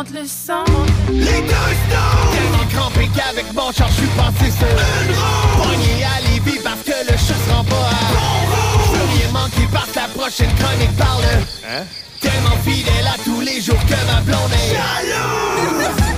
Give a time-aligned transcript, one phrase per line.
[0.00, 0.64] monte le sang.
[1.12, 6.04] Les deux stones Tellement crampé qu'avec mon char, je suis passé sur une roue Pogné
[6.04, 9.68] à Lévis parce que le chat se rend pas à Bon Je veux rien manquer
[9.72, 11.24] parce la prochaine chronique parle
[11.68, 11.84] Hein?
[12.20, 16.09] Tellement fidèle à tous les jours que ma blonde est jalouse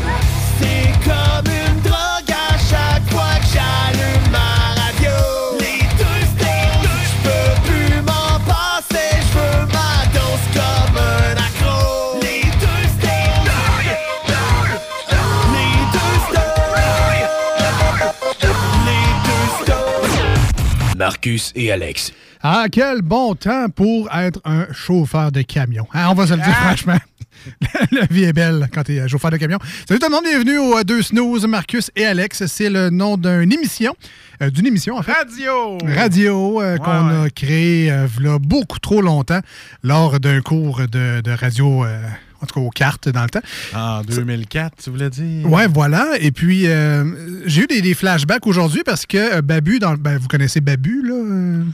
[21.03, 22.13] Marcus et Alex.
[22.45, 25.85] Ah, quel bon temps pour être un chauffeur de camion.
[25.93, 26.99] Hein, on va se le dire franchement.
[27.91, 29.59] La vie est belle quand tu es chauffeur de camion.
[29.89, 32.47] Salut tout le monde, bienvenue aux euh, deux snooze, Marcus et Alex.
[32.47, 33.97] C'est le nom d'une émission,
[34.43, 35.11] euh, d'une émission en fait.
[35.13, 35.79] Radio!
[35.85, 39.41] Radio euh, qu'on a créé euh, v'là beaucoup trop longtemps
[39.83, 42.01] lors d'un cours de, de radio, euh,
[42.43, 43.41] en tout cas aux cartes dans le temps.
[43.75, 45.49] En 2004, tu voulais dire?
[45.51, 46.09] Ouais, voilà.
[46.21, 47.05] Et puis, euh,
[47.47, 51.03] j'ai eu des, des flashbacks aujourd'hui parce que euh, Babu, dans, ben, vous connaissez Babu,
[51.07, 51.15] là?
[51.15, 51.65] euh,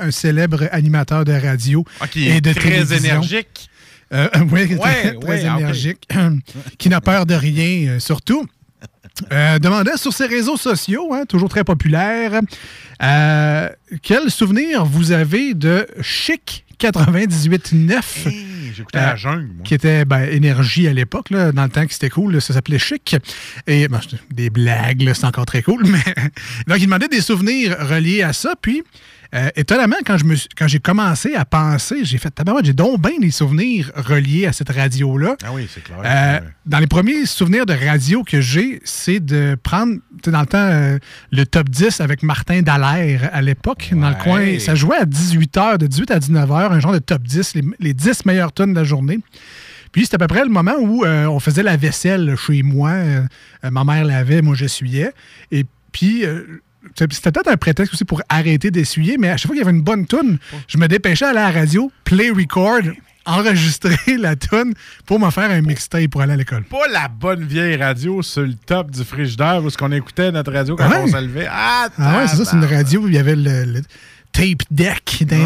[0.00, 2.96] un, un célèbre animateur de radio Ah, qui et est de très télévision.
[2.98, 3.70] énergique.
[4.10, 6.08] Oui, Ouais, très ouais, ah, énergique,
[6.78, 8.46] qui n'a peur de rien, surtout.
[9.32, 12.40] Euh, demandait sur ses réseaux sociaux, hein, toujours très populaire,
[13.02, 13.68] euh,
[14.02, 18.32] quel souvenir vous avez de Chic 98.9?
[18.74, 19.64] J'écoutais la jungle, moi.
[19.64, 22.78] Qui était ben, Énergie à l'époque, dans le temps que c'était cool, là, ça s'appelait
[22.78, 23.16] Chic.
[23.66, 25.84] Et ben, des blagues, c'est encore très cool.
[25.86, 26.14] Mais...
[26.66, 28.54] Donc, il demandait des souvenirs reliés à ça.
[28.60, 28.82] Puis,
[29.34, 32.72] euh, étonnamment, quand je me suis- quand j'ai commencé à penser, j'ai fait tabarouette, j'ai
[32.72, 35.36] donc bien des souvenirs reliés à cette radio-là.
[35.44, 35.98] Ah oui, c'est clair.
[36.04, 36.40] Euh.
[36.64, 40.46] Dans les premiers souvenirs de radio que j'ai, c'est de prendre, tu sais, dans le
[40.46, 40.98] temps, euh,
[41.30, 44.58] le top 10 avec Martin Dallaire à l'époque, dans le coin.
[44.60, 47.94] Ça jouait à 18h, de 18 à 19h, un genre de top 10, les, les
[47.94, 49.18] 10 meilleures tonnes de la journée.
[49.92, 52.92] Puis c'était à peu près le moment où on faisait la vaisselle chez moi.
[53.70, 55.12] Ma mère lavait, moi j'essuyais.
[55.50, 56.60] Et puis, euh,
[56.96, 59.76] c'était peut-être un prétexte aussi pour arrêter d'essuyer, mais à chaque fois qu'il y avait
[59.76, 60.38] une bonne toune,
[60.68, 62.80] je me dépêchais à aller à la radio, play record,
[63.26, 64.72] enregistrer la toune
[65.06, 66.64] pour me faire un mixtape pour aller à l'école.
[66.64, 70.52] Pas la bonne vieille radio sur le top du frigidaire où ce qu'on écoutait notre
[70.52, 70.96] radio quand Ouais.
[71.02, 71.46] on se levait.
[71.50, 73.82] Ah, Ah ouais, c'est ça, c'est une radio où il y avait le, le
[74.32, 75.44] tape deck d'intégrer.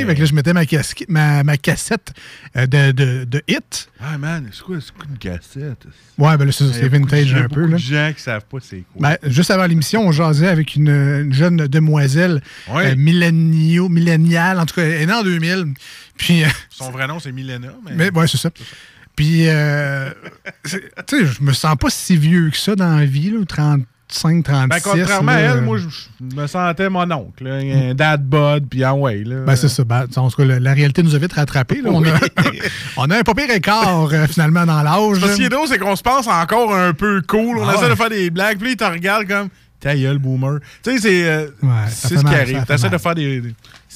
[0.00, 0.04] Ouais.
[0.06, 2.12] Fait que là, je mettais ma, casque- ma, ma cassette
[2.56, 3.88] euh, de, de, de hit.
[4.00, 5.86] Ah, man, c'est quoi, quoi une cassette?
[6.18, 7.62] Ouais, ben là, c'est vintage Il y a un peu.
[7.62, 7.76] beaucoup Là.
[7.76, 9.16] de gens qui savent pas c'est quoi.
[9.20, 12.92] Ben, juste avant l'émission, on jasait avec une, une jeune demoiselle Ouais.
[12.92, 15.74] euh, millénio- milléniale, en tout cas, elle est née en 2000.
[16.16, 17.68] Puis, euh, Son vrai nom, c'est Milena.
[17.84, 18.10] Mais...
[18.10, 18.50] mais ouais, c'est ça.
[19.16, 20.10] Puis, euh,
[20.64, 20.78] tu
[21.08, 23.38] sais, je me sens pas si vieux que ça dans la vie, là,
[24.08, 24.68] 35, 36.
[24.68, 25.86] Ben, contrairement à elle, moi, je
[26.36, 27.44] me sentais mon oncle.
[27.44, 27.56] là.
[27.56, 29.22] Un dad bod, puis en way.
[29.24, 29.44] Là.
[29.46, 29.84] Ben, c'est ça.
[29.84, 31.82] Ben, en tout cas, la, la réalité nous a vite rattrapés.
[31.82, 31.90] là.
[31.92, 32.08] On, a,
[32.96, 35.20] on a un pas pire écart, euh, finalement, dans l'âge.
[35.20, 37.58] Ce qui est drôle, c'est qu'on se pense encore un peu cool.
[37.58, 37.90] On Ah essaie ouais.
[37.90, 39.48] de faire des blagues, puis là, il te regarde comme
[39.80, 40.58] ta gueule, boomer.
[40.82, 42.60] Tu sais, c'est euh, Ouais, ce qui arrive.
[42.60, 42.92] fait T'essaies mal.
[42.92, 43.42] de faire des.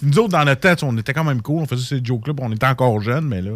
[0.03, 1.63] Nous autres, dans notre tête, on était quand même cool.
[1.63, 3.51] On faisait ces jokes-là, on était encore jeunes, mais là,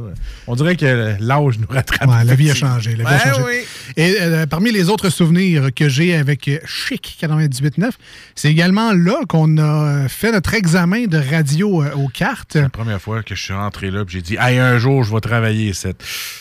[0.46, 2.08] on dirait que l'âge nous rattrape.
[2.08, 2.94] Ouais, la vie a changé.
[2.96, 3.42] La vie a changé.
[3.44, 3.64] oui.
[3.96, 7.90] Et euh, parmi les autres souvenirs que j'ai avec Chic 98.9,
[8.34, 12.56] c'est également là qu'on a fait notre examen de radio euh, aux cartes.
[12.56, 15.20] La première fois que je suis rentré là, j'ai dit, hey, un jour, je vais
[15.20, 15.88] travailler ici.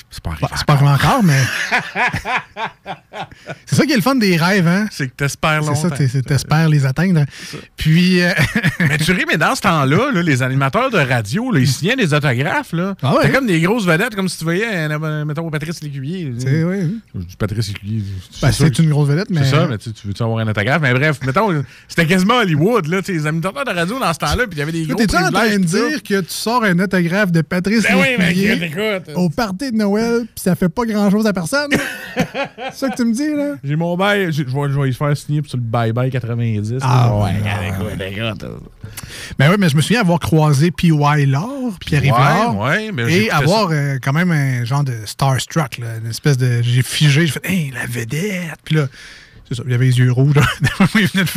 [0.10, 0.48] C'est pas arrivé.
[0.50, 1.42] Bah, c'est pas vraiment encore, mais.
[3.66, 4.88] c'est ça qui est le fun des rêves, hein?
[4.92, 5.90] C'est que t'espères C'est longtemps.
[5.90, 7.26] ça, t'es- t'espères les atteindre.
[7.78, 8.22] Puis.
[8.22, 8.32] euh,
[8.80, 11.96] mais tu ris, mais dans ce temps-là, là, les animateurs de radio, là, ils signaient
[11.96, 12.74] des autographes.
[12.74, 12.96] Là.
[13.02, 13.20] Ah ouais?
[13.24, 16.34] C'était comme des grosses vedettes, comme si tu voyais, euh, mettons, Patrice Lécuyer.
[16.38, 17.28] C'est- oui, oui.
[17.38, 18.02] Patrice Lécuyer.
[18.42, 19.44] Ben, c'est une grosse vedette, mais.
[19.44, 20.82] C'est ça, mais tu, tu veux-tu avoir un autographe?
[20.82, 24.54] Mais bref, mettons, c'était quasiment Hollywood, là, les animateurs de radio dans ce temps-là, puis
[24.54, 27.32] il y avait des gros T'es-tu en train de dire que tu sors un autographe
[27.32, 29.12] de Patrice Ben oui, Lécuyer écoute.
[29.16, 31.72] au party de Noël, puis ça fait pas grand-chose à personne?
[32.16, 33.56] c'est ça que tu me dis, là?
[33.64, 36.76] J'ai mon bail, je vais, y faire signer sur le bye-bye 90.
[36.82, 37.32] Ah ouais,
[37.68, 38.46] écoute, écoute.
[39.38, 41.26] Ben oui, mais je me souviens avoir croisé P.Y.
[41.28, 42.14] Laure, Pierre-Yves
[42.58, 46.62] Ouais, et avoir euh, quand même un genre de starstruck, là, une espèce de...
[46.62, 48.88] J'ai figé, j'ai fait «Hey, la vedette!» Puis là,
[49.48, 50.34] c'est ça, il avait les yeux rouges.
[50.96, 51.30] il venait de...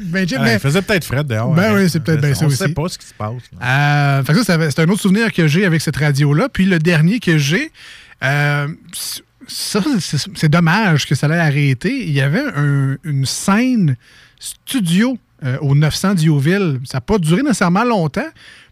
[0.04, 1.54] ben, Jim, mais- il faisait peut-être Fred dehors.
[1.54, 1.76] Ben hein.
[1.76, 2.56] oui, c'est peut-être bien ça On aussi.
[2.58, 3.32] sait pas ce qui se passe.
[3.62, 6.48] Euh, fait que ça, c'est un autre souvenir que j'ai avec cette radio-là.
[6.52, 7.72] Puis le dernier que j'ai,
[8.22, 8.68] euh,
[9.48, 12.04] ça, c'est c'est dommage que ça l'ait arrêté.
[12.06, 13.96] Il y avait un- une scène
[14.38, 16.80] studio euh, au 900 Diouville.
[16.84, 18.28] Ça n'a pas duré nécessairement longtemps,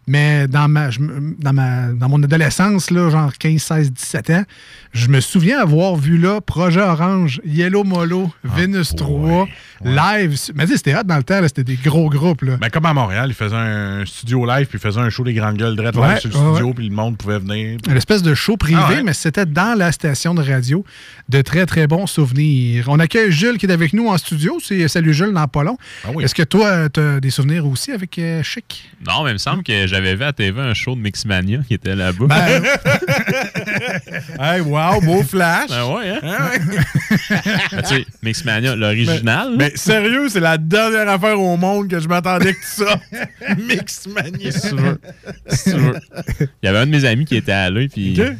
[0.07, 0.99] Mais dans ma, je
[1.39, 4.43] dans ma dans mon adolescence, là, genre 15, 16, 17 ans,
[4.91, 9.47] je me souviens avoir vu là Projet Orange, Yellow Molo, Venus 3,
[9.85, 10.35] live.
[10.55, 12.41] Mais c'était hot dans le temps, c'était des gros groupes.
[12.41, 12.57] Là.
[12.57, 15.33] Ben, comme à Montréal, ils faisaient un studio live, puis ils faisaient un show des
[15.33, 16.73] grandes gueules direct Ouais, sur le ouais, studio, ouais.
[16.73, 17.77] puis le monde pouvait venir.
[17.87, 19.03] Une espèce de show privé, Ah ouais?
[19.03, 20.83] mais c'était dans la station de radio.
[21.29, 22.85] De très, très bons souvenirs.
[22.87, 24.57] On accueille Jules qui est avec nous en studio.
[24.63, 25.77] C'est Salut Jules dans pas long.
[26.03, 26.23] Ah oui.
[26.23, 28.89] Est-ce que toi, tu as des souvenirs aussi avec euh, Chic?
[29.07, 31.75] Non, mais il me semble que j'avais vu à TV un show de Mixmania qui
[31.75, 32.25] était là-bas.
[32.25, 32.63] Ben,
[34.39, 35.69] Hey, wow, beau flash!
[35.69, 36.19] Ben ouais, hein?
[36.23, 36.59] Ah ouais.
[37.71, 39.53] Ben, tu sais, Mixmania, l'original.
[39.55, 42.99] Mais sérieux, c'est la dernière affaire au monde que je m'attendais que ça.
[43.67, 44.51] Mixmania.
[44.51, 44.99] si tu veux.
[45.47, 45.99] Si tu veux.
[46.41, 48.31] Il y avait un de mes amis qui était allé, puis Ok.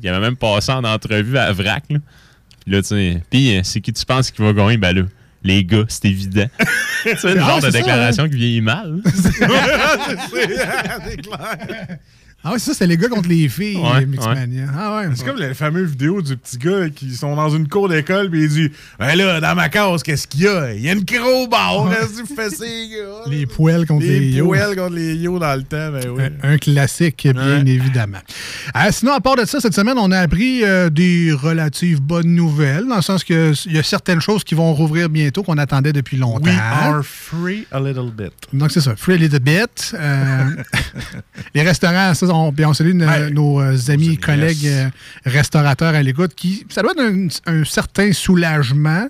[0.00, 1.82] il avait même passé en entrevue à Vrac.
[1.90, 1.98] Là.
[2.66, 4.76] Là, tu sais, puis euh, c'est qui tu penses qui va gagner?
[4.76, 5.02] Ben là,
[5.44, 6.46] les gars, c'est évident.
[7.04, 9.00] tu sais, le genre de c'est ça, déclaration qui vieillit mal.
[9.04, 9.32] c'est
[11.22, 11.98] clair.
[12.48, 14.66] Ah ouais, ça, c'est les gars contre les filles, Ouais, Mixmania.
[14.78, 15.08] Ah ouais.
[15.14, 18.44] C'est comme les fameuses vidéos du petit gars qui sont dans une cour d'école puis
[18.44, 20.72] il dit Ben là, dans ma case, qu'est-ce qu'il y a?
[20.72, 21.88] Il y a une crowbar,
[22.36, 23.24] fais ces gars?
[23.30, 24.46] Les poêles contre les, Les yo.
[24.46, 26.22] poêles contre les yo dans le temps, ben oui.
[26.42, 27.70] Un, un classique, bien Ouais.
[27.70, 28.18] évidemment.
[28.76, 32.34] Euh, sinon, à part de ça, cette semaine, on a appris euh, des relatives bonnes
[32.34, 35.92] nouvelles, dans le sens qu'il y a certaines choses qui vont rouvrir bientôt qu'on attendait
[35.92, 36.44] depuis longtemps.
[36.50, 38.32] We are free a little bit.
[38.52, 38.94] Donc, c'est ça.
[38.96, 39.92] Free a little bit.
[39.94, 40.44] Euh,
[41.54, 43.30] les restaurants, ça, on, bien, on salue nos, Ouais.
[43.30, 44.86] nos, euh, amis, amis, collègues yes.
[44.86, 44.90] euh,
[45.30, 49.08] restaurateurs à l'écoute qui, ça doit être un, un certain soulagement.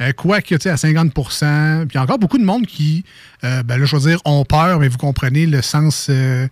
[0.00, 3.04] Euh, Quoique, tu sais, à 50 Puis il y a encore beaucoup de monde qui,
[3.44, 6.46] euh, ben là, je veux dire, ont peur, mais vous comprenez le sens, euh,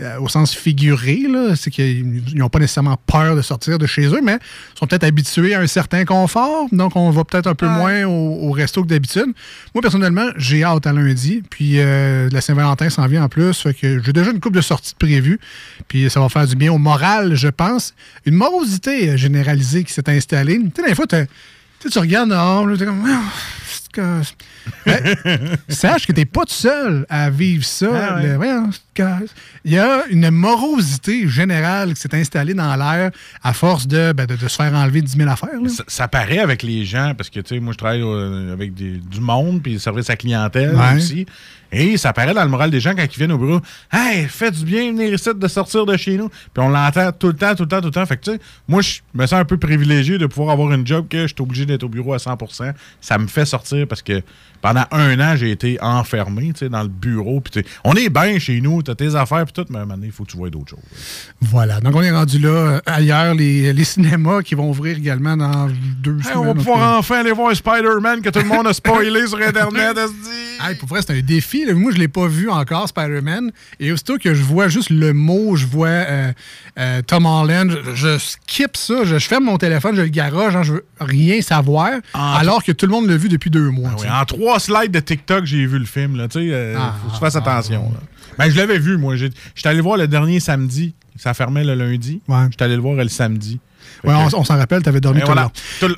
[0.00, 1.22] euh, au sens figuré.
[1.54, 4.38] C'est qu'ils n'ont pas nécessairement peur de sortir de chez eux, mais
[4.78, 6.66] sont peut-être habitués à un certain confort.
[6.72, 9.32] Donc, on va peut-être un peu moins au, au resto que d'habitude.
[9.74, 11.42] Moi, personnellement, j'ai hâte à lundi.
[11.48, 13.54] Puis, euh, la Saint-Valentin s'en vient en plus.
[13.54, 15.40] Fait que j'ai déjà une coupe de sorties de prévues.
[15.88, 17.94] Puis, ça va faire du bien au moral, je pense.
[18.26, 20.58] Une morosité généralisée qui s'est installée.
[20.74, 23.02] Tu sais, des fois, tu regardes dehors, t'es comme.
[23.96, 24.20] Que-
[24.86, 27.88] Ben, sache que t'es pas tout seul à vivre ça.
[27.92, 28.36] Ah ouais.
[28.36, 28.70] Le-
[29.64, 33.10] Il y a une morosité générale qui s'est installée dans l'air
[33.42, 35.48] à force de, ben, de, de se faire enlever 10 000 affaires.
[35.68, 38.74] Ça, ça paraît avec les gens, parce que, tu sais, moi, je travaille euh, avec
[38.74, 40.96] des- du monde, puis service à clientèle Ouais.
[40.96, 41.26] aussi.
[41.72, 43.60] Et ça paraît dans le moral des gens quand ils viennent au bureau.
[43.92, 46.28] Hey, faites du bien venir ici de sortir de chez nous.
[46.28, 48.06] Puis on l'entend tout le temps, tout le temps, tout le temps.
[48.06, 50.86] Fait que, tu sais, moi, je me sens un peu privilégié de pouvoir avoir une
[50.86, 54.02] job que je suis obligé d'être au bureau à 100% Ça me fait sortir parce
[54.02, 54.22] que
[54.62, 57.40] pendant un an, j'ai été enfermé, tu sais, dans le bureau.
[57.40, 59.94] Puis, on est bien chez nous, t'as tes affaires, puis tout, mais à un moment
[59.96, 60.78] donné, il faut que tu vois d'autres choses.
[61.40, 61.80] Voilà.
[61.80, 62.48] Donc, on est rendu là.
[62.48, 65.68] euh, ailleurs, les, les cinémas qui vont ouvrir également dans
[66.00, 66.38] deux Hey, semaines.
[66.38, 69.98] on va pouvoir enfin aller voir Spider-Man que tout le monde a spoilé sur Internet.
[70.58, 71.55] Hey, pour vrai, c'est un défi.
[71.64, 71.74] Là.
[71.74, 73.50] Moi, je ne l'ai pas vu encore, Spider-Man.
[73.80, 76.32] Et aussitôt que je vois juste le mot, je vois euh,
[76.78, 79.04] euh, Tom Holland, je, je skip ça.
[79.04, 81.90] Je, je ferme mon téléphone, je le garage, genre, je veux rien savoir.
[82.14, 83.90] Ah, alors que tout le monde l'a vu depuis deux mois.
[83.92, 86.16] Ah oui, en trois slides de TikTok, j'ai vu le film.
[86.16, 87.90] Là, sais, euh, Ah, faut que tu fasses attention.
[87.92, 88.00] là.
[88.38, 89.16] Ben, je l'avais vu, moi.
[89.16, 89.32] J'étais
[89.64, 90.94] allé le voir le dernier samedi.
[91.18, 92.20] Ça fermait le lundi.
[92.28, 92.46] Ouais.
[92.50, 93.58] J'étais allé le voir le samedi.
[94.06, 95.50] Fait Ouais, que- on, on s'en rappelle, tu avais dormi Et tout voilà.
[95.82, 95.94] le long.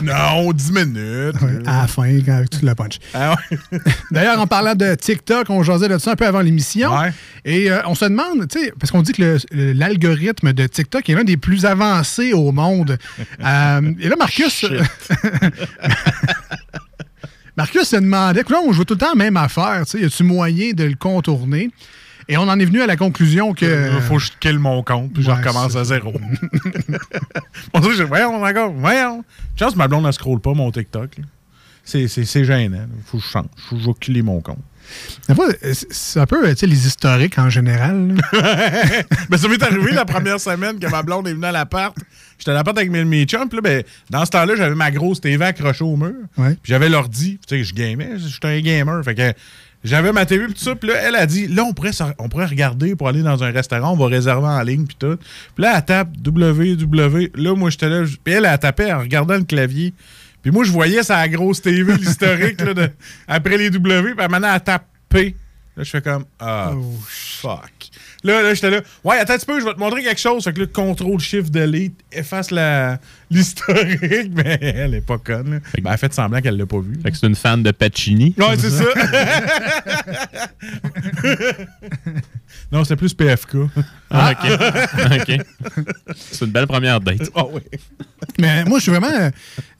[0.46, 1.40] Non, 10 minutes.
[1.42, 2.98] Ouais, à la fin, quand tu le punch.
[3.12, 3.78] Ah ouais.
[4.10, 6.90] D'ailleurs, en parlant de TikTok, on jasait de ça un peu avant l'émission.
[7.44, 11.14] Et euh, on se demande, tu sais, parce qu'on dit que l'algorithme de TikTok est
[11.14, 12.96] l'un des plus avancés au monde.
[13.44, 14.64] Euh, et là, Marcus.
[17.56, 20.04] Marcus se demandait, écoute, on joue tout le temps la même affaire, tu sais, y
[20.04, 21.70] a-tu moyen de le contourner?
[22.28, 23.94] Et on en est venu à la conclusion que.
[23.96, 26.12] Il faut que je kill mon compte, puis je recommence à zéro.
[27.72, 29.24] On j'ai- voyons, encore, voyons.
[29.58, 31.10] Chance, ma blonde ne scrolle pas mon TikTok.
[31.84, 32.86] C'est gênant.
[32.96, 33.46] Il faut que je change.
[33.56, 34.58] Faut que je killer mon compte.
[35.90, 38.14] C'est un peu, les historiques en général.
[39.28, 41.96] Ben, ça m'est arrivé la première semaine que ma blonde est venue à l'appart.
[42.38, 43.48] J'étais à l'appart avec mes, mes chums.
[43.48, 46.14] Puis là, ben, dans ce temps-là, j'avais ma grosse TV accrochée au mur.
[46.38, 46.50] Ouais.
[46.62, 47.40] Puis j'avais l'ordi.
[47.46, 48.18] Tu sais, je gamais.
[48.18, 49.02] J'étais un gamer.
[49.04, 49.32] Fait que
[49.86, 50.74] j'avais ma TV puis tout ça.
[50.74, 53.50] Puis là, elle a dit, là, on pourrait, on pourrait regarder pour aller dans un
[53.50, 53.92] restaurant.
[53.92, 55.16] On va réserver en ligne puis tout.
[55.54, 57.30] Puis là, elle tape www.
[57.34, 58.04] Là, moi, j'étais là.
[58.24, 59.94] Puis elle, elle tapait en regardant le clavier.
[60.42, 62.90] Puis moi, je voyais sa grosse TV, l'historique, là, de-
[63.26, 64.14] après les W.
[64.14, 65.34] Puis maintenant, elle tape P.
[65.76, 67.90] Là, je fais comme, ah, Oh, fuck.
[68.24, 70.44] Là, là j'étais là, ouais, attends un petit peu, je vais te montrer quelque chose.
[70.44, 72.98] Fait que là, contrôle shift delete, efface la-
[73.30, 75.54] l'historique, mais elle est pas conne.
[75.54, 75.58] là.
[75.74, 76.98] Ben, elle a fait semblant qu'elle l'a pas vu.
[77.02, 78.34] Fait que c'est une fan de Pacini.
[78.38, 78.84] Ouais, c'est ça.
[82.72, 83.56] non, c'était plus PFK.
[84.10, 84.50] Ah, OK.
[85.12, 85.40] OK.
[86.16, 87.30] C'est une belle première date.
[87.34, 87.60] Ah oui.
[88.38, 89.30] Mais moi, je suis vraiment.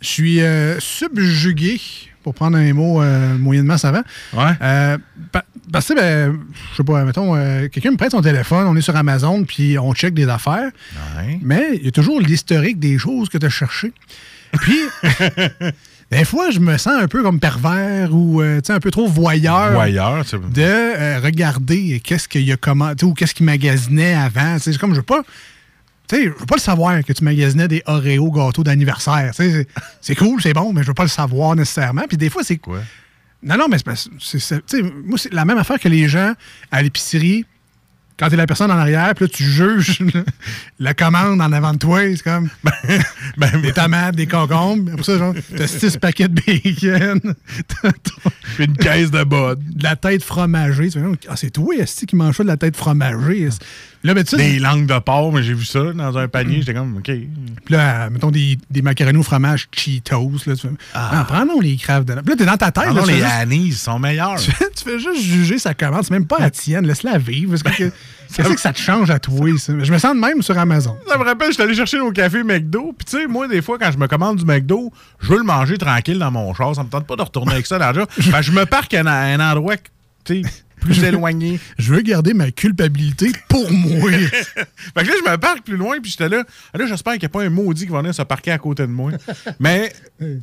[0.01, 1.81] Je suis euh, subjugué,
[2.23, 4.03] pour prendre un mot euh, moyennement savant.
[4.33, 4.53] Ouais.
[4.61, 4.99] Euh,
[5.73, 6.39] Parce que, ben,
[6.71, 9.79] je sais pas, mettons, euh, quelqu'un me prête son téléphone, on est sur Amazon, puis
[9.79, 10.71] on check des affaires.
[11.17, 11.39] Ouais.
[11.43, 13.93] Mais il y a toujours l'historique des choses que tu as cherchées.
[14.61, 14.79] Puis,
[16.11, 18.91] des fois, je me sens un peu comme pervers ou euh, tu sais, un peu
[18.93, 19.73] trop voyeur.
[19.73, 24.59] Voyeur, De euh, regarder qu'est-ce qu'il y a commenté ou qu'est-ce qu'il magasinait avant.
[24.61, 25.23] C'est comme, je veux pas.
[26.09, 29.33] Tu sais, je veux pas le savoir que tu magasinais des Oreo gâteaux d'anniversaire.
[30.01, 32.05] C'est cool, c'est bon, mais je veux pas le savoir nécessairement.
[32.09, 32.79] Puis des fois, c'est Quoi?
[33.43, 33.77] Non, non, mais
[34.19, 36.33] c'est moi, c'est la même affaire que les gens
[36.71, 37.45] à l'épicerie.
[38.19, 39.99] Quand t'es la personne en arrière, puis là, tu juges
[40.79, 42.01] la commande en avant de toi.
[42.17, 42.49] C'est comme
[43.37, 44.91] Ben, des tomates, des concombres.
[44.91, 47.21] Après ça, genre, t'as six paquets de bacon.
[48.57, 49.61] puis une caisse de bod.
[49.63, 50.89] de la tête fromagée.
[51.29, 53.51] Ah, c'est toi, esti, qui mange ça de la tête fromagée.
[54.07, 54.07] Esti.
[54.07, 56.61] Là, ben, tu sais, Des langues de porc, mais j'ai vu ça dans un panier.
[56.61, 57.05] J'étais comme, OK.
[57.05, 57.29] Puis
[57.75, 60.33] là, mettons des, des macaronis au fromage Cheetos.
[60.47, 61.25] Là, tu fais, ah.
[61.29, 62.85] prends-donc les craves de Puis là, t'es dans ta tête.
[62.89, 64.37] Ah là, les juste- anis sont meilleurs.
[64.41, 66.05] tu fais, tu fais juste juger sa commande.
[66.05, 66.87] C'est même pas la tienne.
[66.87, 67.57] Laisse-la vivre.
[67.63, 67.91] Parce que-
[68.35, 69.73] Qu'est-ce que ça te change à toi, ça?
[69.81, 70.97] Je me sens de même sur Amazon.
[71.09, 72.93] Ça me rappelle, je suis allé chercher nos cafés McDo.
[72.97, 75.45] Puis, tu sais, moi, des fois, quand je me commande du McDo, je veux le
[75.45, 76.75] manger tranquille dans mon char.
[76.75, 79.13] Ça me tente pas de retourner avec ça que je me parque à un, à
[79.13, 79.77] un endroit,
[80.25, 81.59] tu sais, plus éloigné.
[81.79, 84.11] Je veux garder ma culpabilité pour moi.
[84.11, 86.01] Fait que là, je me parque plus loin.
[86.01, 86.45] Puis, j'étais là.
[86.73, 88.59] Ah, Là, j'espère qu'il n'y a pas un maudit qui va venir se parquer à
[88.59, 89.13] côté de moi.
[89.61, 89.93] Mais,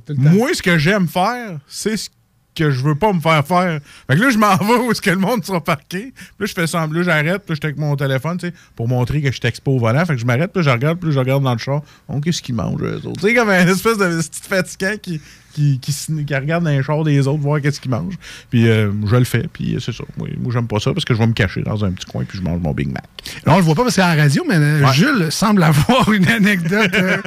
[0.10, 2.10] moi, ce que j'aime faire, c'est ce
[2.56, 3.80] que je veux pas me faire faire.
[4.08, 6.14] Fait que là, je m'en vais où est-ce que le monde sera parqué.
[6.16, 8.48] Puis là, je fais semblant, là, j'arrête, puis là, je suis avec mon téléphone, tu
[8.48, 10.06] sais, pour montrer que je suis expo au volant.
[10.06, 11.82] Fait que je m'arrête, puis je regarde, puis je regarde dans le char.
[12.08, 13.22] Oh, qu'est-ce qu'ils mangent, eux autres?
[13.22, 15.20] Tu sais, comme un espèce de petit fatigant qui,
[15.54, 18.18] qui, qui, regarde dans les chars des autres, voir qu'est-ce qu'ils mangent.
[18.50, 20.04] Puis euh, je le fais, puis euh, c'est ça.
[20.18, 22.24] Moi, moi j'aime pas ça parce que je vais me cacher dans un petit coin,
[22.24, 23.04] puis je mange mon Big Mac.
[23.46, 24.94] Là, on le voit pas parce que c'est à la radio, mais euh, Ouais.
[24.94, 27.18] Jules semble avoir une anecdote euh,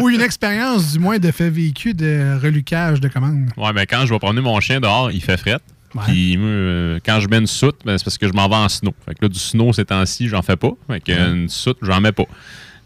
[0.00, 3.50] ou une expérience, du moins, de fait vécu de relucage de commandes.
[3.56, 5.58] Ouais, ben quand je vais promener mon chien dehors, il fait fret.
[6.06, 8.68] Puis euh, quand je mets une soute, ben, c'est parce que je m'en vais en
[8.68, 8.92] snow.
[9.06, 10.72] Fait que là, du snow ces temps-ci, j'en fais pas.
[10.88, 12.24] Fait que une soute, j'en mets pas.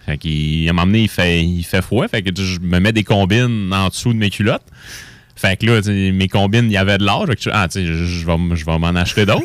[0.09, 2.09] Fait qu'il, à un moment donné, il fait, il fait froid.
[2.09, 4.65] Fait que je me mets des combines en dessous de mes culottes.
[5.37, 5.81] Fait que là,
[6.13, 7.27] mes combines, il y avait de l'âge.
[7.29, 9.45] Fait que je- Ah, tu sais, je, vais, je vais m'en acheter d'autres.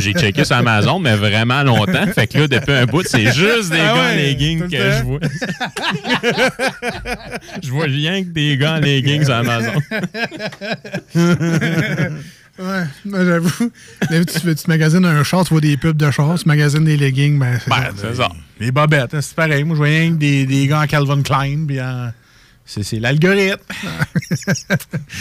[0.00, 2.06] J'ai checké sur Amazon, mais vraiment longtemps.
[2.14, 5.02] Fait que là, depuis un bout, c'est juste des Ah gars en leggings que je
[5.02, 5.18] vois.
[7.62, 9.72] je vois rien que des gars en leggings sur Amazon.
[12.58, 13.70] Ouais, j'avoue.
[14.10, 17.38] Tu, tu magasines un char, tu vois des pubs de char, tu magasines des leggings,
[17.38, 18.30] ben, Ben, c'est ça.
[18.58, 19.64] Les bobettes, hein, c'est pareil.
[19.64, 22.10] Moi, je voyais des, des gars en Calvin Klein, puis en-
[22.68, 23.58] C'est l'algorithme.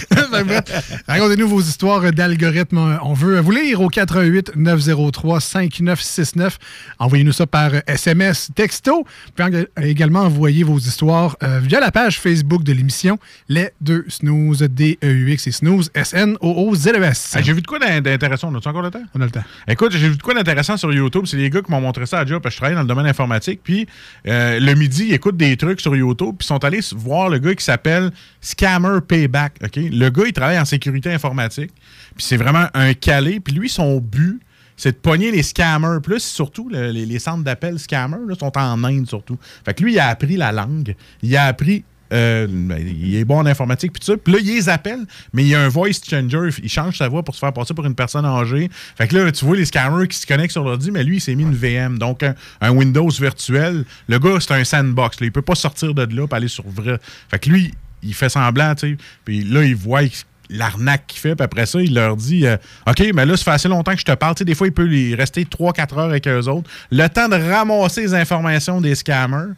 [0.09, 2.99] Que bref, Racontez-nous vos histoires d'algorithmes.
[3.03, 6.57] On veut vous lire au 88 903 5969.
[6.99, 9.05] Envoyez-nous ça par SMS, texto.
[9.35, 14.05] Puis en- également envoyer vos histoires euh, via la page Facebook de l'émission Les Deux
[14.09, 17.33] Snooze, D-E-U-X et Snooze, S-N-O-O-Z-E-S.
[17.35, 18.49] Ah, J'ai vu de quoi d'in- d'intéressant?
[18.51, 19.03] On a-tu encore le temps?
[19.13, 19.43] On a le temps.
[19.67, 21.23] Écoute, j'ai vu de quoi d'intéressant sur YouTube.
[21.27, 22.87] C'est les gars qui m'ont montré ça à job parce que je travaille dans le
[22.87, 23.59] domaine informatique.
[23.63, 23.87] Puis
[24.27, 26.35] euh, le midi, ils écoutent des trucs sur YouTube.
[26.39, 28.11] Puis sont allés voir le gars qui s'appelle
[28.41, 29.55] Scammer Payback.
[29.75, 31.71] Le gars, il travaille en sécurité informatique.
[32.15, 33.39] Puis c'est vraiment un calé.
[33.39, 34.39] Puis lui, son but,
[34.77, 35.99] c'est de pogner les scammers.
[36.01, 39.37] Plus surtout, le- les, les centres d'appel scammers là, sont en Inde surtout.
[39.63, 40.95] Fait que lui, il a appris la langue.
[41.21, 41.83] Il a appris
[42.13, 44.17] euh, ben, il est bon en informatique, puis tout ça.
[44.17, 46.49] Puis là, il les appelle, mais il y a un voice changer.
[46.61, 48.69] Il change sa voix pour se faire passer pour une personne âgée.
[48.97, 51.21] Fait que là, tu vois les scammers qui se connectent sur l'ordi, mais lui, il
[51.21, 52.23] s'est mis une VM, donc
[52.61, 53.85] un, Windows virtuel.
[54.07, 55.19] Le gars, c'est un sandbox.
[55.19, 55.27] Là.
[55.27, 56.99] Il peut pas sortir de là pour aller sur vrai.
[57.29, 58.97] Fait que lui, il fait semblant, tu sais.
[59.23, 60.01] Puis là, il voit
[60.49, 62.57] l'arnaque qu'il fait, puis après ça, il leur dit euh,
[62.87, 64.35] OK, mais là, ça fait assez longtemps que je te parle.
[64.35, 66.69] Tu sais, des fois, il peut rester 3-4 heures avec eux autres.
[66.91, 69.53] Le temps de ramasser les informations des scammers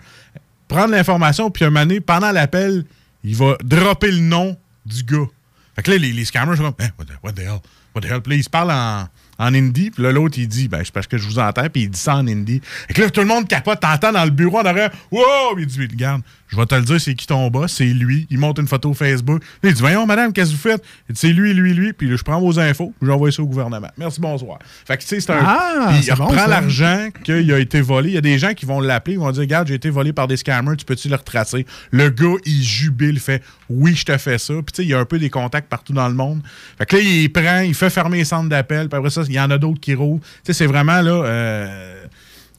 [0.67, 2.85] prendre l'information, puis un moment donné, pendant l'appel,
[3.23, 5.27] il va dropper le nom du gars.
[5.75, 7.59] Fait que là, les, les scammers sont comme, Hein, what, the, what the hell?
[7.93, 8.21] What the hell?
[8.21, 9.07] Puis là, ils se parlent en,
[9.39, 11.83] en hindi, puis là, l'autre, il dit, ben, c'est parce que je vous entends, puis
[11.83, 12.61] il dit ça en hindi.
[12.87, 15.57] Fait que là, tout le monde capote, t'entends dans le bureau en arrière, wow!
[15.57, 18.25] Il dit, regarde, je vais te le dire, c'est qui ton boss, c'est lui.
[18.29, 19.41] Il monte une photo Facebook.
[19.63, 20.83] Il dit, voyons, madame, qu'est-ce que vous faites?
[21.09, 23.47] Il dit, c'est lui, lui, lui, puis là, je prends vos infos, j'envoie ça au
[23.47, 23.89] gouvernement.
[23.97, 24.59] Merci, bonsoir.
[24.85, 25.39] Fait que, tu sais, c'est un.
[25.41, 28.09] Ah, puis il bon, reprend l'argent qu'il a été volé.
[28.09, 30.13] Il y a des gens qui vont l'appeler, ils vont dire Regarde, j'ai été volé
[30.13, 31.65] par des scammers, tu peux-tu le retracer?
[31.91, 34.53] Le gars, il jubile, il fait Oui, je te fais ça.
[34.53, 36.41] Puis tu sais, il y a un peu des contacts partout dans le monde.
[36.77, 39.33] Fait que là, il prend, il fait fermer les centres d'appel, puis après ça, il
[39.33, 40.19] y en a d'autres qui roulent.
[40.21, 41.11] Tu sais, c'est vraiment là.
[41.25, 42.05] euh,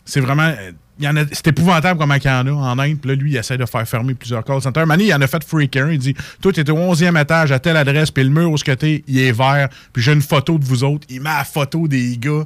[0.05, 0.43] c'est vraiment.
[0.43, 0.73] euh,
[1.33, 2.99] c'est épouvantable comment il y en a en Inde.
[3.01, 4.87] Puis là, lui, il essaie de faire fermer plusieurs call centers.
[4.87, 5.91] Mani, il en a fait freaker.
[5.91, 8.57] Il dit Toi, tu es au 11e étage à telle adresse, puis le mur où
[8.57, 9.69] ce que t'es, il est vert.
[9.93, 11.07] Puis j'ai une photo de vous autres.
[11.11, 12.45] Il met la photo des gars.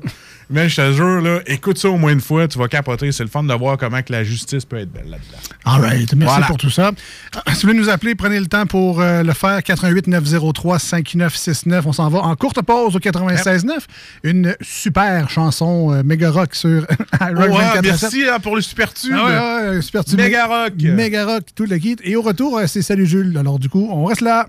[0.53, 3.11] Mais je te jure, écoute ça au moins une fois, tu vas capoter.
[3.11, 5.39] C'est le fun de voir comment que la justice peut être belle là-dedans.
[5.65, 6.15] All right.
[6.15, 6.93] Merci pour tout ça.
[7.35, 9.61] Ah, si vous voulez nous appeler, prenez le temps pour euh, le faire.
[9.61, 11.83] 88-903-5969.
[11.87, 13.79] On s'en va en courte pause au 96.9.
[14.25, 16.83] Une super chanson euh, méga rock sur
[17.21, 19.17] Rock oh, Merci hein, pour le super tube.
[19.17, 20.19] Ah super tube.
[20.19, 20.75] Méga rock.
[20.79, 21.97] Méga rock, tout le kit.
[22.05, 23.39] Et au retour, euh, c'est Salut Jules.
[23.39, 24.49] Alors, du coup, on reste là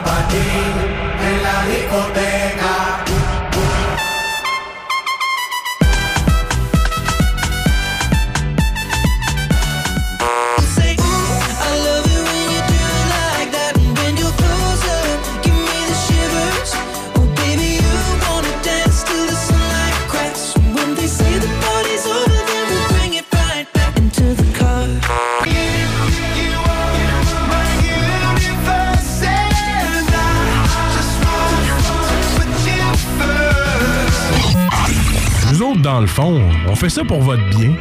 [35.91, 37.73] Dans le fond, on fait ça pour votre bien.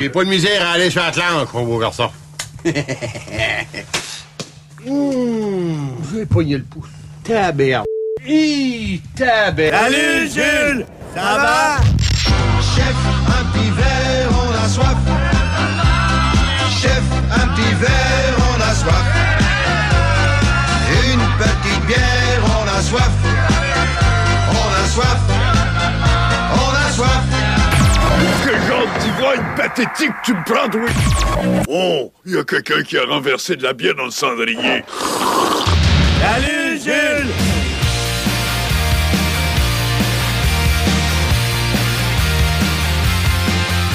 [0.00, 2.10] J'ai pas de misère à aller sur Atlantique, mon beau garçon.
[4.86, 5.74] Mmh,
[6.12, 6.88] j'ai pogné le pouce.
[7.22, 7.84] Taberne.
[8.26, 9.84] Hi, taberne.
[9.84, 10.86] Salut, Jules!
[11.14, 11.76] Ça va?
[12.74, 12.96] Chef,
[13.28, 14.96] un petit verre, on a soif.
[16.80, 18.13] Chef, un petit verre,
[22.84, 23.10] soif.
[24.50, 25.20] On a soif.
[26.52, 27.22] On a soif.
[28.44, 30.90] Quel genre d'ivrogne pathétique tu me prends, oui?
[31.68, 34.84] Oh, il y a quelqu'un qui a renversé de la bière dans le cendrier.
[36.20, 37.32] Salut, Jules!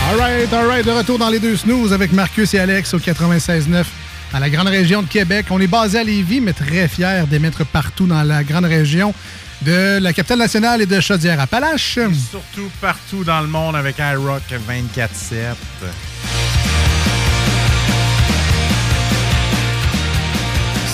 [0.09, 0.85] All right, all right.
[0.85, 3.85] De retour dans les deux snooze avec Marcus et Alex au 96.9
[4.33, 5.47] à la grande région de Québec.
[5.49, 9.13] On est basé à Lévis, mais très fiers d'émettre partout dans la grande région
[9.61, 11.99] de la capitale nationale et de Chaudière-Appalaches.
[12.29, 15.55] Surtout partout dans le monde avec iRock 24-7.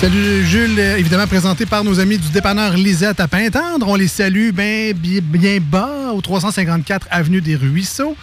[0.00, 3.88] Salut Jules, évidemment présenté par nos amis du dépanneur Lisette à Pintendre.
[3.88, 8.14] On les salue bien, bien, bien bas au 354 Avenue des Ruisseaux.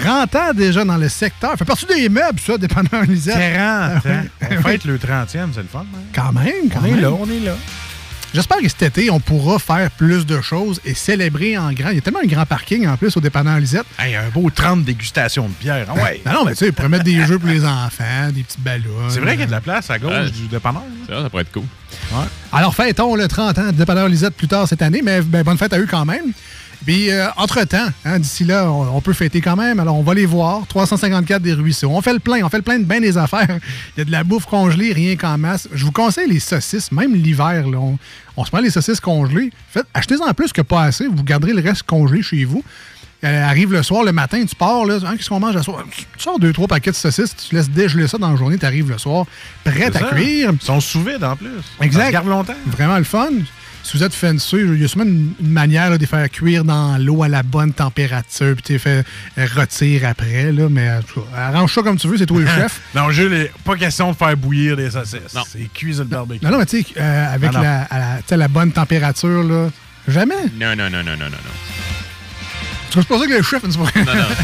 [0.00, 1.54] 30 ans déjà dans le secteur.
[1.56, 3.34] Fait partie des meubles, ça, dépanneur Lisette.
[3.36, 4.00] 40 Ah ans.
[4.50, 4.56] oui.
[4.58, 5.80] On fête le 30e, c'est le fun.
[5.94, 5.98] hein?
[6.14, 7.00] Quand même, quand On est même.
[7.00, 7.54] là, on est là.
[8.34, 11.90] J'espère que cet été, on pourra faire plus de choses et célébrer en grand.
[11.90, 13.84] Il y a tellement un grand parking en plus au dépanneur Lisette.
[13.98, 15.86] Hey, un beau 30 dégustations de bière.
[15.90, 16.22] Ah ouais.
[16.24, 18.56] Non, non, mais tu sais, ils pourraient mettre des jeux pour les enfants, des petits
[18.58, 19.10] ballons.
[19.10, 20.30] C'est vrai qu'il y a de la place à gauche Ouais.
[20.30, 20.80] du dépanneur.
[21.06, 21.64] Ça, ça pourrait être cool.
[22.52, 25.58] Alors, fêtons le 30 ans de dépanneur Lisette plus tard cette année, mais ben, bonne
[25.58, 26.32] fête à eux quand même.
[26.84, 29.78] Puis, euh, entre-temps, hein, d'ici là, on, on peut fêter quand même.
[29.80, 30.66] Alors, on va les voir.
[30.66, 31.90] 354 des ruisseaux.
[31.90, 32.42] On fait le plein.
[32.44, 33.58] On fait le plein de bien des affaires.
[33.96, 35.68] Il y a de la bouffe congelée, rien qu'en masse.
[35.72, 37.64] Je vous conseille les saucisses, même l'hiver.
[37.74, 37.98] On,
[38.36, 39.52] on se prend les saucisses congelées.
[39.70, 41.06] Faites, achetez-en plus que pas assez.
[41.06, 42.64] Vous garderez le reste congelé chez vous.
[43.24, 45.84] Euh, arrive le soir, le matin, tu pars, là, Hein, qu'est-ce qu'on mange le soir?
[45.96, 48.66] Tu sors deux, trois paquets de saucisses, tu laisses dégeler ça dans la journée, tu
[48.66, 49.26] arrives le soir,
[49.62, 50.04] prête à ça.
[50.06, 50.50] cuire.
[50.52, 51.46] Ils sont sous vide en plus.
[51.80, 52.06] Exact.
[52.06, 52.56] Ça garde longtemps.
[52.66, 53.28] Vraiment le fun.
[53.84, 56.30] Si vous êtes fancy, il y a sûrement une, une manière là, de les faire
[56.30, 59.04] cuire dans l'eau à la bonne température, puis tu les fais
[59.38, 60.88] euh, rôtir après, là, mais
[61.36, 62.80] arrange ça comme tu veux, c'est toi le chef.
[62.94, 65.34] Non, Jules, pas question de faire bouillir des saucisses.
[65.34, 65.42] Non.
[65.46, 66.44] C'est le barbecue.
[66.44, 67.62] Non, non, mais tu sais, euh, avec Ah non.
[67.62, 69.68] la, à la, tu sais, la bonne température, là,
[70.06, 70.34] jamais.
[70.60, 71.52] Non, non, non, non, non, non, non.
[72.90, 74.04] Tu vas supposer que le chef, c'est pas vrai.
[74.04, 74.26] Non, non.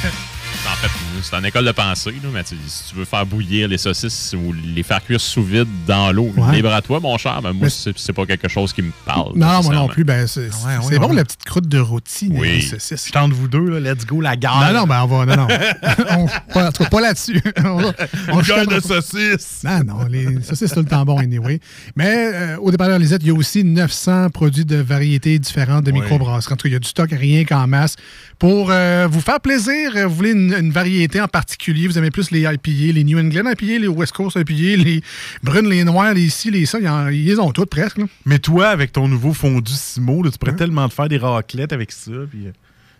[0.66, 0.90] En fait,
[1.22, 4.34] c'est une école de pensée, là, mais tu- si tu veux faire bouillir les saucisses
[4.36, 6.56] ou les faire cuire sous vide dans l'eau, Ouais.
[6.56, 9.32] libre à toi, mon cher, mais moi, Mais- c'est pas quelque chose qui me parle.
[9.36, 10.04] Non, moi non plus.
[10.04, 10.48] Ben, c'est Ouais,
[10.82, 11.16] c'est ouais, bon, ouais.
[11.16, 12.48] la petite croûte de rôti, Oui.
[12.56, 13.06] les saucisses.
[13.06, 14.72] Je tente vous deux, là, let's go, la gare.
[14.72, 15.26] Non, non, ben on va.
[15.26, 15.48] Non, non.
[16.10, 17.40] on, pas, en tout cas, pas là-dessus.
[17.64, 19.62] on gare de saucisses.
[19.64, 21.60] Non, non, les saucisses, c'est tout le temps bon, anyway.
[21.96, 25.92] Mais euh, au dépanneur Lisette, il y a aussi 900 produits de variétés différentes de
[25.92, 26.00] Oui.
[26.00, 26.52] microbrasseries.
[26.52, 27.96] En tout cas, il y a du stock rien qu'en masse.
[28.38, 32.10] Pour euh, vous faire plaisir, euh, vous voulez une, une variété en particulier, vous aimez
[32.10, 35.02] plus les IPA, les New England IPA, les West Coast IPA, les
[35.42, 37.98] brunes, les noirs, les ci, les ça, ils, en- ils les ont toutes presque.
[37.98, 38.04] là.
[38.24, 41.72] Mais toi, avec ton nouveau fondu Simo, là, tu pourrais tellement te faire des raclettes
[41.72, 42.10] avec ça.
[42.30, 42.52] Puis, euh,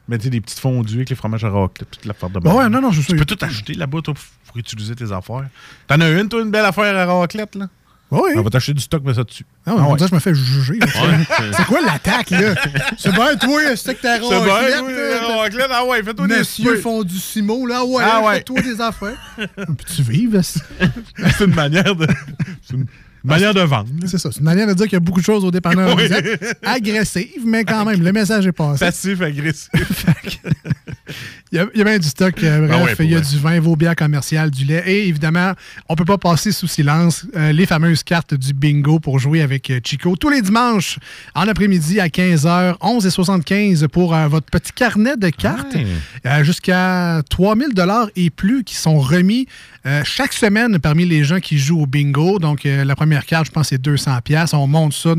[0.08, 2.80] mettre des petites fondues avec les fromages à raclette, toute l'affaire de Ben ouais, non,
[2.80, 4.14] non, je Tu peux tout acheter là-bas, toi,
[4.46, 5.46] pour utiliser tes affaires.
[5.86, 7.68] T'en as une, toi, une belle affaire à raclette, là?
[8.10, 8.30] Oui.
[8.36, 9.44] On va t'acheter du stock, mais ça dessus.
[9.66, 10.78] Ah, on que je me fais juger.
[11.52, 12.54] C'est quoi l'attaque, là?
[12.96, 14.94] C'est bien, toi, c'est que t'as C'est bien, oui.
[15.70, 16.80] Ah ouais, fais-toi des Monsieur soupers.
[16.82, 18.36] fondu Simo, là, ouais, Ah ouais.
[18.36, 19.16] fais-toi des affaires.
[19.36, 22.06] Puis tu vives, C'est une manière de...
[23.28, 23.88] Manière de vendre.
[24.06, 24.30] c'est ça.
[24.32, 25.96] C'est une manière de dire qu'il y a beaucoup de choses au dépanneur.
[25.96, 26.04] Oui.
[26.64, 28.84] Agressive, mais quand même, le message est passé.
[28.84, 29.68] Passif, agressif.
[31.50, 32.34] Il y a, il y a bien du stock.
[32.42, 34.82] euh, bref, Ah ouais, pour il y a du vin, vos bières commerciales, du lait.
[34.86, 35.52] Et évidemment,
[35.88, 39.70] on peut pas passer sous silence euh, les fameuses cartes du bingo pour jouer avec
[39.70, 40.14] euh, Chico.
[40.16, 40.98] Tous les dimanches,
[41.34, 45.74] en après-midi à 15h, 11h75 pour euh, votre petit carnet de cartes.
[45.74, 46.44] Ouais.
[46.44, 49.46] Jusqu'à 3000 dollars et plus qui sont remis
[49.88, 52.38] euh, chaque semaine parmi les gens qui jouent au bingo.
[52.38, 54.52] Donc, euh, la première carte, je pense, c'est 200 pièces.
[54.52, 55.14] On monte ça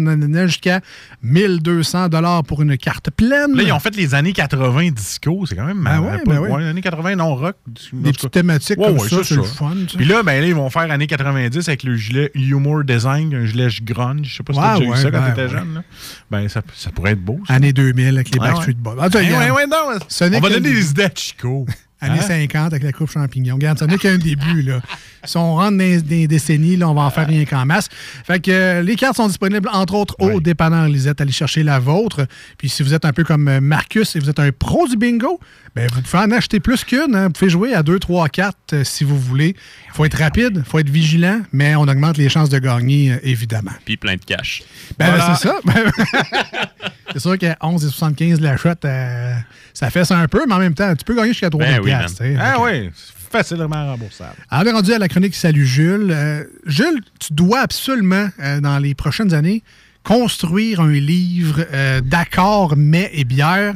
[0.46, 0.82] jusqu'à
[1.24, 3.56] 1200 dollars pour une carte pleine.
[3.56, 5.46] Là, ils ont fait les années 80 disco.
[5.48, 6.12] C'est quand même Ben marrant.
[6.12, 6.62] ouais, Pas- ben ouais.
[6.62, 7.56] les années 80 non rock.
[7.94, 9.76] des petites thématiques comme ça, c'est le fun.
[9.88, 9.98] tu.
[9.98, 13.46] Puis là, ben là, ils vont faire années 90 avec le gilet Humor Design, un
[13.46, 14.28] gilet grunge.
[14.28, 15.74] Je sais pas si t'as déjà eu ça quand ben, t'étais jeune.
[15.74, 15.84] Là.
[16.30, 17.40] Ben, ça, ça pourrait être beau.
[17.48, 17.56] Ça.
[17.56, 18.74] Année 2000 avec les Backstreet.
[18.74, 18.96] Boys.
[19.00, 21.66] Ah, tu n'est On va donner des idées à Chico.
[22.02, 22.28] Années Hein?
[22.28, 23.56] 50 avec la coupe champignon.
[23.56, 24.62] Regarde, ça n'est qu'un début.
[24.62, 24.80] Là.
[25.26, 27.90] Si on rentre dans les décennies, là, on va en faire rien qu'en masse.
[28.26, 31.20] Fait que euh, les cartes sont disponibles, entre autres, au dépanneur Lisette.
[31.22, 32.26] Allez chercher la vôtre.
[32.58, 34.96] Puis si vous êtes un peu comme euh, Marcus et vous êtes un pro du
[34.96, 35.40] bingo,
[35.76, 37.16] ben, vous pouvez en acheter plus qu'une.
[37.16, 37.26] hein.
[37.28, 39.56] Vous pouvez jouer à 2, 3, 4 euh, si vous voulez.
[39.88, 43.12] Il faut être rapide, il faut être vigilant, mais on augmente les chances de gagner,
[43.12, 43.72] euh, évidemment.
[43.86, 44.64] Puis plein de cash.
[44.98, 45.36] Ben, Voilà.
[45.36, 45.60] c'est ça.
[47.14, 49.34] c'est sûr qu'à 11,75 la shot, euh,
[49.74, 51.80] ça fait ça un peu, mais en même temps, tu peux gagner jusqu'à 3 Ben
[51.84, 51.92] oui.
[51.92, 54.36] Ah Donc, oui, c'est facilement remboursable.
[54.50, 56.10] alors, on est rendu à la chronique Salut Jules.
[56.12, 59.64] Euh, Jules, tu dois absolument, euh, dans les prochaines années,
[60.04, 63.76] construire un livre euh, d'accords, mets et bières.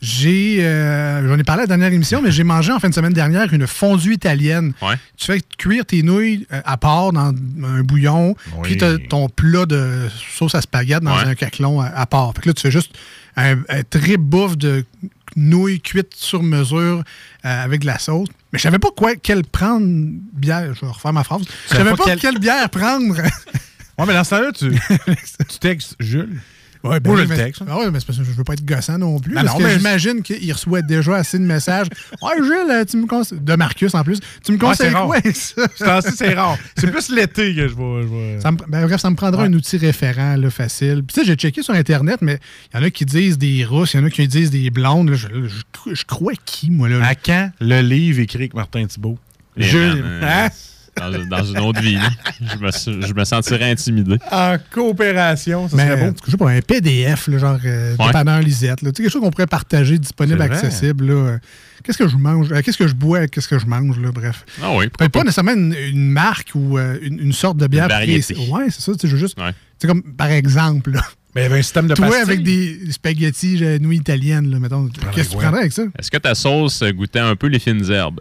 [0.00, 2.94] J'ai, euh, j'en ai parlé à la dernière émission, mais j'ai mangé en fin de
[2.94, 4.72] semaine dernière une fondue italienne.
[4.80, 4.94] Ouais.
[5.16, 7.32] Tu fais cuire tes nouilles euh, à part dans
[7.64, 8.62] un bouillon, Oui.
[8.62, 11.24] puis tu as ton plat de sauce à spaghetti dans Ouais.
[11.24, 12.32] un caclon à, à part.
[12.34, 12.92] Fait que là, tu fais juste
[13.36, 14.84] un, un trip bouffe de
[15.34, 17.02] nouilles cuites sur mesure
[17.44, 18.28] euh, avec de la sauce.
[18.52, 19.84] Mais je savais pas quoi, quelle prendre
[20.32, 20.74] bière.
[20.74, 21.42] Je vais refaire ma phrase.
[21.42, 23.14] Je savais savais pas pas quelle- quelle bière prendre.
[23.16, 24.70] Ouais, mais dans ce temps-là, tu,
[25.48, 26.40] tu textes Jules.
[26.84, 27.62] Ouais, Moi, je le mais- texte.
[27.68, 29.34] Ah ouais, mais c'est parce que je veux pas être gossant non plus.
[29.34, 31.88] Ben parce non, que j'imagine qu'il reçoit déjà assez de messages.
[32.22, 33.40] Ouais, Gilles, euh, tu me conseilles.
[33.40, 34.20] De Marcus en plus.
[34.44, 35.06] Tu me Ouais, conseilles rare.
[35.06, 36.56] quoi c'est rare.
[36.76, 37.74] C'est plus l'été que je
[38.40, 39.48] Ça me- ben, bref, ça me prendra Ouais.
[39.48, 41.02] un outil référent là, facile.
[41.06, 42.38] Puis tu sais, j'ai checké sur Internet, mais
[42.72, 44.70] il y en a qui disent des Russes, il y en a qui disent des
[44.70, 45.10] blondes.
[45.10, 45.16] là.
[45.16, 46.88] je, je- je crois qui, moi?
[46.88, 47.04] là?
[47.04, 49.18] À quand le livre écrit avec Martin Thibault?
[49.56, 50.04] Jules.
[50.22, 50.48] Hein?
[50.98, 51.98] Dans, dans une autre vie,
[52.40, 54.16] je, me, suis- je me sentirais intimidé.
[54.30, 56.16] En coopération, ça Mais, serait beau.
[56.26, 58.06] je sais pas, un PDF, là, genre euh, Ouais.
[58.06, 58.82] dépanneur Lisette.
[58.82, 58.92] là.
[58.92, 61.06] Tu quelque chose qu'on pourrait partager, disponible, accessible.
[61.06, 61.12] là.
[61.14, 61.38] Euh,
[61.84, 62.50] Qu'est-ce que je mange?
[62.52, 63.28] Euh, Qu'est-ce que je bois?
[63.28, 63.98] Qu'est-ce que je mange?
[64.00, 64.44] Là, bref.
[64.62, 65.20] Ah oui, pas pas.
[65.22, 67.84] nécessairement une, une marque ou euh, une, une sorte de bière.
[67.84, 68.34] Une variété.
[68.50, 68.92] Ouais, c'est ça.
[68.92, 69.38] tu sais, Je veux juste.
[69.40, 69.52] Ouais.
[69.78, 71.02] C'est comme, par exemple, là,
[71.34, 72.22] Mais il y avait un système de toi pastilles.
[72.22, 74.88] avec des spaghettis euh, nouilles italiennes, là, mettons.
[75.14, 75.82] Qu'est-ce que tu prendrais avec ça?
[75.98, 78.20] Est-ce que ta sauce goûtait un peu les fines herbes?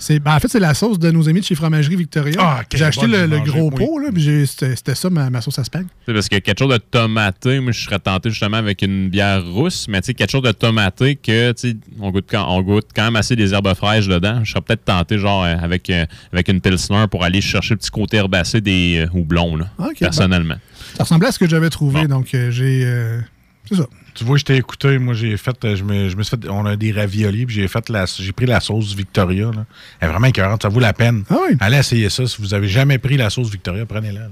[0.00, 2.36] C'est, ben, en fait, c'est la sauce de nos amis de chez Fromagerie Victoria.
[2.40, 3.84] Ah, j'ai acheté le, gros oui.
[3.84, 5.86] pot, là, puis j'ai- c'était, c'était ça ma, ma sauce à spag.
[6.06, 9.44] Sais, parce que quelque chose de tomaté, moi, je serais tenté justement avec une bière
[9.44, 12.62] rousse, mais tu sais, quelque chose de tomaté que, tu sais, on goûte, quand, on
[12.62, 14.40] goûte quand même assez des herbes fraîches dedans.
[14.44, 17.78] Je serais peut-être tenté, genre, euh, avec, euh, avec une Pilsner pour aller chercher le
[17.78, 20.56] petit côté herbacé des euh, houblons, là, Ok, personnellement.
[20.96, 22.18] Ça ressemblait à ce que j'avais trouvé, Bon.
[22.18, 22.82] donc euh, j'ai.
[22.84, 23.20] euh,
[23.68, 23.86] c'est ça.
[24.18, 24.98] Tu vois, je t'ai écouté.
[24.98, 25.56] Moi, j'ai fait.
[25.64, 26.48] euh, Je me, je me suis fait.
[26.48, 28.04] On a des raviolis, puis j'ai fait la.
[28.06, 29.46] J'ai pris la sauce Victoria.
[29.54, 29.64] Là.
[30.00, 30.62] Elle est vraiment écœurante.
[30.62, 31.22] Ça vaut la peine.
[31.30, 31.56] Ah oui.
[31.60, 32.26] Allez essayer ça.
[32.26, 34.20] Si vous avez jamais pris la sauce Victoria, prenez-la.
[34.20, 34.28] là.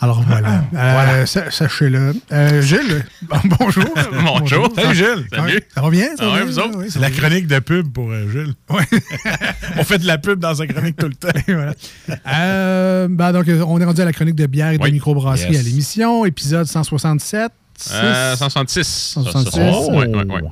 [0.00, 0.62] Alors voilà.
[0.74, 2.14] Euh, sa- Sachez-le.
[2.30, 3.84] Euh, Gilles, bon- bonjour.
[4.22, 4.68] Bonjour.
[4.76, 5.26] Salut, Gilles.
[5.34, 5.62] Salut.
[5.74, 6.08] Ça va bien?
[6.08, 6.44] Ça Ah va bien?
[6.44, 6.78] vous autres?
[6.90, 8.54] C'est la chronique de pub pour euh, Jules.
[9.76, 11.28] on fait de la pub dans sa chronique tout le temps.
[11.48, 11.72] Voilà.
[12.28, 14.92] Euh, ben, donc, on est rendu à la chronique de bière et de Oui.
[14.92, 15.60] microbrasserie Yes.
[15.60, 17.50] à l'émission, épisode 167.
[17.92, 18.38] Euh, Six.
[18.38, 18.84] 166.
[19.14, 19.44] 166.
[19.44, 19.90] Ça, ça, ça.
[19.92, 20.42] Ouais, ouais, ouais.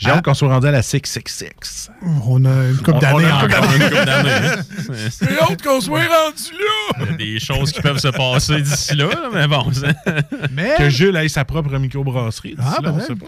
[0.00, 1.90] J'ai hâte qu'on soit rendu à la 666.
[2.26, 3.70] On a une coupe d'années on a une couple encore.
[3.70, 4.62] Hein.
[5.20, 6.96] J'ai hâte qu'on soit rendu là.
[7.00, 9.66] Il y a des choses qui peuvent se passer d'ici là, mais bon.
[10.52, 12.54] Mais, Que Jules ait sa propre microbrasserie.
[12.56, 13.26] d'ici Ah, là, on sait pas.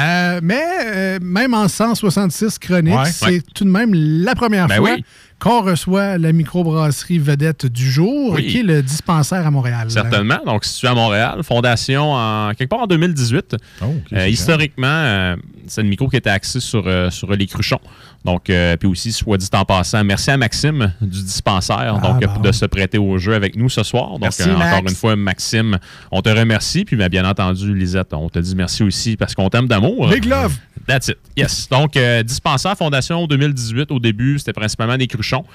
[0.00, 3.04] euh, mais euh, même en 166 chroniques, Ouais.
[3.04, 3.42] c'est Ouais.
[3.54, 5.04] tout de même la première Ben fois oui.
[5.44, 8.46] Qu'on reçoit la microbrasserie vedette du jour, Oui.
[8.46, 9.90] qui est le dispensaire à Montréal.
[9.90, 10.38] Certainement.
[10.46, 13.56] Donc, situé à Montréal, fondation en quelque part en 2018.
[13.82, 17.46] Oh, ok, Euh, historiquement, euh, c'est une micro qui était axée sur, euh, sur les
[17.46, 17.80] cruchons.
[18.24, 18.44] Donc,
[18.80, 22.40] puis aussi, soit dit en passant, merci à Maxime du dispensaire Ah, donc, bon.
[22.40, 24.12] de se prêter au jeu avec nous ce soir.
[24.12, 25.78] Donc, Merci, encore une fois, Maxime,
[26.10, 26.86] on te remercie.
[26.86, 30.08] Puis, ben, bien entendu, Lisette, on te dit merci aussi parce qu'on t'aime d'amour.
[30.08, 30.56] Big love!
[30.86, 31.18] That's it.
[31.36, 31.68] Yes.
[31.68, 35.46] Donc, dispensaire Fondation 2018, au début, c'était principalement des cruchons cochon.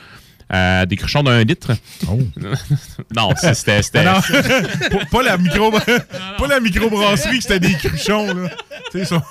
[0.51, 1.73] Euh, des cruchons d'un litre.
[2.07, 2.19] Oh.
[3.15, 3.81] non, c'était.
[5.11, 5.71] pas, la micro,
[6.37, 8.49] pas la microbrasserie que c'était des cruchons là.
[8.91, 9.21] Tu sais, ils sont,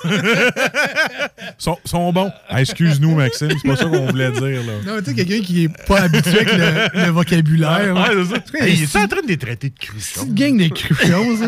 [1.58, 2.30] sont, sont bons.
[2.48, 4.72] Ah, excuse-nous Maxime, c'est pas ça qu'on voulait dire là.
[4.86, 7.94] Non, mais tu sais, quelqu'un qui est pas habitué avec le, le vocabulaire.
[7.94, 8.22] Ouais, là.
[8.24, 8.64] c'est ça.
[8.64, 10.20] Hey, Hey, il est en train de les traiter de cruchons.
[10.20, 11.46] Petite gang de cruchons, ça.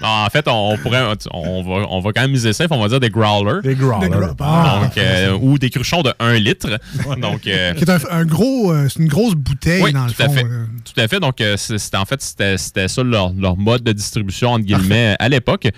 [0.00, 2.88] Non, en fait, on, pourrait, on, va, on va quand même miser safe, on va
[2.88, 3.62] dire des growlers.
[3.62, 4.08] Des growlers.
[4.08, 6.78] Des Ah, Donc, euh, ou des cruchons de 1 litre.
[7.20, 10.22] Donc, euh, qui est un, un gros, euh, une grosse bouteille Oui, dans le tout
[10.22, 10.32] à fond.
[10.34, 10.42] fait.
[10.44, 10.48] là.
[10.84, 11.20] Tout à fait.
[11.20, 15.16] Donc, euh, c'est- c'était en fait, c'était ça leur, leur mode de distribution, entre guillemets,
[15.18, 15.68] à l'époque.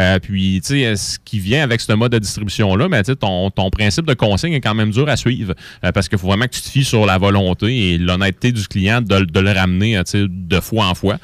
[0.00, 3.12] Euh, puis, tu sais, euh, ce qui vient avec ce mode de distribution-là, mais tu
[3.12, 5.54] sais, ton, ton principe de consigne est quand même dur à suivre.
[5.84, 8.66] euh, parce qu'il faut vraiment que tu te fies sur la volonté et l'honnêteté du
[8.66, 11.18] client de, de le ramener, euh, tu sais, de fois en fois.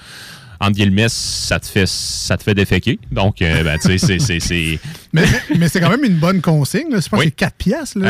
[0.61, 2.99] Entre guillemets, ça te fait, ça te fait déféquer.
[3.11, 4.79] Donc, euh, ben, tu sais, c'est- c'est- c'est.
[5.13, 5.23] Mais,
[5.59, 6.91] mais- c'est quand même une bonne consigne.
[6.91, 6.99] Là.
[7.01, 7.27] Je pense Oui.
[7.27, 7.99] que c'est 4 piastres.
[8.01, 8.07] Là.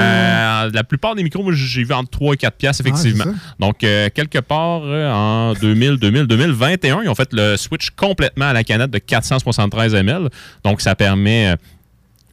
[0.66, 3.24] Euh, la plupart des micros, moi, j'ai vu entre 3 et 4 piastres, effectivement.
[3.28, 7.90] Ah, c'est Donc, euh, quelque part en 2000, 2000, 2021, ils ont fait le switch
[7.90, 10.28] complètement à la canette de 473 ml.
[10.64, 11.54] Donc, ça permet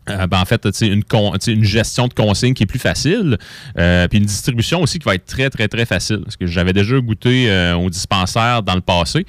[0.10, 3.38] euh, ben, en fait, une, con- une gestion de consigne qui est plus facile,
[3.78, 6.22] euh, puis une distribution aussi qui va être très, très, très facile.
[6.24, 9.26] Parce que j'avais déjà goûté euh, au dispensaire dans le passé.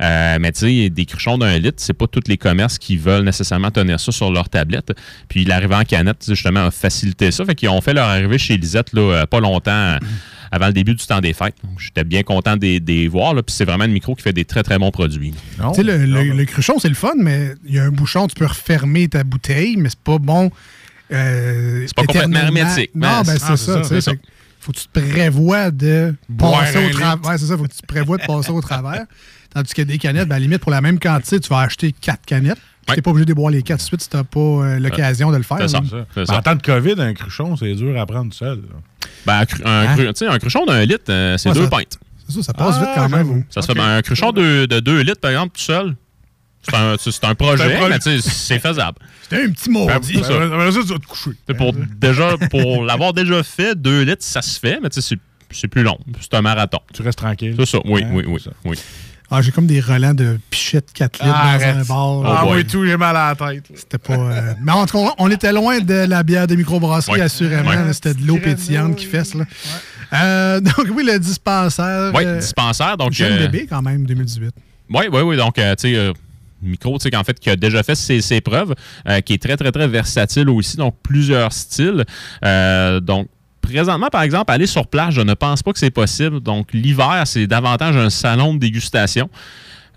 [0.00, 3.24] Euh, mais tu sais, des cruchons d'un litre, c'est pas tous les commerces qui veulent
[3.24, 4.92] nécessairement tenir ça sur leur tablette.
[5.28, 7.44] Puis l'arrivée en canette, justement, a facilité ça.
[7.44, 9.98] Fait qu'ils ont fait leur arrivée chez Lisette là, euh, pas longtemps euh,
[10.52, 11.54] avant le début du temps des fêtes.
[11.62, 13.34] Donc, J'étais bien content de les voir.
[13.34, 13.42] là.
[13.42, 15.34] Puis c'est vraiment une micro qui fait des très, très bons produits.
[15.58, 18.26] Tu sais, le, le- le cruchon, c'est le fun, mais il y a un bouchon,
[18.26, 20.50] tu peux refermer ta bouteille, mais c'est pas bon.
[21.12, 24.00] euh, C'est pas complètement hermétique, Non, ben c'est- ah, c'est ça.
[24.00, 24.12] ça,
[24.60, 27.28] Faut que tu te prévois de Boire passer au travers.
[27.30, 29.04] Ouais, c'est ça, faut que tu te prévois de passer au travers.
[29.52, 31.92] Tandis que des canettes, ben, à la limite, pour la même quantité, tu vas acheter
[31.92, 32.58] quatre canettes.
[32.86, 35.30] Tu n'es pas obligé de boire les quatre suite si tu n'as pas euh, l'occasion
[35.32, 35.58] de le faire.
[35.68, 36.36] c'est ça.
[36.36, 38.58] En temps de COVID, un cruchon, c'est dur à prendre seul.
[38.58, 38.76] là.
[39.26, 39.96] Ben, un, cru- un, Hein?
[39.96, 41.98] cru- sais, un cruchon d'un litre, euh, c'est Ouais, deux ça- pintes.
[42.28, 43.26] C'est ça, ça passe Ah, vite quand même.
[43.26, 43.44] j'avoue.
[43.50, 45.96] Ça se fait ben, un cruchon de, de 2 litres, par exemple, tout seul.
[46.62, 48.98] C'est un, un projet, un mais tu sais, c'est faisable.
[49.22, 50.14] C'était un petit maudit.
[50.14, 51.30] ben, ça, tu vas te coucher.
[51.48, 55.08] C'est Pour, déjà, pour l'avoir déjà fait, 2 litres, ça se fait, mais tu sais,
[55.14, 55.20] c'est-
[55.52, 55.98] c'est plus long.
[56.20, 56.78] C'est un marathon.
[56.92, 57.54] Tu restes tranquille.
[57.58, 58.50] C'est ça, oui, Hein, oui, oui, ça.
[58.64, 58.76] oui.
[59.32, 61.86] Ah, J'ai comme des relents de pichettes 4 litres Ah, dans un arrête.
[61.86, 62.22] bar.
[62.26, 62.56] Ah, Oh boy.
[62.58, 63.64] oui, tout, j'ai mal à la tête.
[63.74, 64.14] C'était pas.
[64.14, 67.20] euh, Mais en tout cas, on était loin de la bière de microbrasserie, Ouais.
[67.22, 67.70] assurément.
[67.70, 67.76] Ouais.
[67.76, 69.34] là, C'était de l'eau pétillante qui fesse.
[69.34, 69.44] Là.
[70.12, 72.12] Euh, donc, oui, le dispensaire.
[72.14, 72.96] Oui, euh, dispensaire.
[72.96, 74.50] Donc, jeune euh, bébé, quand même, 2018.
[74.92, 75.36] Oui, oui, oui.
[75.36, 76.12] Donc, euh, tu sais, euh,
[76.62, 78.74] micro, tu sais, fait, qui a déjà fait ses, preuves,
[79.08, 80.76] euh, qui est très, très, très versatile aussi.
[80.76, 82.04] Donc, plusieurs styles.
[82.44, 83.28] Euh, donc,
[83.60, 86.40] présentement, par exemple, aller sur place, je ne pense pas que c'est possible.
[86.40, 89.28] Donc, l'hiver, c'est davantage un salon de dégustation.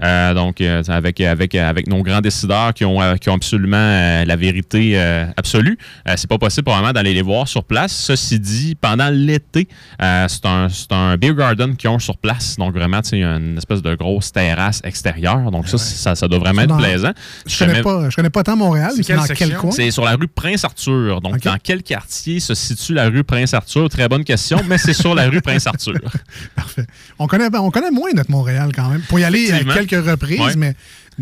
[0.01, 3.77] Euh, donc, euh, avec, avec, avec nos grands décideurs qui ont, euh, qui ont absolument
[3.77, 5.77] euh, la vérité euh, absolue,
[6.07, 7.91] euh, c'est pas possible probablement d'aller les voir sur place.
[7.93, 9.67] Ceci dit, pendant l'été,
[10.01, 12.55] euh, c'est un, c'est un beer garden qu'ils ont sur place.
[12.57, 15.51] Donc, vraiment, tu sais, une espèce de grosse terrasse extérieure.
[15.51, 17.11] Donc, ça, ça, ça doit vraiment C'est être dans- plaisant.
[17.45, 19.47] Je connais, Jamais- pas, je connais pas tant Montréal, C'est c'est dans section?
[19.47, 19.71] quel coin?
[19.71, 21.21] c'est sur la rue Prince-Arthur.
[21.21, 23.89] Donc, dans quel quartier se situe la rue Prince-Arthur?
[23.89, 25.93] Très bonne question, mais c'est sur la rue Prince-Arthur.
[26.55, 26.85] Parfait.
[27.19, 29.01] On connaît, on connaît moins notre Montréal quand même.
[29.01, 29.49] Pour y aller.
[29.85, 30.55] Quelques reprises, Ouais.
[30.55, 30.73] mais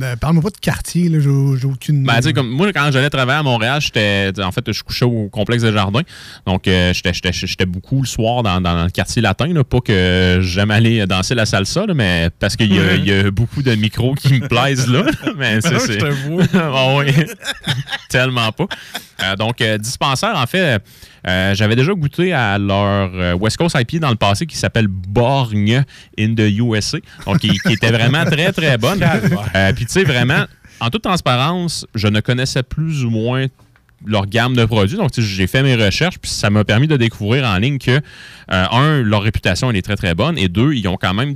[0.02, 2.04] euh, parle-moi pas de quartier, là, j'ai aucune.
[2.06, 4.32] Ben, comme moi, quand j'allais travailler à Montréal, j'étais.
[4.42, 6.02] En fait, je couchais au complexe des jardins.
[6.46, 9.48] Donc, euh, j'étais- j'étais j'étais beaucoup le soir dans, dans le quartier latin.
[9.48, 13.30] Là, pas que j'aime aller danser la salsa, là, mais parce qu'il y, y a
[13.32, 15.04] beaucoup de micros qui me plaisent là.
[15.38, 15.80] mais c'est.
[15.94, 16.44] Je te vois.
[16.54, 17.04] Ah
[18.10, 18.68] tellement pas.
[19.24, 20.82] Euh, donc, dispensaire, en fait,
[21.28, 24.88] euh, j'avais déjà goûté à leur euh, West Coast IPA dans le passé qui s'appelle
[24.88, 25.84] Borgne
[26.18, 26.98] in the USA.
[27.26, 29.02] Donc, qui, qui était vraiment très, très bonne.
[29.56, 30.46] Euh, Puis, tu sais, vraiment,
[30.80, 33.46] en toute transparence, je ne connaissais plus ou moins
[34.06, 34.98] leur gamme de produits.
[34.98, 38.02] Donc, j'ai fait mes recherches, puis ça m'a permis de découvrir en ligne que, euh,
[38.50, 41.36] un, leur réputation, elle est très, très bonne, et deux, ils ont quand même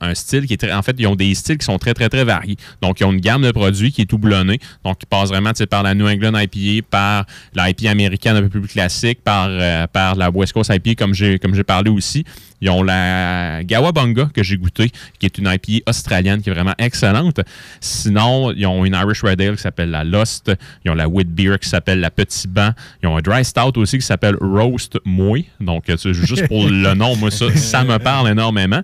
[0.00, 0.72] un style qui est très.
[0.72, 2.56] En fait, ils ont des styles qui sont très, très, très variés.
[2.82, 4.58] Donc, ils ont une gamme de produits qui est tout blonnée.
[4.84, 8.68] Donc, ils passent vraiment par la New England IPA, par l'IPA américaine un peu plus
[8.68, 12.24] classique, par, euh, par la West Coast IPA, comme j'ai comme j'ai parlé aussi.
[12.60, 16.74] Ils ont la Gawabunga que j'ai goûté, qui est une IPA australienne qui est vraiment
[16.78, 17.40] excellente.
[17.80, 20.50] Sinon, ils ont une Irish Red Ale qui s'appelle la Lost.
[20.84, 22.70] Ils ont la Wheat Beer qui s'appelle la Petit Banc.
[23.02, 25.46] Ils ont un Dry Stout aussi qui s'appelle Roast Mouille.
[25.60, 28.82] Donc, euh, juste pour le nom, moi, ça, ça me parle énormément.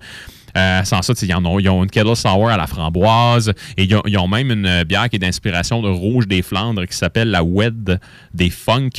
[0.57, 4.51] Euh, sans ça, ils, ont, une Kettle Sour à la framboise et ils ont, même
[4.51, 7.99] une euh, bière qui est d'inspiration de Rouge des Flandres qui s'appelle la Wed
[8.35, 8.91] des Funk.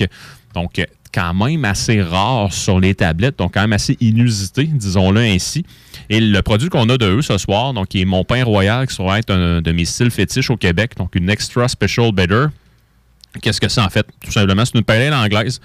[0.54, 5.22] Donc, euh, quand même assez rare sur les tablettes, donc quand même assez inusité, disons-le
[5.22, 5.64] ainsi.
[6.10, 8.88] Et le produit qu'on a de eux ce soir, donc qui est mon pain royal,
[8.88, 12.48] qui être un de mes styles fétiches au Québec, donc une extra special better.
[13.42, 14.06] Qu'est-ce que c'est en fait?
[14.24, 15.60] Tout simplement, c'est une pale ale anglaise.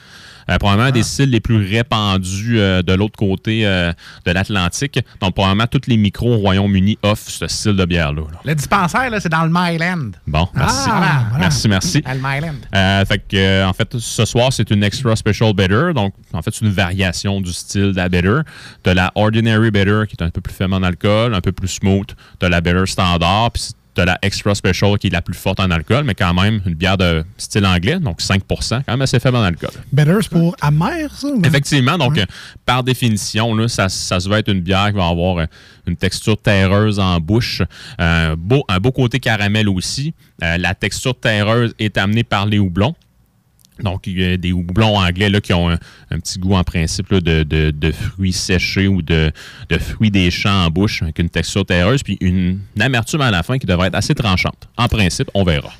[0.50, 3.92] Euh, probablement des styles les plus répandus euh, de l'autre côté euh,
[4.24, 4.98] de l'Atlantique.
[5.20, 8.22] Donc, probablement, tous les micros au Royaume-Uni offrent ce style de bière-là.
[8.22, 8.40] là.
[8.44, 10.12] Le dispensaire, là, c'est dans le Myland.
[10.26, 10.88] Bon, merci.
[10.90, 11.38] Ah, voilà.
[11.38, 12.00] Merci, merci.
[12.00, 13.04] Dans le Myland.
[13.06, 15.92] Fait que, en fait, ce soir, c'est une extra special better.
[15.94, 18.40] Donc, en fait, c'est une variation du style de la better.
[18.84, 21.68] De la ordinary better, qui est un peu plus faible en alcool, un peu plus
[21.68, 22.08] smooth.
[22.40, 23.62] De la better standard, puis
[23.98, 26.74] de la extra special, qui est la plus forte en alcool, mais quand même une
[26.74, 28.40] bière de style anglais, donc 5%
[28.86, 29.70] quand même assez faible en alcool.
[29.92, 31.26] Better, c'est pour amer, ça?
[31.28, 32.22] ou- Effectivement, donc Ouais.
[32.22, 32.26] euh,
[32.64, 35.46] par définition, là, ça, ça se veut être une bière qui va avoir euh,
[35.86, 37.62] une texture terreuse en bouche,
[37.98, 40.14] un beau, un beau côté caramel aussi.
[40.42, 42.94] Euh, la texture terreuse est amenée par les houblons.
[43.82, 45.78] Donc, il y a des houblons anglais là, qui ont un,
[46.10, 49.30] un petit goût en principe là, de, de- de fruits séchés ou de,
[49.68, 53.30] de fruits des champs en bouche avec une texture terreuse, puis une, une amertume à
[53.30, 54.68] la fin qui devrait être assez tranchante.
[54.76, 55.70] En principe, on verra.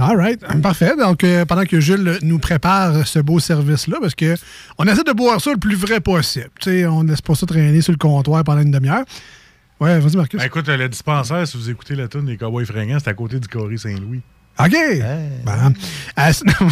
[0.00, 0.40] All right.
[0.62, 0.96] Parfait.
[0.98, 4.34] Donc, euh, pendant que Jules nous prépare ce beau service-là, parce que
[4.78, 6.50] on essaie de boire ça le plus vrai possible.
[6.60, 9.04] Tu sais, on ne laisse pas ça traîner sur le comptoir pendant une demi-heure.
[9.78, 10.38] Ouais, vas-y, Marcus.
[10.40, 13.38] Ben, écoute, le dispensaire, si vous écoutez la tune des Cowboys fringants, c'est à côté
[13.40, 14.20] du Corée Saint-Louis.
[14.66, 14.76] OK.
[15.44, 15.74] Bon.
[16.18, 16.52] Euh, sinon...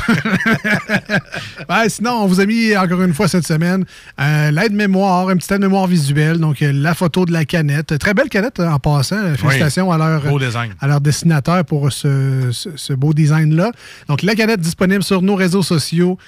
[1.68, 3.84] Ouais, sinon, on vous a mis encore une fois cette semaine
[4.20, 7.98] euh, l'aide-mémoire, un petit aide-mémoire visuel, donc euh, la photo de la canette.
[7.98, 9.34] Très belle canette euh, en passant.
[9.36, 10.72] Félicitations à leur, Beau design.
[10.80, 13.72] à leur dessinateur pour ce, ce- ce beau design-là.
[14.08, 16.18] Donc, la canette disponible sur nos réseaux sociaux,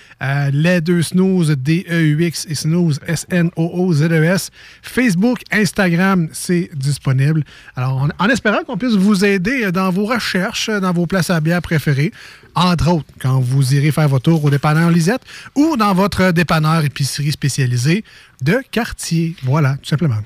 [0.53, 4.51] les deux snooze, D-E-U-X et snooze, S-N-O-O-Z-E-S.
[4.83, 7.45] Facebook, Instagram, c'est disponible.
[7.77, 11.41] Alors, en, en espérant qu'on puisse vous aider dans vos recherches, dans vos places à
[11.51, 12.13] bière préférées,
[12.55, 15.23] entre autres, quand vous irez faire votre tour au dépanneur Lisette
[15.57, 18.05] ou dans votre dépanneur épicerie spécialisée
[18.43, 19.35] de quartier.
[19.43, 20.21] Voilà, tout simplement.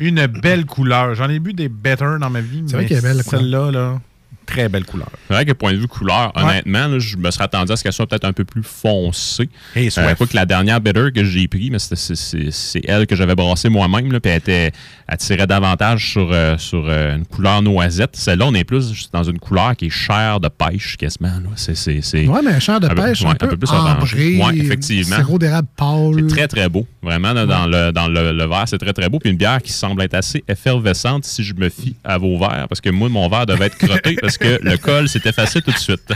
[0.00, 1.14] Une belle couleur.
[1.14, 2.62] J'en ai bu des better dans ma vie.
[2.66, 3.40] C'est vrai mais qu'elle est belle, la couleur.
[3.40, 4.00] Celle-là, là,
[4.48, 5.08] très belle couleur.
[5.28, 7.82] C'est vrai que point de vue couleur, honnêtement, là, je me serais attendu à ce
[7.82, 9.48] qu'elle soit peut-être un peu plus foncée.
[9.76, 13.34] Et Euh, quoi que la dernière bitter que j'ai pris, mais c'est- elle que j'avais
[13.34, 14.72] brassée moi-même, puis elle, était,
[15.46, 18.16] davantage sur, euh, sur euh, une couleur noisette.
[18.16, 21.28] Celle-là, on est plus dans une couleur qui est chair de pêche, quasiment.
[22.26, 24.36] Ouais, mais champ de un peu- pêche, un peu, plus ambré.
[24.38, 25.16] Ouais, effectivement.
[25.16, 26.14] sirop d'érable pâle.
[26.20, 26.86] C'est très, très beau.
[27.02, 29.18] Vraiment, là, dans, le, dans le, le verre, c'est très, très beau.
[29.18, 32.66] Puis une bière qui semble être assez effervescente si je me fie à vos verres.
[32.68, 35.70] Parce que moi, mon verre devait être crotté parce que le col s'est effacé tout
[35.72, 36.12] de suite.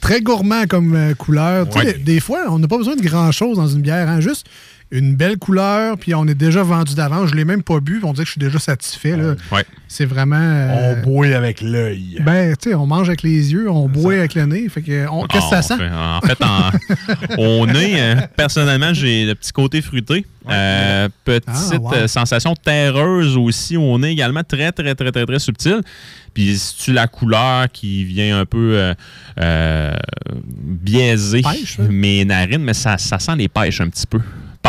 [0.00, 1.74] Très gourmand comme euh, couleur.
[1.76, 1.94] Ouais.
[1.94, 4.08] des fois, on n'a pas besoin de grand-chose dans une bière.
[4.08, 4.46] hein, Juste
[4.92, 7.28] une belle couleur, puis on est déjà vendu d'avance.
[7.28, 9.16] Je ne l'ai même pas bu, on dirait que je suis déjà satisfait.
[9.16, 9.34] là.
[9.50, 9.64] Ouais.
[9.88, 10.36] C'est vraiment...
[10.40, 12.18] euh, On boit avec l'œil.
[12.24, 14.68] ben, tu sais, on mange avec les yeux, on boit avec le nez.
[14.68, 15.74] Fait que, on- qu'est-ce que ça Ah, sent?
[15.74, 20.24] En fait, en fait, en- au nez, euh, personnellement, j'ai le petit côté fruité.
[20.48, 21.94] Euh, petite Ah, wow.
[21.94, 25.80] euh, sensation terreuse aussi au nez également, très, très, très, très, très subtile.
[26.32, 28.94] Puis si tu la couleur qui vient un peu euh,
[29.40, 29.96] euh,
[30.52, 31.86] biaiser Pêche, hein?
[31.90, 34.20] mes narines, mais ça, ça sent les pêches un petit peu.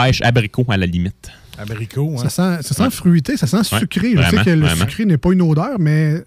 [0.01, 1.29] Pêche abricot à la limite.
[1.57, 2.23] Abricot, hein.
[2.23, 2.89] Ça sent, ça sent Ouais.
[2.91, 4.11] fruité, ça sent Ouais, sucré.
[4.11, 4.81] Je sais vraiment, que le vraiment.
[4.85, 6.21] sucré n'est pas une odeur, mais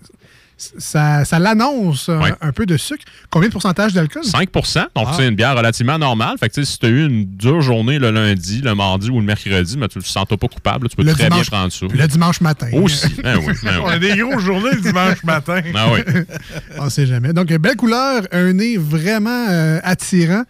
[0.57, 2.33] ça, ça l'annonce un, Ouais.
[2.43, 3.03] un peu de sucre.
[3.31, 4.25] Combien de pourcentage d'alcool?
[4.25, 5.15] 5% donc Ah.
[5.17, 6.37] c'est une bière relativement normale.
[6.39, 9.25] Fait que si tu as eu une dure journée le lundi, le mardi ou le
[9.25, 10.89] mercredi, mais tu ne te sens pas coupable.
[10.91, 11.87] Tu peux Le très dimanche- bien prendre ça.
[11.91, 12.69] Le dimanche matin.
[12.75, 13.09] Aussi.
[13.23, 15.63] Ben oui, ben On a des grosses journées le dimanche matin.
[15.75, 16.01] Ah oui.
[16.79, 17.33] On sait jamais.
[17.33, 20.43] Donc, belle couleur, un nez vraiment euh, attirant.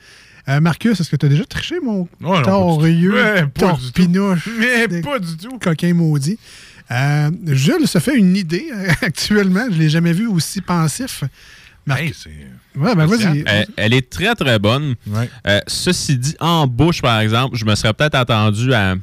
[0.48, 5.18] Euh, Marcus, est-ce que tu as déjà triché, mon non, pas du torpinouche, Mais pas
[5.18, 5.58] du tout.
[5.58, 6.38] coquin maudit?
[6.90, 9.64] Euh, Jules se fait une idée euh, actuellement.
[9.70, 11.22] Je ne l'ai jamais vu aussi pensif.
[11.88, 12.12] Hey,
[12.76, 13.40] Ouais, ben vas-y.
[13.40, 14.94] Elle, Euh, elle est très, très bonne.
[15.06, 15.28] Ouais.
[15.46, 18.94] Euh, ceci dit, en bouche, par exemple, je me serais peut-être attendu à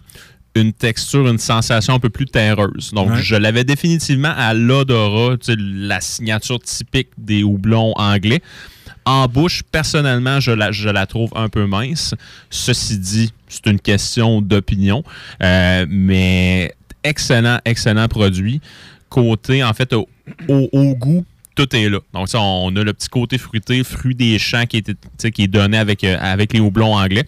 [0.56, 2.92] une texture, une sensation un peu plus terreuse.
[2.94, 3.22] Donc, Ouais.
[3.22, 8.42] je l'avais définitivement à l'odorat, la signature typique des houblons anglais.
[9.08, 12.14] En bouche, personnellement, je la, trouve un peu mince.
[12.50, 15.02] Ceci dit, c'est une question d'opinion.
[15.42, 16.74] Euh, mais
[17.06, 18.60] excellent, excellent produit.
[19.08, 20.10] Côté, en fait, au,
[20.96, 21.24] goût,
[21.56, 22.00] tout est là.
[22.14, 26.52] Donc, on a le petit côté fruité, fruit des champs qui, est donné euh, avec
[26.52, 27.24] les houblons anglais.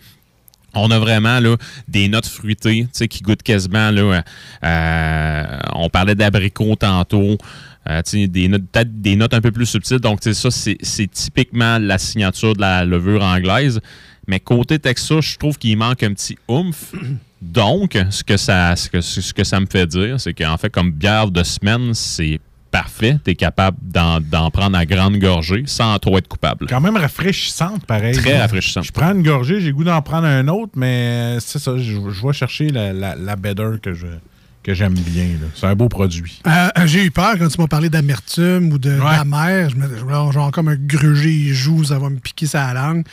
[0.74, 1.56] On a vraiment là,
[1.88, 3.92] des notes fruitées qui goûtent quasiment.
[3.92, 4.24] Là,
[4.64, 7.38] euh, on parlait d'abricot tantôt.
[7.90, 10.00] euh, des notes, des notes un peu plus subtiles.
[10.00, 13.80] Donc, ça, c'est c'est typiquement la signature de la levure anglaise.
[14.28, 16.94] Mais côté texture, je trouve qu'il manque un petit oomph.
[17.42, 20.70] Donc, ce que ça, ce que, ce que ça me fait dire, c'est qu'en fait,
[20.70, 22.40] comme bière de semaine, c'est
[22.72, 23.18] parfait.
[23.24, 26.66] Tu es capable d'en prendre à grande gorgée sans trop être coupable.
[26.70, 28.16] Quand même rafraîchissante, pareil.
[28.16, 28.84] Très rafraîchissante.
[28.86, 32.28] Je prends une gorgée, j'ai goût d'en prendre un autre, mais c'est ça, je, je
[32.28, 34.08] vais chercher la, la, la better que je
[34.62, 35.26] que j'aime bien.
[35.56, 36.42] C'est un beau produit.
[36.46, 39.70] Euh, J'ai eu peur quand tu m'as parlé d'amertume ou de d'amère.
[39.70, 42.74] Je me je me- genre comme un gruger, il joue, ça va me piquer sa
[42.74, 43.06] langue.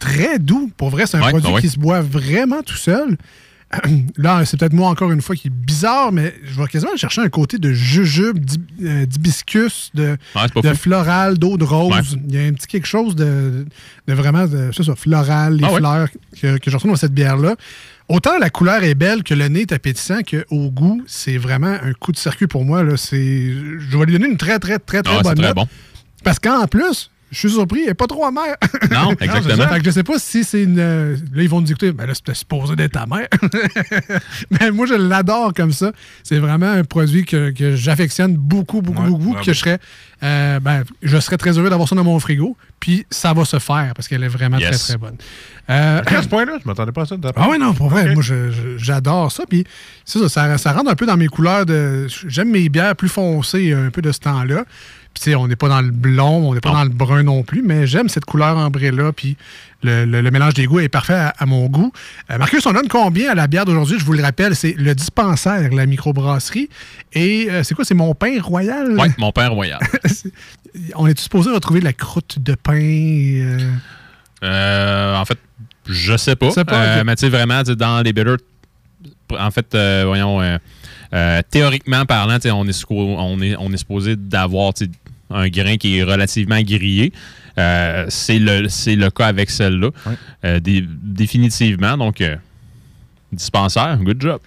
[0.00, 0.70] Très doux.
[0.76, 1.60] Pour vrai, c'est un Ouais, produit ouais.
[1.60, 3.16] qui se boit vraiment tout seul.
[4.16, 7.20] Là, c'est peut-être moi encore une fois qui est bizarre, mais je vais quasiment chercher
[7.20, 8.38] un côté de jujube,
[8.82, 11.92] euh, d'hibiscus, de, Ouais, floral, d'eau de rose.
[11.92, 12.20] Ouais.
[12.28, 13.66] Il y a un petit quelque chose de,
[14.08, 16.08] de vraiment, de, c'est ça, floral, les Ah fleurs
[16.40, 17.54] que, que je retrouve dans cette bière-là.
[18.08, 21.92] Autant la couleur est belle que le nez est appétissant, qu'au goût, c'est vraiment un
[21.92, 22.82] coup de circuit pour moi.
[22.82, 22.96] Là.
[22.96, 23.16] Je
[23.96, 25.54] vais lui donner une très, très, très, très Ah, bonne très note.
[25.54, 25.68] bon.
[26.24, 28.56] Parce qu'en plus, je suis surpris, elle n'est pas trop amère.
[28.90, 29.68] Non, exactement.
[29.68, 30.78] Fait que je sais pas si c'est une.
[30.78, 31.92] euh, Là, ils vont nous écouter.
[31.92, 33.28] Ben là, c'était supposé d'être ta mère.
[34.60, 35.92] Mais moi, je l'adore comme ça.
[36.22, 39.34] C'est vraiment un produit que, que j'affectionne beaucoup, beaucoup, Ouais, beaucoup.
[39.34, 39.78] Que je serais.
[40.22, 42.56] euh, ben, je serais très heureux d'avoir ça dans mon frigo.
[42.80, 44.70] Puis ça va se faire parce qu'elle est vraiment Yes.
[44.70, 45.16] très, très bonne.
[45.68, 47.16] Euh, À ce point-là, je m'attendais pas à ça.
[47.36, 49.44] ah ouais, non, pour vrai, moi, je- je- j'adore ça.
[49.48, 49.64] Puis,
[50.04, 50.28] ça,
[50.58, 52.06] ça rentre un peu dans mes couleurs de...
[52.26, 54.64] J'aime mes bières plus foncées un peu de ce temps-là.
[55.14, 57.22] Puis, tu sais, on n'est pas dans le blond, on n'est pas dans le brun
[57.24, 59.12] non plus, mais j'aime cette couleur ambrée-là.
[59.12, 59.36] Puis,
[59.82, 61.90] le, le- le mélange des goûts est parfait à, à mon goût.
[62.30, 63.98] Euh, Marcus, on donne combien à la bière d'aujourd'hui?
[63.98, 66.68] Je vous le rappelle, c'est le dispensaire, la microbrasserie.
[67.12, 67.84] Et euh, c'est quoi?
[67.84, 68.94] C'est mon pain royal?
[68.98, 69.80] Oui, mon père royal.
[70.94, 72.74] On est supposé retrouver la croûte de pain?
[74.42, 75.38] euh, en fait,
[75.86, 76.50] je sais pas.
[76.50, 77.02] Sais pas.
[77.04, 78.36] Mais tu sais, vraiment, dans les bitters,
[79.38, 80.40] en fait, euh, voyons,
[81.12, 84.72] euh, théoriquement parlant, on est, sco- on est, on est supposé d'avoir
[85.30, 87.12] un grain qui est relativement grillé.
[87.58, 89.90] Euh, c'est le, cas avec celle-là.
[90.44, 91.96] Euh, dé- définitivement.
[91.96, 92.22] Donc,
[93.32, 94.40] dispensaire, good job.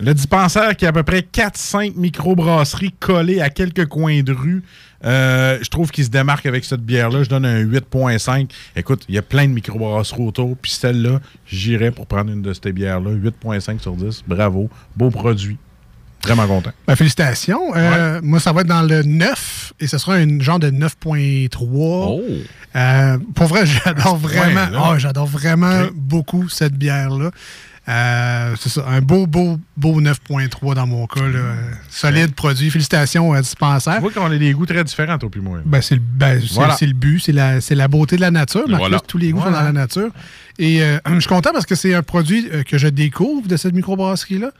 [0.00, 4.62] Le dispensaire qui a à peu près 4-5 microbrasseries collées à quelques coins de rue.
[5.04, 7.22] Euh, je trouve qu'il se démarque avec cette bière-là.
[7.22, 8.50] Je donne un 8.5.
[8.74, 10.56] Écoute, il y a plein de microbrasseries autour.
[10.56, 13.10] Puis celle-là, j'irais pour prendre une de ces bières-là.
[13.12, 14.24] 8.5 sur 10.
[14.26, 14.68] Bravo.
[14.96, 15.56] Beau produit.
[16.24, 16.70] Vraiment content.
[16.86, 17.74] Ben, félicitations.
[17.74, 22.20] Euh, Moi, ça va être dans le 9 et ce sera un genre de 9.3.
[22.74, 27.30] Euh, pour vrai, j'adore vraiment, ah, j'adore vraiment beaucoup cette bière-là.
[27.88, 31.22] Euh, c'est ça, un beau, beau, beau 9.3 dans mon cas.
[31.26, 31.40] là.
[31.90, 32.70] Solide produit.
[32.70, 33.96] Félicitations à Dispensaire.
[33.96, 35.58] Tu vois qu'on a des goûts très différents, toi puis moi.
[35.64, 36.76] Ben, c'est le, ben, Voilà.
[36.80, 38.68] le but, c'est la, la beauté de la nature.
[38.68, 39.00] Marcus, Voilà.
[39.00, 39.56] tous les goûts Voilà.
[39.56, 40.10] sont dans la nature.
[40.60, 40.78] Et
[41.14, 44.52] je suis content parce que c'est un produit que je découvre de cette microbrasserie-là.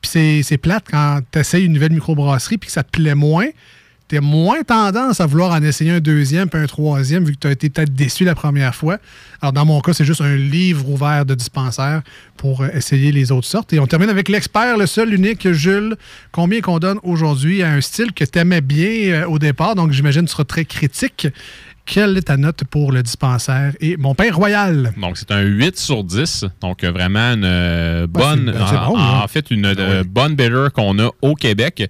[0.00, 3.46] Puis c'est- plate quand tu essayes une nouvelle microbrasserie puis que ça te plaît moins.
[4.08, 7.40] Tu as moins tendance à vouloir en essayer un deuxième puis un troisième vu que
[7.40, 8.96] tu as été peut-être déçu la première fois.
[9.42, 12.00] Alors, dans mon cas, c'est juste un livre ouvert de dispensaire
[12.38, 13.70] pour euh, essayer les autres sortes.
[13.74, 15.94] Et on termine avec l'expert, le seul, unique, Jules.
[16.32, 19.92] Combien qu'on donne aujourd'hui à un style que tu aimais bien euh, au départ, donc
[19.92, 21.28] j'imagine que tu seras très critique.
[21.90, 24.92] Quelle est ta note pour le dispensaire et mon pain royal?
[25.00, 26.44] Donc, c'est un 8 sur 10.
[26.60, 30.66] Donc, vraiment une euh, bonne, c'est- ben, c'est en, en fait, une euh, bonne bitter
[30.74, 31.88] qu'on a au Québec.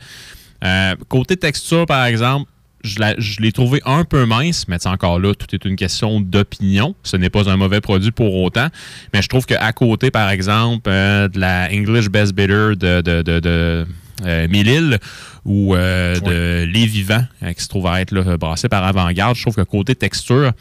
[0.65, 2.49] Euh, côté texture, par exemple,
[2.85, 5.75] je la- je l'ai trouvé un peu mince, mais sais, encore là, tout est une
[5.75, 6.95] question d'opinion.
[7.03, 8.69] Ce n'est pas un mauvais produit pour autant.
[9.13, 13.23] Mais je trouve qu'à côté, par exemple, euh, de la English Best Bitter de, de,
[13.23, 13.87] de, de,
[14.25, 14.99] euh, Mille-Îles
[15.45, 19.37] ou euh, de Les Vivants, euh, qui se trouve à être là, brassé par Avant-Garde,
[19.37, 20.53] je trouve que côté texture,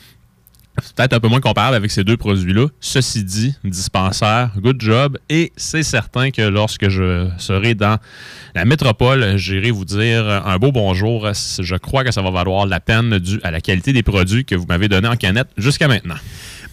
[0.83, 2.67] c'est peut-être un peu moins comparable avec ces deux produits-là.
[2.79, 5.17] Ceci dit, dispensaire, good job.
[5.27, 7.97] Et c'est certain que lorsque je serai dans
[8.53, 11.31] la métropole, j'irai vous dire un beau bonjour.
[11.33, 14.53] Je crois que ça va valoir la peine dû à la qualité des produits que
[14.53, 16.17] vous m'avez donnés en canette jusqu'à maintenant.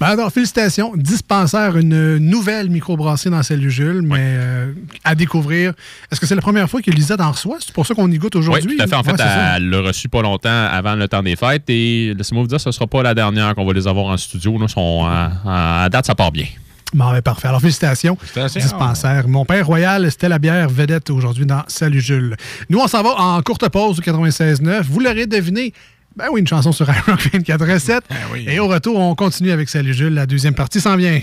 [0.00, 0.92] Ben alors, félicitations.
[0.96, 4.72] Dispensaire, une nouvelle microbrasserie dans celle Jules, mais euh,
[5.04, 5.72] à découvrir.
[6.10, 7.58] Est-ce que c'est la première fois que Lisette en reçoit?
[7.60, 8.72] C'est pour ça qu'on y goûte aujourd'hui?
[8.72, 8.94] Oui, tout à fait.
[8.96, 9.20] En fait,
[9.56, 11.64] elle l'a reçu pas longtemps avant le temps des fêtes.
[11.68, 14.16] Et laissez-moi vous dire, ce ne sera pas la dernière qu'on va les avoir en
[14.16, 14.56] studio.
[14.58, 16.46] Nous, sont, à, à date, ça part bien.
[16.94, 17.48] Bon, ben, parfait.
[17.48, 18.16] Alors, félicitations.
[18.20, 18.60] Félicitations.
[18.60, 19.26] Dispensaire.
[19.26, 22.36] Mon père royal, c'était la bière vedette aujourd'hui dans Salut Jules.
[22.70, 24.82] Nous, on s'en va en courte pause au 96.9.
[24.82, 25.72] Vous l'aurez deviné.
[26.16, 28.00] Ben oui, une chanson sur iRock 24.7.
[28.46, 30.14] Et au retour, on continue avec Salut Jules.
[30.14, 31.20] La deuxième partie s'en vient.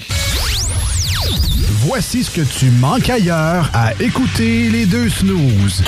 [1.84, 5.84] Voici ce que tu manques ailleurs à écouter les deux snooze.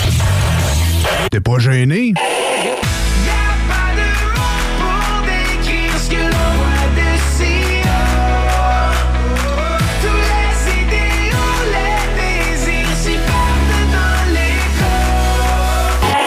[1.29, 2.13] T'es pas gêné?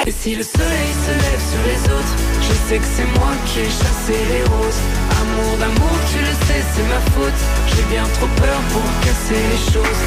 [0.07, 0.45] Et si le
[2.69, 4.81] sais que c'est moi qui ai chassé les roses.
[5.21, 7.41] Amour d'amour, tu le sais, c'est ma faute.
[7.69, 10.03] J'ai bien trop peur pour casser les choses.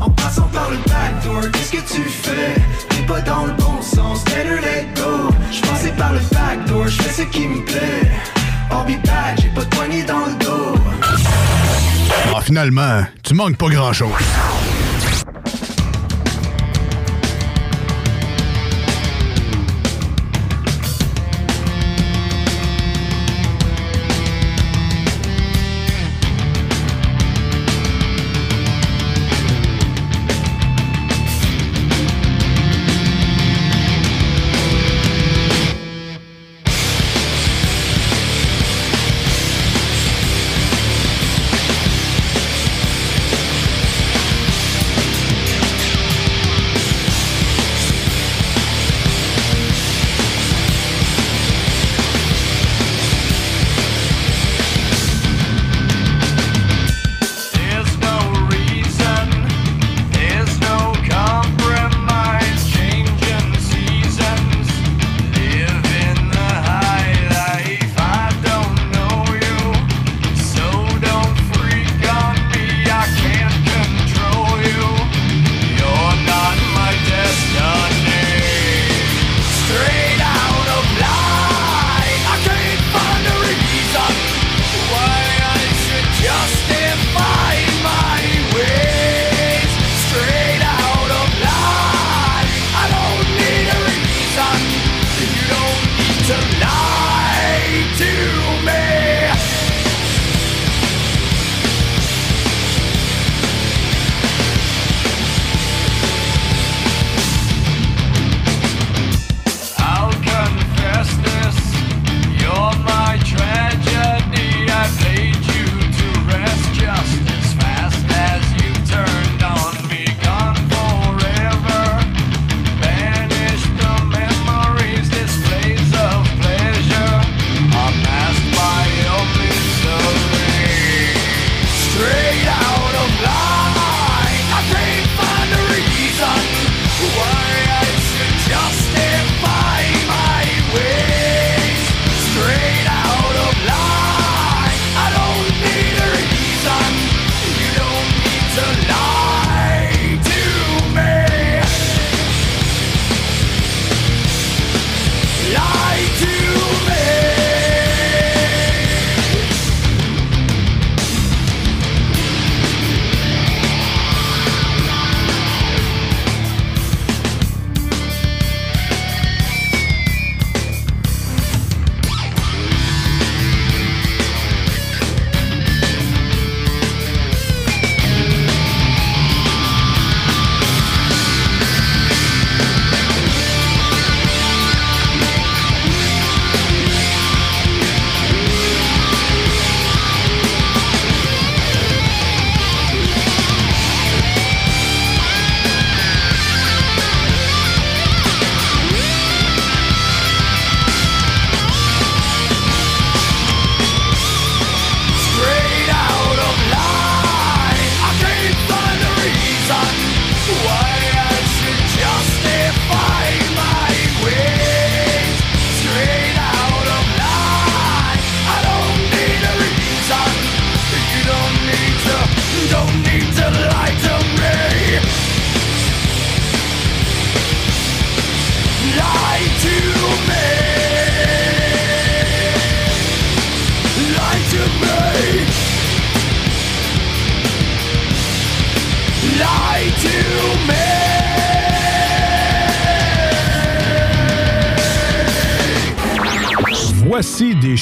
[0.00, 2.54] En passant par le backdoor, qu'est-ce que tu fais?
[2.88, 7.02] T'es pas dans le bon sens, better let go Je passais par le backdoor, je
[7.02, 8.10] fais ce qui me plaît
[8.70, 10.74] I'll be back, j'ai pas de poignée dans le dos
[12.34, 14.10] Ah, finalement, tu manques pas grand-chose.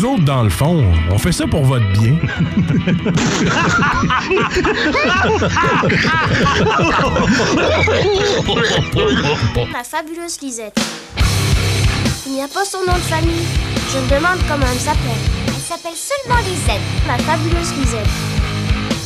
[0.00, 2.14] Nous autres, dans le fond, on fait ça pour votre bien.
[9.74, 10.80] La fabuleuse Lisette.
[12.26, 13.44] Il n'y a pas son nom de famille.
[13.92, 15.20] Je me demande comment elle s'appelle.
[15.48, 16.80] Elle s'appelle seulement Lisette.
[17.06, 18.08] La fabuleuse Lisette.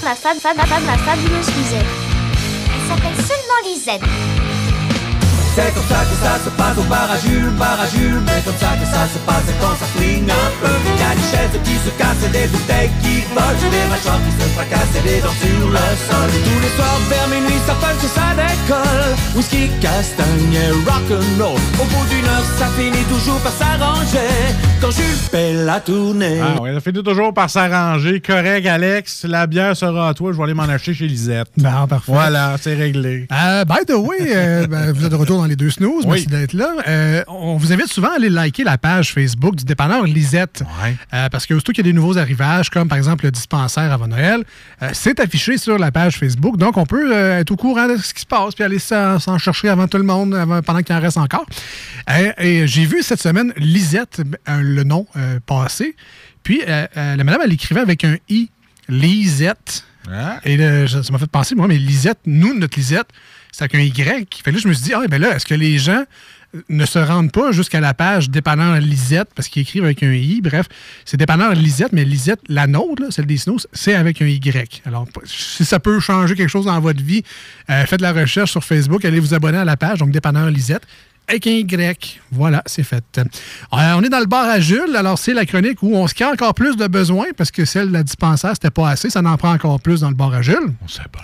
[0.05, 1.86] La fab fab fab la fabuleuse Lisette.
[2.72, 4.05] Elle s'appelle seulement Lisette.
[5.57, 8.40] C'est comme ça que ça se passe au bar à Jules, bar à Jules Mais
[8.44, 11.28] comme ça que ça se passe quand ça flingue un peu Il y a des
[11.30, 15.04] chaises qui se cassent et des bouteilles qui volent Des mâchoires qui se fracassent et
[15.08, 19.12] des dents sur le sol Tous les soirs vers minuit ça punch et ça décolle
[19.36, 24.32] Whisky, castagne et rock'n'roll Au bout d'une heure ça finit toujours par s'arranger
[24.80, 28.20] Quand Jules fait la tournée Ah ouais, ça finit toujours par s'arranger.
[28.20, 29.24] Correct, Alex.
[29.24, 30.32] La bière sera à toi.
[30.32, 31.48] Je vais aller m'en acheter chez Lisette.
[31.56, 32.12] Ben, parfait.
[32.12, 33.26] Voilà, c'est réglé.
[33.32, 36.06] Euh, by the way, euh, ben, vous êtes de retour dans les deux snooze.
[36.06, 36.74] Merci d'être là.
[36.88, 40.62] Euh, on vous invite souvent à aller liker la page Facebook du dépanneur Lisette.
[41.12, 43.92] Euh, parce que surtout qu'il y a des nouveaux arrivages, comme par exemple le dispensaire
[43.92, 44.44] avant Noël,
[44.82, 46.57] euh, c'est affiché sur la page Facebook.
[46.57, 49.68] Donc, on peut être au courant de ce qui se passe puis aller s'en chercher
[49.68, 51.46] avant tout le monde, avant- pendant qu'il en reste encore.
[52.38, 55.07] Et j'ai vu cette semaine Lisette, le nom
[55.46, 55.96] passé.
[56.42, 58.50] Puis, la madame, elle écrivait avec un I.
[58.88, 59.84] Lisette.
[60.44, 63.09] Et là, je- ça m'a fait penser, moi, mais Lisette, nous, notre Lisette,
[63.50, 64.42] c'est avec un Y.
[64.44, 66.05] Fait là, je me suis dit, ah, ben là, est-ce que les gens
[66.68, 70.40] ne se rendent pas jusqu'à la page dépanneur Lisette, parce qu'ils écrivent avec un I,
[70.40, 70.66] bref,
[71.05, 74.82] c'est dépanneur Lisette, mais Lisette, la nôtre, celle des Snows, c'est avec un Y.
[74.86, 77.22] Alors, si ça peut changer quelque chose dans votre vie,
[77.70, 80.86] euh, faites la recherche sur Facebook, allez vous abonner à la page, donc dépanneur Lisette
[81.28, 82.20] avec un Y.
[82.30, 83.04] Voilà, c'est fait.
[83.18, 83.24] Euh,
[83.72, 86.24] on est dans le bar à Jules, alors c'est la chronique où on se crée
[86.24, 89.36] encore plus de besoins parce que celle de la dispensaire, c'était pas assez, ça en
[89.36, 90.72] prend encore plus dans le bar à Jules.
[90.82, 91.20] On sait pas.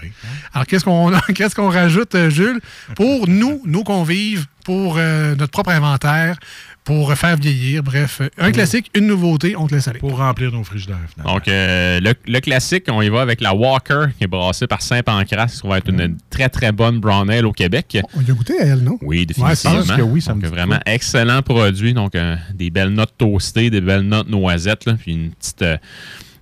[0.54, 2.60] Alors qu'est-ce qu'on qu'est-ce qu'on rajoute, euh, Jules,
[2.96, 6.36] pour nous, nos convives, pour euh, notre propre inventaire,
[6.84, 9.98] pour faire vieillir, bref, un classique, une nouveauté, on te laisse aller.
[10.00, 11.34] Pour remplir nos frigidaires, finalement.
[11.34, 14.80] Donc, euh, le, le classique, on y va avec la Walker, qui est brassée par
[14.82, 17.98] Saint-Pancras, qui va être une très, très bonne brown ale au Québec.
[18.16, 18.98] On y a goûté à elle, non?
[19.02, 19.82] Oui, Ouais, définitivement.
[19.82, 21.92] je pense que oui, ça me Donc, dit vraiment excellent produit.
[21.92, 25.76] Donc, euh, des belles notes toastées, des belles notes noisettes, là, puis une petite, euh,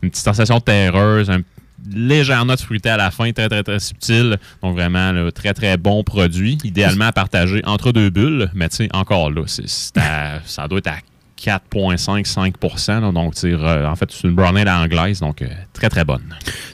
[0.03, 1.41] une petite sensation terreuse, un
[1.93, 4.39] légère note fruitée à la fin, très, très, très subtile.
[4.63, 6.59] Donc, vraiment, très, très bon produit.
[6.65, 10.99] Idéalement à partager entre deux bulles, mais tu sais, encore là, ça doit être à
[11.39, 13.13] 4,5-5 là.
[13.13, 16.05] Donc, tu sais, re- en fait, c'est une brown ale anglaise, donc euh, très, très
[16.05, 16.23] bonne.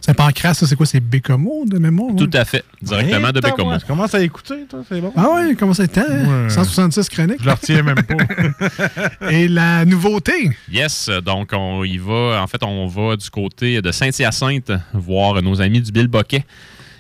[0.01, 0.87] Saint-Pancras, ça, c'est quoi?
[0.87, 2.15] C'est Bécomo de mémoire?
[2.17, 2.65] Tout à fait.
[2.83, 3.79] Directement de Bécomo.
[3.79, 5.13] Tu commences à écouter, toi, c'est bon.
[5.17, 6.01] Ah oui, comment ça était?
[6.01, 6.45] hein?
[6.45, 6.51] Ouais.
[6.51, 7.37] 166 chroniques.
[7.41, 9.31] Je le retiens même pas.
[9.31, 10.51] Et la nouveauté?
[10.71, 12.41] Yes, donc on y va.
[12.43, 16.45] En fait, on va du côté de Saint-Hyacinthe voir nos amis du Bill Boquet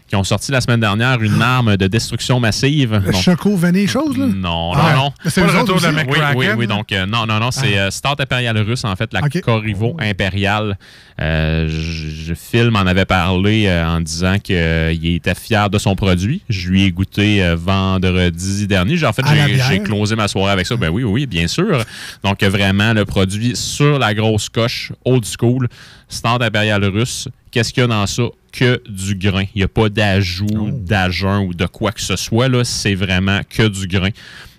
[0.07, 3.01] qui ont sorti la semaine dernière une arme de destruction massive.
[3.07, 4.27] Le Donc, Choco Vanille chose, là?
[4.27, 5.13] non, Ah, non, non.
[5.27, 5.87] c'est Pas le retour de?
[5.87, 6.67] Oui, oui, oui.
[6.67, 9.41] Donc, euh, non, non, non, c'est euh, Stout Impérial russe, en fait, la Ok.
[9.41, 10.77] Corrivo impériale.
[11.21, 16.43] Euh, je, Phil m'en avait parlé euh, en disant qu'il était fier de son produit.
[16.49, 18.97] Je lui ai goûté euh, vendredi dernier.
[18.97, 19.23] J'ai- En fait,
[19.69, 20.77] j'ai- closé ma soirée avec ça.
[20.77, 21.83] Ben oui, oui, bien sûr.
[22.23, 25.69] Donc, euh, vraiment, le produit sur la grosse coche, old school,
[26.09, 27.29] Stout Impérial russe.
[27.55, 28.25] Qu'est-ce qu'il y a dans ça?
[28.51, 29.45] Que du grain.
[29.55, 32.49] Il n'y a pas d'ajout, d'agent ou de quoi que ce soit.
[32.49, 32.65] là.
[32.65, 34.11] C'est vraiment que du grain.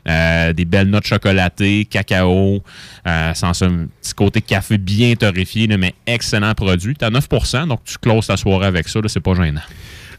[0.07, 2.63] Euh, des belles notes chocolatées, cacao,
[3.05, 6.95] euh, sans un petit côté café bien torréfié, là, mais excellent produit.
[6.95, 9.61] Tu as 9% donc tu closes ta soirée avec ça, c'est pas gênant.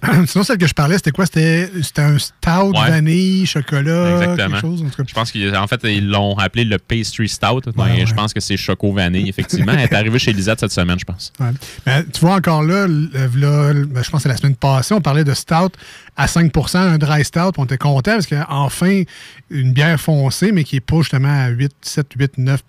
[0.27, 1.27] Sinon, celle que je parlais, c'était quoi?
[1.27, 2.91] C'était un stout, Ouais.
[2.91, 4.37] vanille, chocolat, Exactement.
[4.49, 4.83] quelque chose.
[4.83, 5.03] En tout cas.
[5.07, 7.63] Je pense qu'en fait, ils l'ont appelé le pastry stout.
[7.77, 8.07] mais ouais.
[8.07, 9.73] Je pense que c'est choco vanille, effectivement.
[9.73, 11.33] Elle est arrivée chez Lisette cette semaine, je pense.
[11.87, 15.01] Mais tu vois, encore là, là, ben, je pense que c'est la semaine passée, on
[15.01, 15.73] parlait de stout
[16.17, 17.53] à 5% un dry stout.
[17.59, 19.03] On était content parce qu'enfin,
[19.51, 22.63] une bière foncée, mais qui n'est pas justement à 8, 7, 8, 9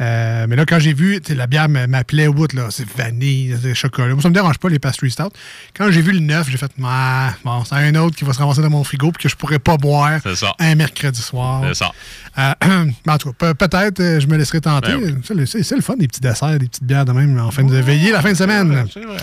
[0.00, 3.74] Euh, mais là, quand j'ai vu, la bière m'appelait au bout, là, c'est vanille, c'est
[3.74, 4.14] chocolat.
[4.14, 5.30] Moi, ça me dérange pas, les pastry stout.
[5.76, 8.38] Quand j'ai vu le 9, j'ai fait, ah, bon, c'est un autre qui va se
[8.38, 10.20] ramasser dans mon frigo puis que je pourrais pas boire
[10.58, 11.62] un mercredi soir.
[11.68, 11.92] C'est ça.
[12.38, 14.92] Euh, en tout cas, pe- peut-être euh, je me laisserai tenter.
[14.92, 15.14] Ben oui.
[15.52, 18.12] C'est le- fun, des petits desserts, des petites bières de même en fin de veiller
[18.12, 18.86] la fin de semaine.
[18.92, 19.18] C'est vrai.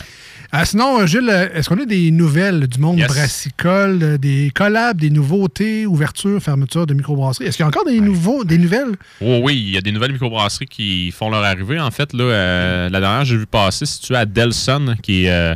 [0.52, 3.08] Ah, sinon, euh, Gilles, euh, est-ce qu'on a des nouvelles du monde Yes.
[3.08, 7.48] brassicole, euh, des collabs, des nouveautés, ouverture, fermeture de microbrasserie?
[7.48, 8.96] Est-ce qu'il y a encore des, nouveaux, des nouvelles?
[9.22, 11.80] Oh oui, il y a des nouvelles microbrasseries qui font leur arrivée.
[11.80, 15.54] En fait, là, euh, la dernière j'ai vu passer, située à Delson, qui est euh,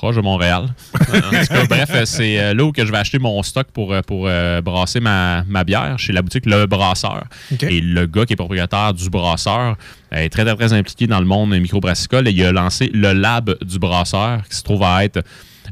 [0.00, 0.64] proche de Montréal.
[0.98, 3.92] en tout cas, bref, c'est euh, là où que je vais acheter mon stock pour,
[3.92, 7.24] euh, pour euh, brasser ma, ma bière, chez la boutique Le Brasseur.
[7.60, 9.76] Et le gars qui est propriétaire du brasseur
[10.10, 13.54] est très, très, très impliqué dans le monde microbrassicole et il a lancé le lab
[13.62, 15.22] du brasseur qui se trouve à être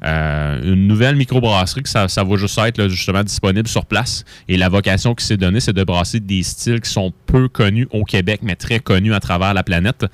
[0.04, 4.24] euh, une nouvelle microbrasserie que ça, va juste être justement disponible sur place.
[4.48, 7.88] Et la vocation qui s'est donnée, c'est de brasser des styles qui sont peu connus
[7.90, 10.06] au Québec, mais très connus à travers la planète.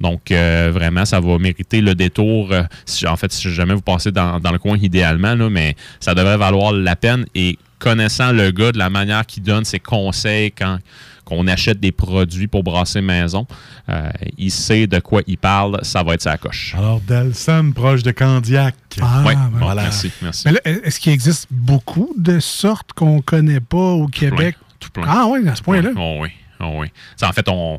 [0.00, 2.52] Donc, euh, vraiment, ça va mériter le détour.
[2.52, 6.36] euh, si, en fait, si jamais vous passez dans, le coin idéalement, mais ça devrait
[6.36, 7.26] valoir la peine.
[7.78, 10.78] Connaissant le gars, de la manière qu'il donne ses conseils quand
[11.24, 13.46] qu'on achète des produits pour brasser maison,
[13.90, 14.08] euh,
[14.38, 16.74] il sait de quoi il parle, ça va être sa coche.
[16.74, 18.74] Alors, Delson, proche de Candiac.
[19.02, 19.82] Ah, bon, Voilà.
[19.82, 20.44] merci, merci.
[20.46, 24.56] Mais là, est-ce qu'il existe beaucoup de sortes qu'on connaît pas au Québec?
[24.80, 25.04] Tout plein.
[25.06, 25.90] Ah oui, à ce point-là.
[25.96, 26.86] Oh oui, oh oui.
[27.16, 27.78] Ça, en fait, on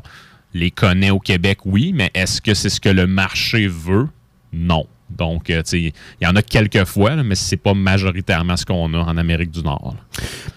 [0.54, 4.06] les connaît au Québec, oui, mais est-ce que c'est ce que le marché veut?
[4.52, 4.86] Non.
[5.16, 8.56] Donc, euh, tu sais, il y en a quelques fois, là, mais c'est pas majoritairement
[8.56, 9.94] ce qu'on a en Amérique du Nord.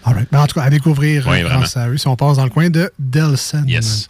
[0.04, 0.34] All right.
[0.34, 2.50] En tout cas, à découvrir Oui, euh, grâce à eux si on passe dans le
[2.50, 3.64] coin de Delson.
[3.66, 4.08] Yes.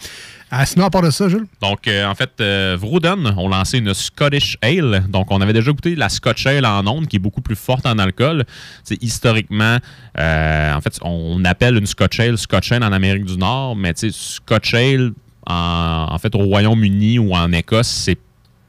[0.57, 1.47] Ah, sinon, à part de ça, Jules?
[1.61, 5.03] Donc, euh, en fait, euh, Vrouden ont lancé une Scottish Ale.
[5.09, 7.87] Donc, on avait déjà goûté la Scotch Ale en onde, qui est beaucoup plus forte
[7.87, 8.45] en alcool.
[8.85, 9.79] C'est historiquement,
[10.19, 13.95] euh, en fait, on appelle une Scotch Ale Scotch Ale en Amérique du Nord, mais
[13.97, 15.11] Scotch Ale,
[15.47, 18.19] en, en fait, au Royaume-Uni ou en Écosse, c'est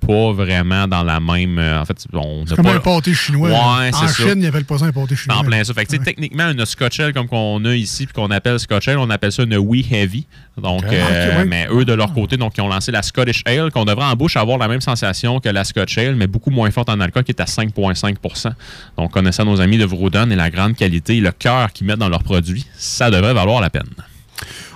[0.08, 1.58] pas vraiment dans la même.
[1.60, 3.50] euh, en fait, on C'est comme pas- un pâté chinois.
[3.50, 4.08] Ouais, en.
[4.08, 5.38] Chine, ils appellent pas ça un pâté chinois.
[5.40, 5.74] en plein ça.
[5.74, 6.04] Fait que, Ouais.
[6.04, 9.32] techniquement, une Scotch Ale comme qu'on a ici, puis qu'on appelle Scotch Ale, on appelle
[9.32, 10.26] ça une Wee Heavy.
[10.62, 11.46] Donc, euh, Ah, ouais.
[11.46, 14.16] mais eux, de leur côté, donc, ils ont lancé la Scottish Ale, qu'on devrait en
[14.16, 17.24] bouche avoir la même sensation que la Scotch Ale, mais beaucoup moins forte en alcool,
[17.26, 18.54] qui est à 5,5%
[18.98, 22.10] Donc, connaissant nos amis de Vrouden et la grande qualité le cœur qu'ils mettent dans
[22.10, 23.84] leurs produits, ça devrait valoir la peine.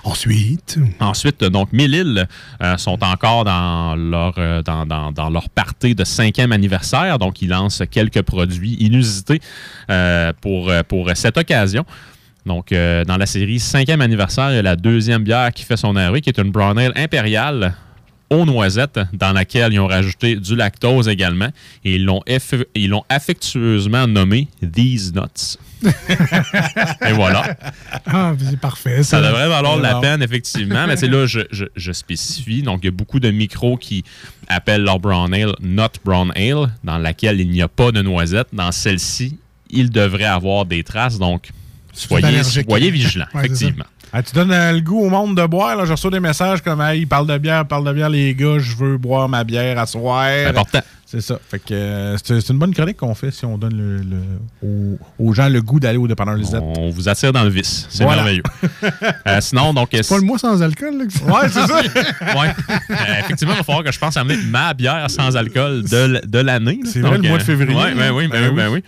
[0.04, 2.26] Ensuite, Ensuite, donc, Mille-Îles
[2.62, 4.86] euh, sont encore dans leur, euh, dans,
[5.94, 7.18] de cinquième anniversaire.
[7.18, 9.40] Donc, ils lancent quelques produits inusités
[9.90, 11.84] euh, pour, euh, pour cette occasion.
[12.46, 15.94] Donc, dans la série cinquième anniversaire, il y a la deuxième bière qui fait son
[15.94, 17.74] arrivée, qui est une Brown Ale impériale
[18.30, 21.48] aux noisettes, dans laquelle ils ont rajouté du lactose également.
[21.84, 25.58] Et ils l'ont eff- ils l'ont affectueusement nommé These Nuts.
[27.06, 27.56] et voilà.
[28.06, 29.02] ah, c'est parfait.
[29.02, 30.00] Ça devrait valoir la bon.
[30.00, 30.86] peine, effectivement.
[30.86, 32.62] Mais c'est là, je, je- je spécifie.
[32.62, 34.04] Donc, il y a beaucoup de micros qui
[34.48, 38.48] appellent leur brown ale not brown ale, dans laquelle il n'y a pas de noisette.
[38.52, 39.38] Dans celle-ci,
[39.70, 41.18] il devrait avoir des traces.
[41.18, 41.50] Donc,
[41.92, 42.42] soyez,
[42.90, 43.84] vigilants, Ouais, effectivement.
[44.12, 45.76] Ah, tu donnes euh, le goût au monde de boire.
[45.76, 45.84] Là?
[45.84, 48.74] Je reçois des messages comme hey, parle de bière, parle de bière, les gars, je
[48.74, 50.24] veux boire ma bière à soir.
[50.48, 50.80] Important.
[51.06, 51.40] C'est ça.
[51.50, 54.38] Fait que euh, c'est c'est une bonne chronique qu'on fait si on donne le, le-
[54.62, 56.62] aux, aux gens le goût d'aller au dépanneur Lisette.
[56.62, 57.86] On vous attire dans le vice.
[57.90, 58.22] C'est Voilà.
[58.22, 58.42] merveilleux.
[59.26, 59.90] Euh, sinon, donc.
[59.90, 61.80] Pas le mois sans alcool, là, que ça- Ouais, c'est ça.
[62.40, 62.54] Ouais.
[62.90, 66.38] Euh, effectivement, il va falloir que je pense amener ma bière sans alcool de, de
[66.38, 66.80] l'année.
[66.84, 67.74] C'est vrai, Donc, le mois de février.
[67.76, 68.84] ouais, ben oui, ben, Ben oui, ben oui.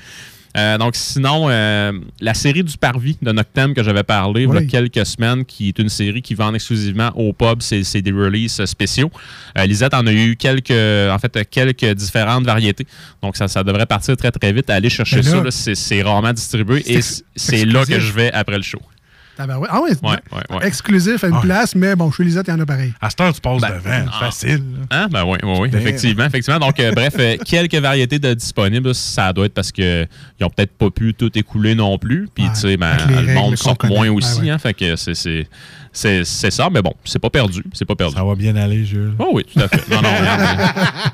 [0.57, 4.57] Euh, donc, sinon, euh, la série du Parvis de Noctem que j'avais parlé il y
[4.57, 8.65] a quelques semaines, qui est une série qui vend exclusivement au pub, c'est des releases
[8.67, 9.11] spéciaux.
[9.59, 12.87] Euh, Lisette en a eu quelques, en fait, quelques différentes variétés.
[13.23, 14.69] Donc, ça, ça devrait partir très, très vite.
[14.71, 15.75] Allez chercher Ben là, ça.
[15.75, 17.01] C'est rarement distribué et
[17.37, 18.81] c'est là que je vais après le show.
[19.39, 20.67] Ah ouais, Ouais, ouais, ouais.
[20.67, 21.41] exclusif à une Ah.
[21.41, 22.93] place, mais bon, chez Lisette, il y en a pareil.
[23.01, 24.11] À cette heure, tu passes Ben, devant.
[24.13, 24.19] ah.
[24.21, 24.63] Facile.
[24.91, 25.09] Hein?
[25.11, 26.59] Ben oui, oui, effectivement, effectivement.
[26.61, 30.07] Donc, euh, bref, euh, quelques variétés de disponibles, ça doit être parce qu'ils
[30.41, 32.29] n'ont peut-être pas pu tout écouler non plus.
[32.35, 34.43] Puis, Ouais, tu sais, ben, le monde sort moins aussi.
[34.43, 34.51] ouais.
[34.51, 35.49] Hein, fait que c'est-
[35.93, 37.63] c'est ça, mais bon, c'est pas perdu.
[37.75, 38.15] C'est pas perdu.
[38.17, 39.13] Ça va bien aller, Jules.
[39.19, 39.89] Oh oui, tout à fait.
[39.95, 40.09] Non, non,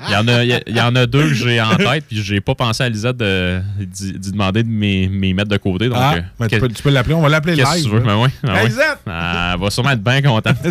[0.07, 2.39] il y en a, il y en a deux que j'ai en tête, puis j'ai
[2.39, 5.89] pas pensé à Lisette de- d'y demander de m'y mettre de côté.
[5.89, 7.13] Donc, Ah, euh, ben, tu, peux, tu peux l'appeler.
[7.15, 7.65] On va l'appeler live.
[7.65, 7.99] Que tu veux?
[7.99, 8.05] là.
[8.05, 8.29] Ben oui.
[8.41, 8.71] ben oui.
[9.07, 10.55] Ah, elle va sûrement être bien contente.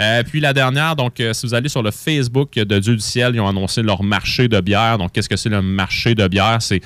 [0.00, 3.02] Euh, puis la dernière, donc, euh, si vous allez sur le Facebook de Dieu du
[3.02, 4.96] ciel, ils ont annoncé leur marché de bière.
[4.96, 6.56] Donc, qu'est-ce que c'est le marché de bière?
[6.60, 6.80] C'est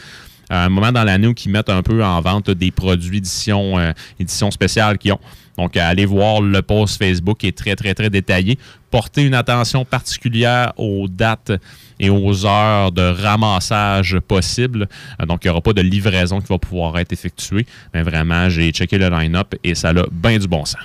[0.50, 3.92] un moment dans l'année où ils mettent un peu en vente des produits édition, euh,
[4.18, 5.20] édition spéciale qu'ils ont.
[5.58, 8.58] Donc, euh, allez voir le post Facebook qui est très, très, très détaillé.
[8.90, 11.52] Portez une attention particulière aux dates
[11.98, 14.88] et aux heures de ramassage possibles.
[15.20, 17.66] Euh, donc, il n'y aura pas de livraison qui va pouvoir être effectuée.
[17.94, 20.80] Mais vraiment, j'ai checké le line-up et ça a bien du bon sens.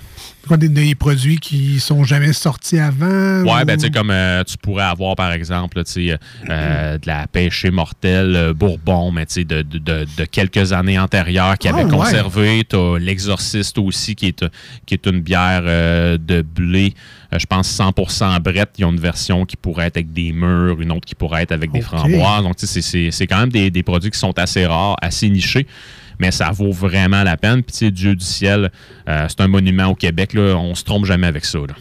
[0.48, 3.44] Quoi, des, des produits qui sont jamais sortis avant?
[3.44, 6.18] Ouais, ou- ben tu sais, comme euh, tu pourrais avoir, par exemple, tu sais,
[6.50, 10.74] euh, de la pêche mortelle euh, Bourbon, mais tu sais, de, de- de- de quelques
[10.74, 11.90] années antérieures qui Ah, avait ouais.
[11.92, 12.64] conservé.
[12.68, 14.46] Tu as l'Exorciste aussi, qui est,
[14.88, 16.96] qui est une bière euh, de blé,
[17.34, 18.72] euh, je pense 100% brette.
[18.80, 21.52] Ils ont une version qui pourrait être avec des mûres, une autre qui pourrait être
[21.52, 22.42] avec des framboises.
[22.44, 25.68] Donc, tu sais, c'est quand même des, des produits qui sont assez rares, assez nichés.
[26.20, 27.64] Mais ça vaut vraiment la peine.
[27.64, 28.72] Puis, tu sais, Dieu du ciel,
[29.08, 30.34] euh, c'est un monument au Québec.
[30.34, 30.56] Là.
[30.56, 31.60] On se trompe jamais avec ça.
[31.60, 31.74] Là.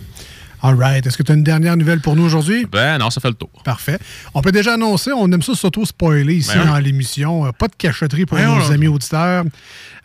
[0.62, 1.06] All right.
[1.06, 2.66] Est-ce que tu as une dernière nouvelle pour nous aujourd'hui?
[2.70, 3.48] Ben non, ça fait le tour.
[3.64, 3.98] Parfait.
[4.34, 6.68] On peut déjà annoncer, on aime ça s'auto-spoiler ici Ben oui.
[6.68, 7.46] dans l'émission.
[7.46, 9.44] Euh, Pas de cachotterie pour Ben nos amis auditeurs.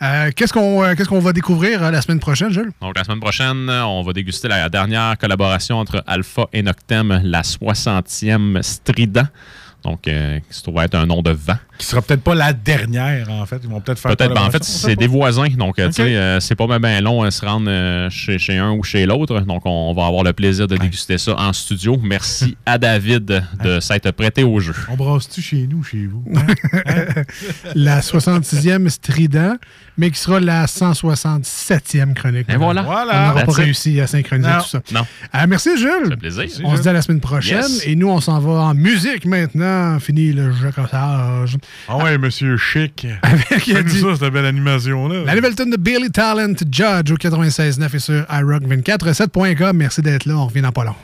[0.01, 2.71] Euh, Qu'est-ce qu'on euh, qu'est-ce qu'on va découvrir euh, la semaine prochaine, Jules?
[2.81, 7.41] Donc, la semaine prochaine, on va déguster la dernière collaboration entre Alpha et Noctem, la
[7.41, 9.27] 60e Strident.
[9.85, 11.57] Donc, euh, qui se trouve être un nom de vent.
[11.77, 13.59] Qui sera peut-être pas la dernière, en fait.
[13.63, 15.47] Ils vont peut-être faire Peut-être, ben, en fait, c'est des voisins.
[15.47, 18.57] Donc, euh, tu sais, euh, c'est pas bien long à se rendre euh, chez, chez
[18.57, 19.39] un ou chez l'autre.
[19.41, 21.99] Donc, on va avoir le plaisir de déguster ça en studio.
[22.01, 24.73] Merci à David de s'être prêté au jeu.
[24.89, 26.23] On brasse-tu chez nous ou chez vous?
[27.75, 29.57] la 66e Strident,
[29.97, 32.47] mais qui sera la 167e chronique.
[32.49, 32.81] Et voilà.
[32.83, 32.85] On
[33.29, 34.59] n'aura pas réussi à synchroniser Non.
[34.59, 34.81] tout ça.
[34.91, 35.01] Non.
[35.33, 35.89] Euh, merci, Jules.
[36.03, 36.45] Ça fait plaisir.
[36.63, 37.57] On se dit à la semaine prochaine.
[37.61, 37.81] Yes.
[37.85, 39.99] Et nous, on s'en va en musique maintenant.
[39.99, 41.57] Fini le jacotage.
[41.87, 43.07] Ah ouais, monsieur Chic.
[43.21, 45.23] Avec, Fais-nous dit- ça, cette belle animation-là.
[45.25, 49.77] La nouvelle tune de Billy Talent, Judge, au 96.9 et sur iRock247.com.
[49.77, 50.35] Merci d'être là.
[50.37, 50.95] On revient dans pas long.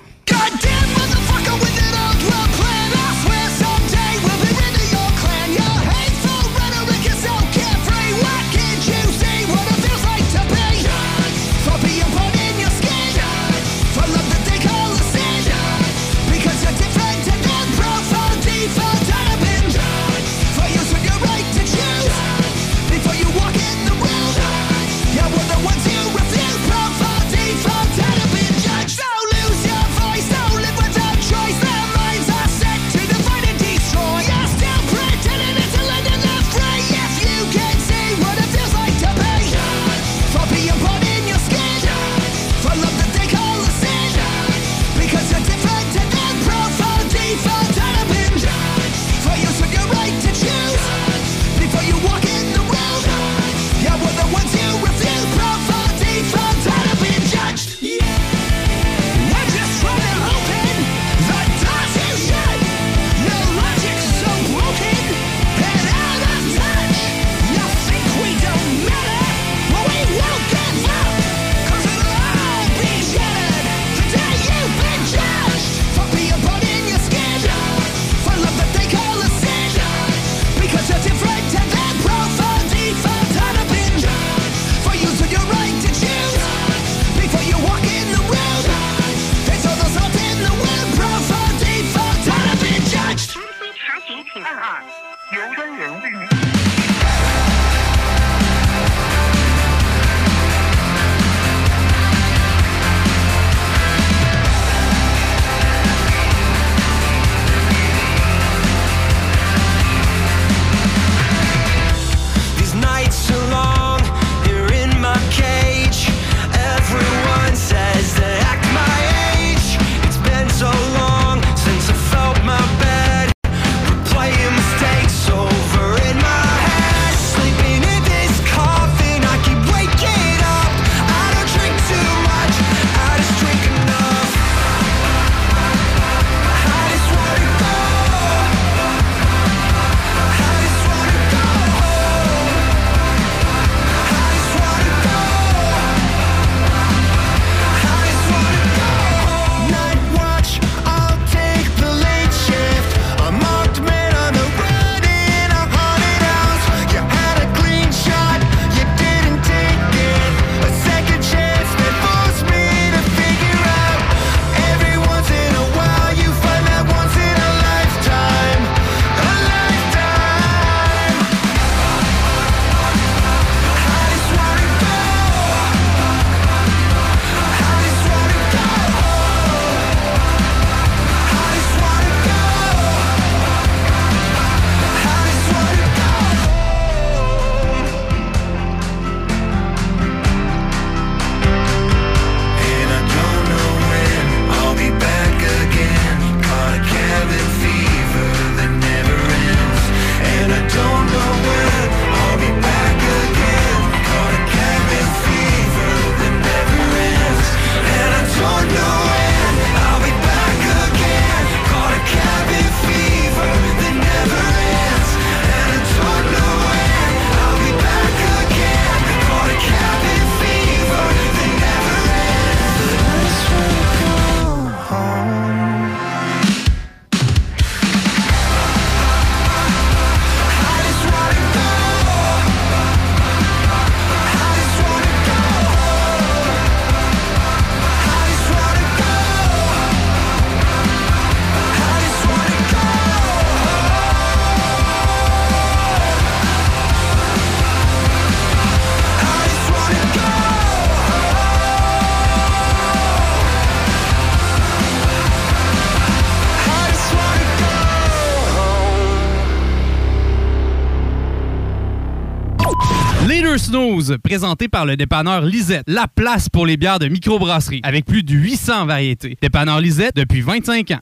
[264.23, 268.33] présenté par le dépanneur Lisette, la place pour les bières de microbrasserie, avec plus de
[268.33, 269.37] 800 variétés.
[269.41, 270.99] Dépanneur Lisette depuis 25 ans.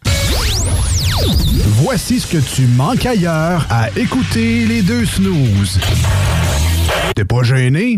[1.81, 5.79] Voici ce que tu manques ailleurs à écouter les deux snooze.
[7.15, 7.97] T'es pas gêné?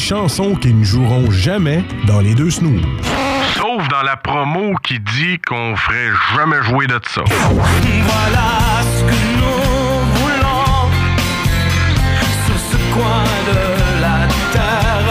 [0.00, 2.82] chansons qui ne joueront jamais dans les deux snooze.
[3.54, 7.22] Sauf dans la promo qui dit qu'on ferait jamais jouer de ça.
[7.28, 8.48] Voilà
[8.82, 9.60] ce que nous
[10.16, 10.90] voulons
[12.46, 15.08] sur ce coin de la terre.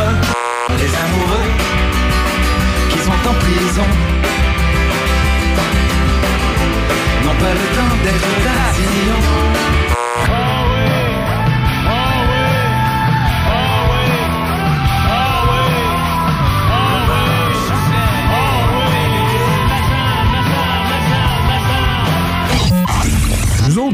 [0.71, 1.51] Les amoureux
[2.89, 3.89] qui sont en prison
[7.23, 9.28] n'ont pas le temps d'être là.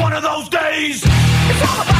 [0.00, 1.02] one of those days.
[1.04, 1.99] It's all about.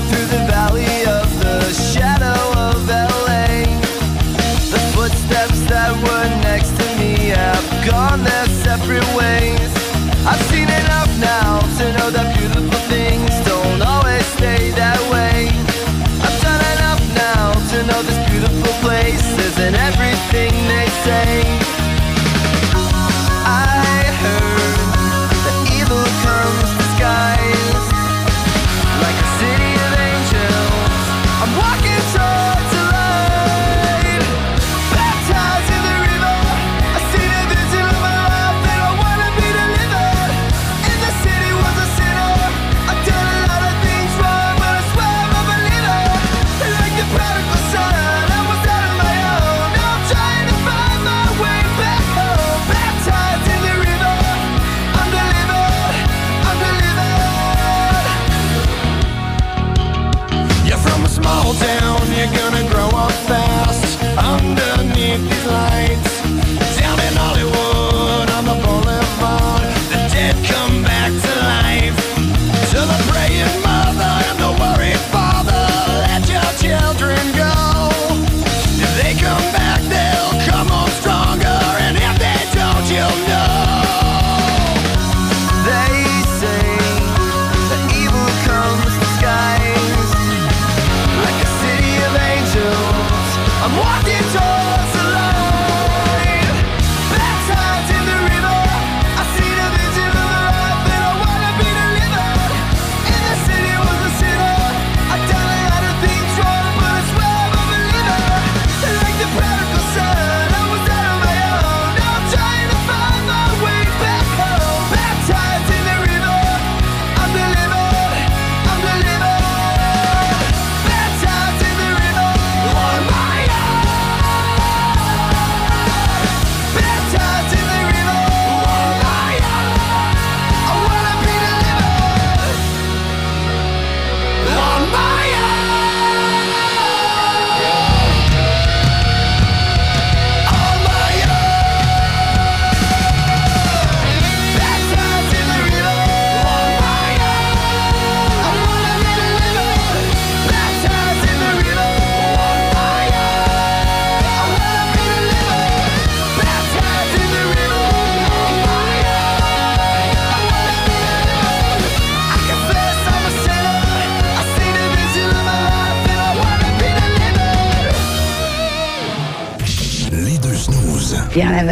[0.00, 2.42] through the valley of the shadow
[7.84, 8.41] gone there.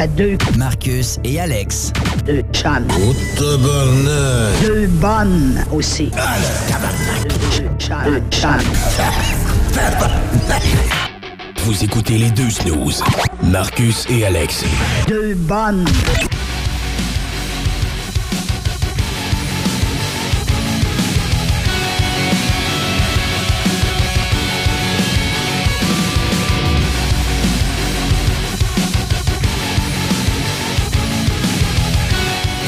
[0.07, 0.39] Deux.
[0.57, 1.93] Marcus et Alex.
[2.25, 2.87] Deux chums.
[3.39, 6.11] Deux bonnes aussi.
[7.55, 7.97] Deux chums.
[8.05, 8.61] Deux chums.
[11.65, 13.03] Vous écoutez les deux snooze.
[13.43, 14.65] Marcus et Alex.
[15.07, 15.85] Deux bonnes.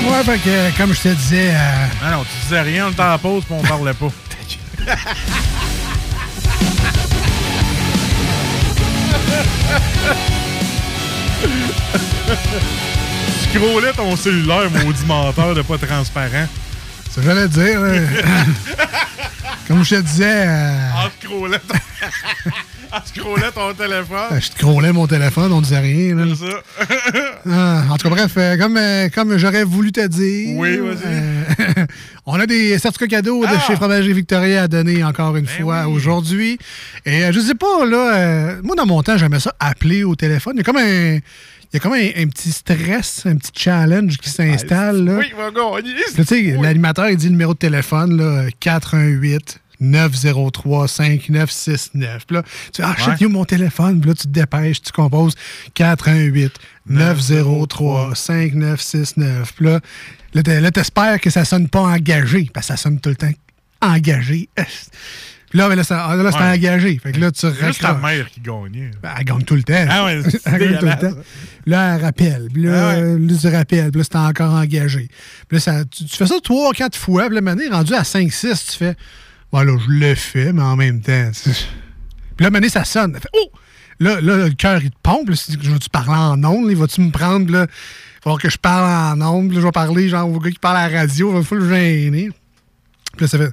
[0.05, 1.51] Ouais, fait que, euh, comme je te disais.
[1.55, 4.09] euh, Ah non, tu disais rien, on était en pause, puis on parlait pas.
[13.53, 16.47] Scrollais ton cellulaire, maudit menteur de pas transparent.
[17.11, 17.81] Ça, j'allais dire.
[19.69, 21.59] Comme je te disais, euh, En scrollant
[23.23, 24.41] scrollant ton téléphone.
[24.41, 26.15] je te scrollais mon téléphone, on disait rien.
[26.17, 26.25] là.
[26.37, 26.63] C'est ça.
[27.51, 30.57] Ah, en tout cas, bref, euh, comme, euh, comme j'aurais voulu te dire.
[30.57, 30.99] Oui, vas-y.
[31.07, 31.87] euh,
[32.27, 33.59] on a des certificats cadeaux de Ah!
[33.67, 36.57] chez Fromager Victoria à donner encore une fois aujourd'hui.
[37.05, 40.15] Et euh, je sais pas, là, euh, moi, dans mon temps, j'aimais ça appeler au
[40.15, 40.53] téléphone.
[40.55, 41.15] Il y a comme un.
[41.75, 45.05] Il y a comme un, un petit stress, un petit challenge qui s'installe.
[45.05, 45.15] là.
[45.19, 45.95] Oui, il va gagner.
[45.95, 52.27] Puis là, tu sais, l'animateur, il dit le numéro de téléphone, là, 418 903 5969.
[52.27, 53.29] Puis là, tu dis, ah, Ouais.
[53.29, 54.01] mon téléphone.
[54.01, 55.35] Puis là, tu te dépêches, tu composes
[55.75, 56.53] 418
[56.87, 59.53] 903 5969.
[59.57, 59.81] Puis là,
[60.35, 63.17] là, t'es- là, t'espères que ça sonne pas engagé, parce que ça sonne tout le
[63.17, 63.31] temps
[63.81, 64.49] engagé.
[65.55, 66.45] Là, ben là, ça- là, c'est Ouais.
[66.57, 66.99] engagé.
[66.99, 68.91] Fait que là, tu C'est juste ta mère qui gagnait.
[69.03, 69.85] Ben, elle gagne tout le temps.
[69.87, 71.19] Ah ouais, c'est elle gagne tout le temps.
[71.67, 72.49] Là, elle rappelle.
[72.55, 73.19] Puis là, Ah ouais.
[73.19, 73.91] là, tu rappelles.
[73.91, 75.09] Puis là, c'est encore engagé.
[75.49, 77.27] Puis là, ça- tu, tu fais ça trois, quatre fois.
[77.27, 78.95] Puis là, maintenant, rendu à 5, 6, tu fais,
[79.53, 81.31] voilà, je le fais, mais en même temps.
[82.37, 83.15] Puis là, maintenant, ça sonne.
[83.15, 83.51] Fait, oh!
[84.01, 85.31] Là, là, le cœur, il te pompe.
[85.31, 86.69] Je vais-tu parler en ondes?
[86.69, 86.75] là?
[86.75, 87.53] Va-tu me prendre?
[87.53, 89.53] Là, il va falloir que je parle en ondes.
[89.53, 91.31] Je vais parler, genre, au gars qui parle à la radio.
[91.31, 92.31] Il va falloir le gêner.
[93.13, 93.53] Puis là, ça fait,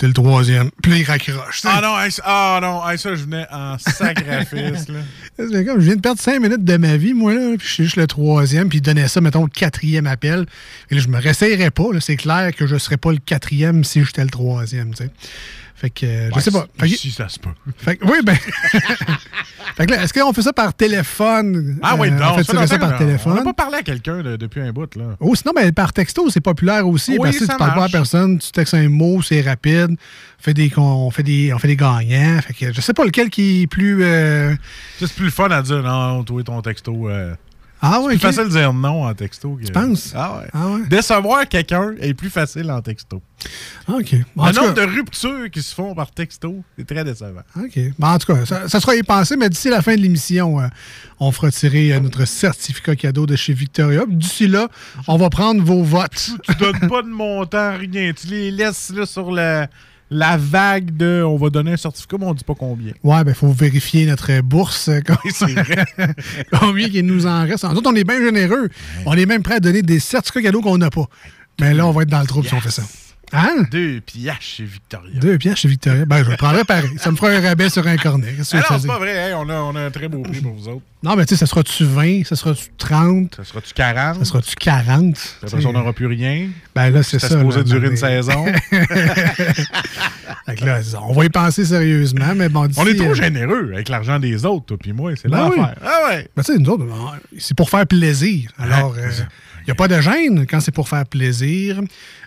[0.00, 0.70] t'es le troisième.
[0.82, 1.60] Puis là, il raccroche.
[1.64, 4.88] Ah non, hey, ah non, hey, ça, je venais en sacrifice.
[4.88, 5.00] là.
[5.36, 7.72] C'est comme, je viens de perdre cinq minutes de ma vie, moi, là, puis je
[7.74, 10.46] suis juste le troisième, puis il donnait ça, mettons, le quatrième appel.
[10.90, 11.84] Et là, je me réessayerais pas.
[12.00, 15.10] C'est clair que je serais pas le quatrième si j'étais le troisième, tu sais.
[15.80, 16.66] Fait que, euh, je sais pas.
[16.78, 17.48] Fait que- Si, ça se peut.
[17.78, 18.36] fait que- oui, ben.
[19.76, 21.78] fait que là, est-ce qu'on fait ça par téléphone?
[21.82, 23.32] Ah oui, Euh, non, on fait ça, ça, non, ça ça, par téléphone.
[23.32, 25.16] On n'a pas parlé à quelqu'un de- depuis un bout, là.
[25.20, 27.12] Oh, sinon, ben, par texto, c'est populaire aussi.
[27.12, 29.92] Oui, parce que tu parles pas à personne, tu textes un mot, c'est rapide.
[30.38, 32.40] On fait des, on fait des, on fait des gagnants.
[32.46, 34.04] Fait que je sais pas lequel qui est plus.
[34.04, 34.54] euh,
[34.98, 37.08] C'est plus fun à dire non, toi ton texto.
[37.08, 37.34] euh,
[37.82, 38.22] Ah c'est ouais, plus ok.
[38.34, 39.54] facile de dire non en texto.
[39.56, 40.12] que- Tu penses?
[40.14, 40.48] Ah ouais.
[40.52, 40.86] Ah ouais.
[40.88, 43.22] Décevoir quelqu'un est plus facile en texto.
[43.88, 44.12] Ah, OK.
[44.12, 47.40] Le nombre cas- de ruptures qui se font par texto, c'est très décevant.
[47.56, 47.78] OK.
[47.98, 50.60] Ben, en tout cas, ça, ça sera y penser, mais d'ici la fin de l'émission,
[50.60, 50.66] euh,
[51.20, 54.02] on fera tirer euh, notre certificat cadeau de chez Victoria.
[54.06, 54.68] D'ici là,
[55.08, 56.32] on va prendre vos votes.
[56.48, 58.12] Tu donnes pas de montant, rien.
[58.12, 59.68] Tu les laisses là, sur la,
[60.10, 62.92] la vague de on va donner un certificat, mais on dit pas combien.
[63.04, 64.88] Ouais, ben, il faut vérifier notre bourse.
[64.88, 65.84] euh, com- c'est vrai.
[66.58, 67.64] combien qu'il nous en reste.
[67.64, 68.68] En autres, on est bien généreux.
[69.06, 71.06] On est même prêt à donner des certificats cadeaux qu'on n'a pas.
[71.60, 72.82] Mais là, on va être dans le trouble si on fait ça.
[73.32, 73.64] Hein?
[73.70, 75.20] Deux piastres chez Victoria.
[75.20, 76.04] Deux pièces chez Victoria.
[76.04, 76.90] Ben, je le prendrais pareil.
[76.98, 78.32] Ça me fera un rabais sur un cornet.
[78.32, 79.14] Que Ah c'est pas vrai.
[79.14, 80.82] hey, on, a, on a un très beau prix pour vous autres.
[81.02, 82.24] Non, mais tu sais, ça sera-tu 20?
[82.26, 83.36] Ça sera-tu 30?
[83.36, 84.18] Ça sera-tu 40?
[84.18, 85.14] Ça sera-tu 40?
[85.14, 86.48] Puis Après ça, on n'aura plus rien?
[86.74, 87.38] Ben là, c'est C'était ça.
[87.38, 88.44] supposé durer une saison.
[90.46, 93.70] Fait que là, on va y penser sérieusement, mais bon, on est trop euh, généreux
[93.72, 95.12] avec l'argent des autres, toi puis moi.
[95.16, 95.56] C'est Ben oui.
[95.56, 95.74] l'enfer.
[95.84, 96.28] Ah ouais.
[96.36, 96.84] Ben, tu sais, nous autres,
[97.38, 98.50] c'est pour faire plaisir.
[98.58, 99.08] Alors, Ouais,
[99.60, 101.80] il n'y a pas de gêne quand c'est pour faire plaisir.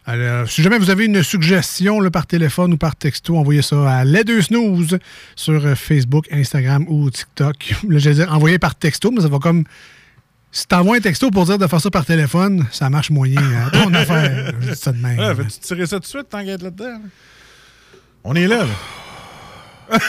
[0.06, 3.90] Alors, si jamais vous avez une suggestion là, par téléphone ou par texto, envoyez ça
[4.00, 4.98] à les deux snooze
[5.36, 7.74] sur euh, Facebook, Instagram ou TikTok.
[7.90, 9.64] Là, je vais dire envoyez par texto, mais ça va comme.
[10.52, 13.42] Si t'envoies un texto pour dire de faire ça par téléphone, ça marche moyen.
[13.42, 13.70] hein.
[13.74, 14.54] Ton affaire.
[14.62, 15.20] Je dis ça de même.
[15.20, 16.86] Ah, Fais-tu tirer ça tout de suite, t'enquêtes là-dedans?
[16.90, 17.00] là?
[18.24, 18.74] On est là, là.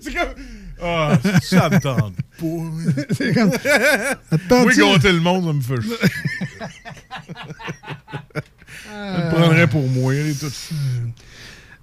[0.00, 0.34] c'est comme.
[0.82, 3.14] Ah, ça me tente pas.
[3.14, 3.50] C'est comme.
[4.30, 5.96] Attends, Oui, gâter le monde, ça me fait chier.
[8.92, 10.46] Je le prendrais pour moi, et tout.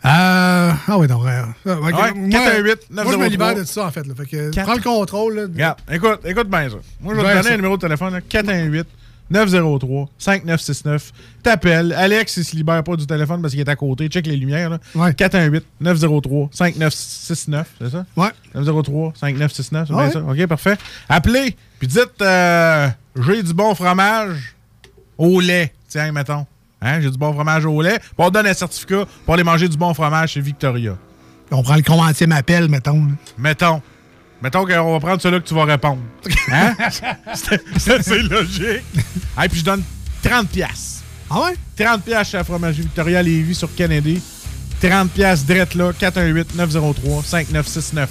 [0.05, 1.25] Euh, ah oui, donc.
[1.25, 1.69] euh, ah.
[1.79, 3.53] Ouais, Moi, 418 Moi, je me libère 903.
[3.55, 4.05] de tout ça, en fait.
[4.07, 4.13] Là.
[4.15, 5.51] Fait que, Quatre- prends le contrôle.
[5.55, 5.75] Là.
[5.91, 6.75] Écoute, écoute bien ça.
[7.01, 7.53] Moi, je vais te donner ça.
[7.53, 8.87] un numéro de téléphone, là, 418
[9.29, 11.11] 903 5969.
[11.43, 11.93] T'appelles.
[11.93, 14.07] Alex, il se libère pas du téléphone parce qu'il est à côté.
[14.07, 14.69] Check les lumières.
[14.69, 14.79] Là.
[14.95, 15.13] Ouais.
[15.13, 17.67] 418 903 5969.
[17.79, 18.05] C'est ça?
[18.15, 18.29] Ouais.
[18.55, 19.87] 903 5969.
[19.87, 20.03] C'est Ouais.
[20.03, 20.19] bien ça?
[20.19, 20.77] OK, parfait.
[21.09, 21.55] Appelez.
[21.79, 22.87] Puis dites euh,
[23.19, 24.55] j'ai du bon fromage
[25.17, 25.73] au lait.
[25.87, 26.45] Tiens, mettons.
[26.81, 27.99] Hein, j'ai du bon fromage au lait.
[27.99, 30.95] Puis on donne un certificat pour aller manger du bon fromage chez Victoria.
[31.51, 33.05] On prend le 40e appel, mettons.
[33.05, 33.11] là.
[33.37, 33.81] Mettons.
[34.41, 36.01] Mettons qu'on va prendre celui que tu vas répondre.
[36.51, 36.75] Hein?
[37.33, 38.83] C'est logique.
[39.43, 39.83] Et puis je donne
[40.23, 41.01] 30 pièces.
[41.29, 41.55] Ah ouais?
[41.83, 44.21] 30 pièces chez la Fromagerie Victoria Lévis sur Kennedy.
[44.81, 48.09] 30 pièces drette là, 418 903 5969.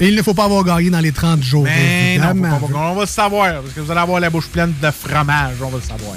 [0.00, 1.64] Et il ne faut pas avoir gagné dans les 30 jours.
[1.64, 2.60] Mais non, évidemment.
[2.60, 4.90] faut pas- on va le savoir, parce que vous allez avoir la bouche pleine de
[4.92, 6.14] fromage, on va le savoir.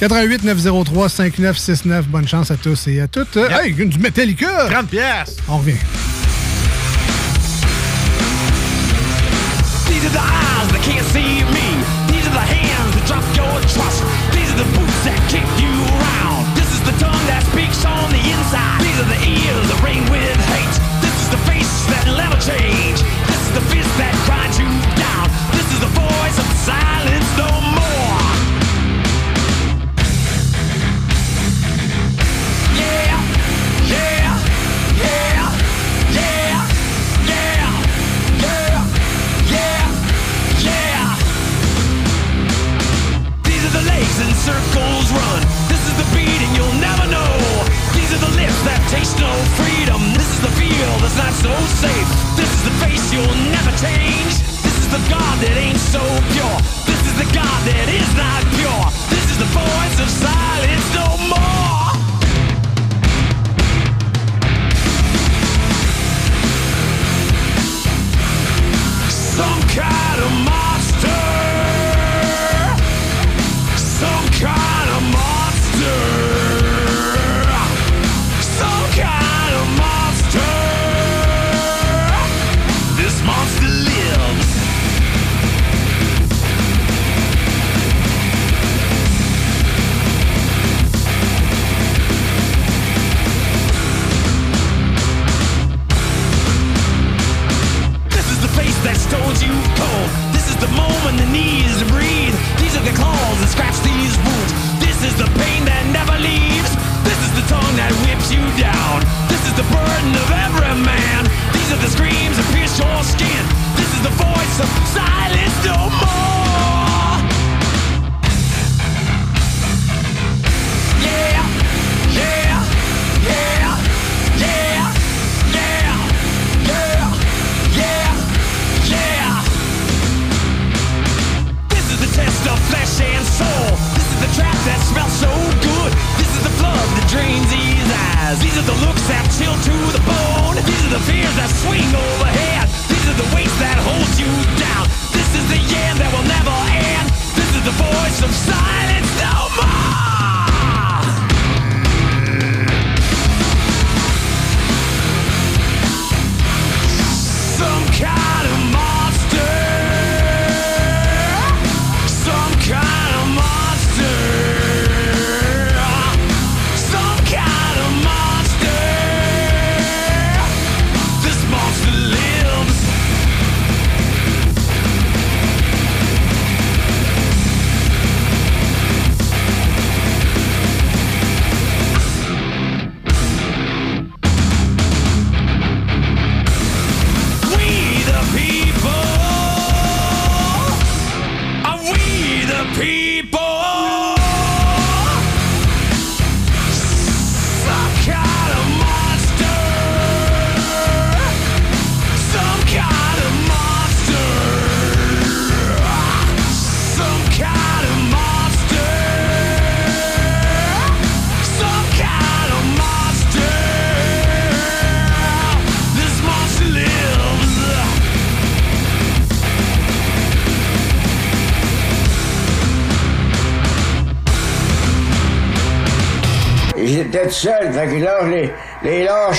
[0.00, 2.06] 88 903 5969.
[2.08, 3.36] Bonne chance à tous et à toutes.
[3.36, 4.68] Hey, du Metallica!
[4.70, 5.36] 30 pièces!
[5.48, 5.76] On revient.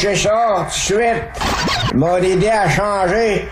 [0.03, 1.23] Lâché ça tout de suite.
[1.91, 3.47] Ils m'ont aidé à changer.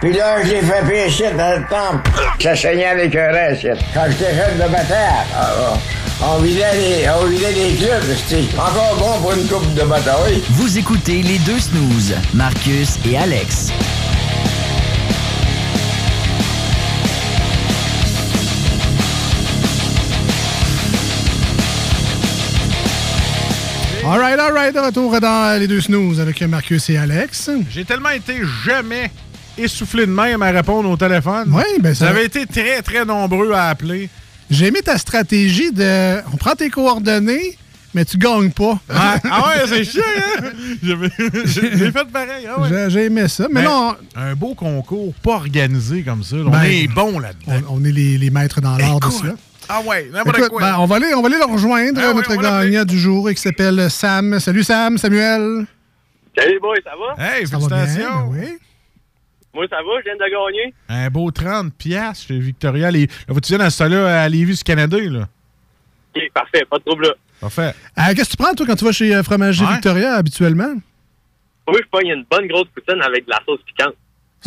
[0.00, 2.10] Puis là, je l'ai fait pécher dans le temple.
[2.40, 3.66] Ça saignait avec un reste.
[3.94, 5.74] Quand j'étais jeune de bataille, ah,
[6.22, 8.16] on vidait les, on vidait les clubs.
[8.26, 10.42] C'était encore bon pour une coupe de bataille.
[10.50, 13.72] Vous écoutez les deux snooze, Marcus et Alex.
[24.06, 24.72] All right, all right.
[24.74, 27.50] De retour dans les deux snooze avec Marcus et Alex.
[27.70, 29.10] J'ai tellement été jamais
[29.58, 31.50] essoufflé de même à répondre au téléphone.
[31.52, 32.08] Oui, Vous ça.
[32.10, 34.08] avez été très, très nombreux à appeler.
[34.48, 36.18] J'ai aimé ta stratégie de.
[36.32, 37.58] On prend tes coordonnées,
[37.94, 38.78] mais tu gagnes pas.
[38.88, 40.02] Ah, ah ouais, c'est chiant,
[40.40, 40.50] hein?
[41.44, 42.46] J'ai fait pareil.
[42.48, 42.68] Ah ouais.
[42.68, 43.48] J'ai- J'ai aimé ça.
[43.52, 46.36] Mais Ben, non, Un beau concours, pas organisé comme ça.
[46.36, 46.42] là.
[46.46, 47.66] On Ben, est bon là-dedans.
[47.70, 49.32] on, on est les, les maîtres dans l'art de cela.
[49.68, 50.60] Ah ouais, n'importe quoi.
[50.60, 53.34] ben, on, va aller, on va aller le rejoindre, Ah notre gagnant du jour, et
[53.34, 54.38] qui s'appelle Sam.
[54.38, 55.66] Salut Sam, Samuel.
[56.36, 57.22] Salut, boy, ça va?
[57.24, 58.30] Hey, Ça va bien, félicitations.
[58.30, 58.58] ben oui.
[59.54, 60.74] Moi, ça va, je viens de gagner.
[60.88, 62.90] Un beau 30 piastres chez Victoria.
[62.90, 63.06] Les...
[63.06, 65.28] Là, viens dans ce là à Lévis, du Canada, là?
[66.14, 67.14] Ok, parfait, pas de trouble là.
[67.40, 67.74] Parfait.
[67.98, 69.72] Euh, Qu'est-ce que tu prends, toi, quand tu vas chez euh, Fromager Ouais.
[69.72, 70.74] Victoria, habituellement?
[71.68, 73.94] Oui, je pogne une bonne grosse poutine avec de la sauce piquante.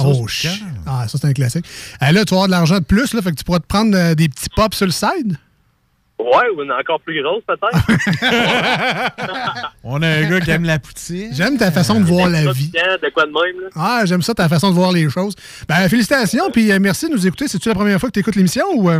[0.05, 0.51] Oh, shit.
[0.85, 1.65] Ah, ça, c'est un classique.
[2.01, 3.67] Euh, là, tu vas avoir de l'argent de plus, là, fait que tu pourras te
[3.67, 5.37] prendre euh, des petits pops sur le side?
[6.19, 7.77] Ouais, ou une encore plus grosse, peut-être.
[9.85, 11.29] On a un gars qui aime la poutine.
[11.33, 12.69] J'aime ta façon de voir la vie.
[12.71, 13.69] De quoi de même, là?
[13.75, 15.33] Ah, j'aime ça, ta façon de voir les choses.
[15.67, 17.47] Ben, félicitations, puis euh, merci de nous écouter.
[17.47, 18.89] C'est-tu la première fois que tu écoutes l'émission ou...
[18.89, 18.99] euh?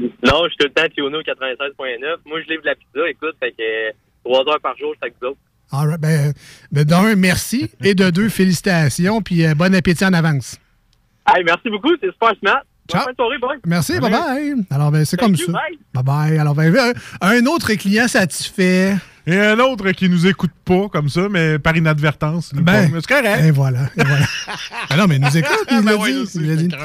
[0.00, 2.16] Non, je suis tout le temps Tiono 96.9.
[2.24, 3.90] Moi, je livre de la pizza, écoute, fait que euh,
[4.24, 5.38] trois heures par jour, avec vous autres.
[5.72, 6.32] All right, ben,
[6.72, 7.70] ben, d'un, merci.
[7.84, 10.58] Et de deux, félicitations, puis euh, bon appétit en avance.
[11.28, 12.62] Hey, merci beaucoup, c'est super smart.
[12.92, 13.56] Bonne soirée, boy.
[13.66, 14.64] Merci, bye-bye.
[14.70, 15.52] Alors, ben, c'est comme you, ça.
[15.52, 15.78] bye.
[15.94, 16.40] Bye-bye.
[16.40, 16.74] Alors, ben,
[17.20, 18.96] un autre client satisfait.
[19.26, 22.52] Et un autre qui nous écoute pas comme ça, mais par inadvertance.
[22.54, 23.44] Ben, c'est correct.
[23.44, 23.80] Et voilà.
[23.96, 24.26] Et voilà.
[24.88, 26.76] Ah non, mais il nous écoute, il l'a Ben dit, il.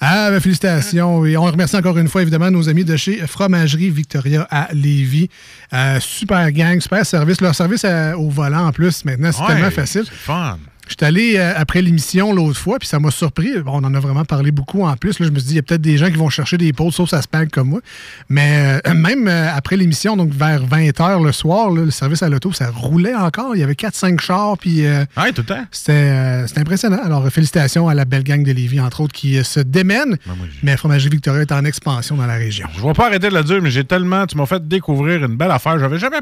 [0.00, 1.24] Ah, ben, félicitations.
[1.26, 5.28] Et on remercie encore une fois, évidemment, nos amis de chez Fromagerie Victoria à Lévis.
[5.72, 7.40] Euh, super gang, super service.
[7.40, 10.04] Leur service euh, au volant, en plus, maintenant, c'est Ouais, tellement facile.
[10.04, 10.58] c'est fun.
[10.88, 13.58] Je suis allé euh, après l'émission l'autre fois, puis ça m'a surpris.
[13.62, 15.18] Bon, on en a vraiment parlé beaucoup en plus.
[15.18, 16.72] Là, je me suis dit, il y a peut-être des gens qui vont chercher des
[16.72, 17.80] pots de sauce à spag comme moi.
[18.28, 22.28] Mais euh, même euh, après l'émission, donc vers 20h le soir, là, le service à
[22.28, 23.56] l'auto, ça roulait encore.
[23.56, 24.82] Il y avait 4-5 chars, puis...
[24.84, 25.64] Ouais, tout le temps.
[25.70, 27.00] c'était impressionnant.
[27.02, 30.16] Alors, félicitations à la belle gang de Lévis, entre autres, qui se démène.
[30.62, 32.68] mais Fromagerie Victoria est en expansion dans la région.
[32.76, 34.26] Je vais pas arrêter de le dire, mais j'ai tellement.
[34.26, 35.78] Tu m'as fait découvrir une belle affaire.
[35.78, 36.20] J'avais jamais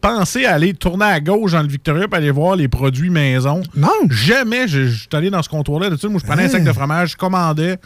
[0.00, 3.62] pensé à aller tourner à gauche dans le Victoria pour aller voir les produits maison.
[3.76, 3.88] Non.
[4.10, 4.68] Jamais.
[4.68, 5.88] Je suis allé dans ce comptoir-là.
[5.90, 6.50] d'habitude, Moi, je prenais un Hein?
[6.50, 7.78] sac de fromage, je commandais.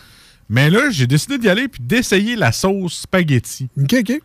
[0.48, 3.68] Mais là, j'ai décidé d'y aller puis d'essayer la sauce spaghetti.
[3.80, 4.20] OK, OK.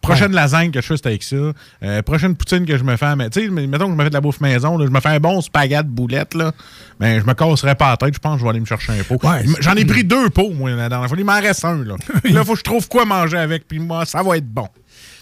[0.00, 1.36] Prochaine lasagne que je fais, c'est avec ça.
[1.82, 4.10] Euh, prochaine poutine que je me fais, mais tu sais, mettons que je me fais
[4.10, 6.52] de la bouffe maison, là, je me fais un bon spaghetti boulette, là.
[7.00, 8.92] Ben, je me casserais pas la tête, je pense que je vais aller me chercher
[8.92, 9.18] un pot.
[9.58, 11.18] J'en ai pris deux pots, moi, la dernière fois.
[11.18, 11.96] Il m'en reste un, là.
[12.24, 14.68] là, faut que je trouve quoi manger avec, puis moi, ça va être bon.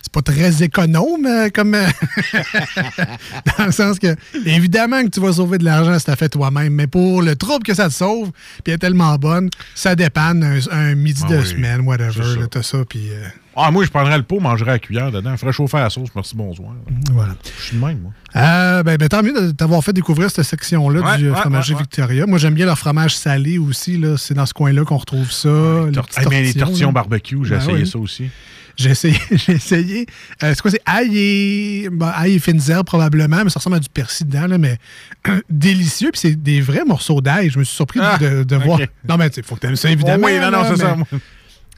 [0.06, 1.74] C'est pas très économe, euh, comme.
[1.74, 1.84] euh,
[3.58, 4.14] dans le sens que,
[4.44, 7.64] évidemment, que tu vas sauver de l'argent si tu fait toi-même, mais pour le trouble
[7.64, 11.32] que ça te sauve, puis elle est tellement bonne, ça dépanne un, un midi Ah
[11.32, 12.20] de oui, semaine, whatever.
[12.40, 13.10] là, T'as ça, puis.
[13.10, 13.26] euh,
[13.56, 15.36] Ah, moi, je prendrais le pot, mangerais à la cuillère dedans.
[15.36, 16.70] Ferais chauffer la sauce, merci, bonsoir.
[17.12, 17.34] Voilà.
[17.58, 18.12] Je suis de même, moi.
[18.36, 21.74] Euh, ben, ben, tant mieux de t'avoir fait découvrir cette section-là Ouais, du ouais, fromager
[21.74, 21.80] ouais.
[21.80, 22.26] Victoria.
[22.26, 23.96] Moi, j'aime bien leur fromage salé aussi.
[23.96, 24.16] là.
[24.18, 25.48] C'est dans ce coin-là qu'on retrouve ça.
[25.48, 26.92] les les tortillons, tortillons là.
[26.92, 28.30] barbecue, j'ai Ben essayé ça aussi.
[28.76, 29.16] J'ai essayé.
[29.30, 30.06] J'ai essayé.
[30.42, 33.80] Euh, c'est quoi, c'est ail et, ail et fines herbes probablement, mais ça ressemble à
[33.80, 34.78] du persil dedans, là, mais
[35.50, 36.10] délicieux.
[36.12, 37.50] Puis c'est des vrais morceaux d'ail.
[37.50, 38.80] Je me suis surpris Ah, de, voir.
[39.08, 40.26] Non, mais il faut que tu aimes ça, évidemment.
[40.26, 40.96] Oui, non, non, c'est ça.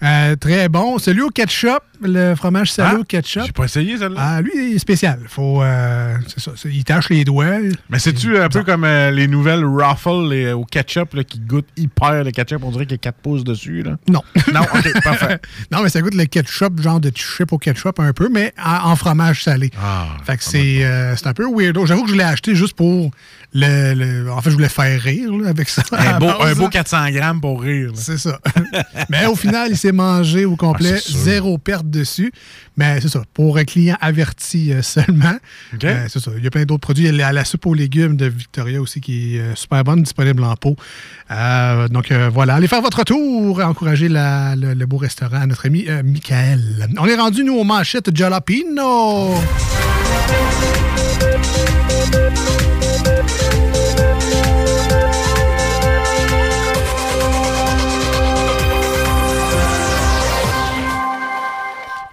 [0.03, 0.99] Euh, très bon.
[0.99, 3.43] Celui au ketchup, le fromage salé Ah, au ketchup.
[3.47, 4.17] J'ai pas essayé, celle-là.
[4.21, 5.21] Ah, lui, il est spécial.
[5.27, 7.59] Faut, euh, c'est ça, il tâche les doigts.
[7.91, 11.69] Mais c'est-tu un peu comme euh, les nouvelles Ruffles les- au ketchup là, qui goûtent
[11.77, 12.63] hyper le ketchup?
[12.63, 13.83] On dirait qu'il y a 4 pouces dessus.
[13.83, 13.97] Là.
[14.09, 14.23] Non.
[14.55, 15.39] Non, ok, parfait.
[15.73, 18.91] non, mais ça goûte le ketchup, genre de chip au ketchup un peu, mais en,
[18.93, 19.71] en fromage salé.
[19.83, 21.85] Ah, fait que c'est euh, c'est un peu weirdo.
[21.87, 23.11] J'avoue que je l'ai acheté juste pour
[23.55, 25.83] le, le- En fait, je voulais faire rire là, avec ça.
[25.93, 26.69] Un beau, base, un beau là.
[26.71, 27.91] 400 grammes pour rire.
[27.95, 28.39] C'est ça.
[29.09, 32.31] mais au final, il s'est mangé au complet, Ah, zéro perte dessus.
[32.77, 35.35] Mais c'est ça, pour un client averti euh, seulement.
[35.83, 36.31] Euh, c'est ça.
[36.37, 37.07] Il y a plein d'autres produits.
[37.07, 40.03] Il y a la, soupe aux légumes de Victoria aussi qui est euh, super bonne,
[40.03, 40.77] disponible en pot.
[41.91, 45.87] Donc voilà, allez faire votre tour, encourager la- le, le beau restaurant à notre ami
[46.05, 46.89] Michael.
[46.99, 49.35] On est rendu, nous, aux manchettes Jalapino.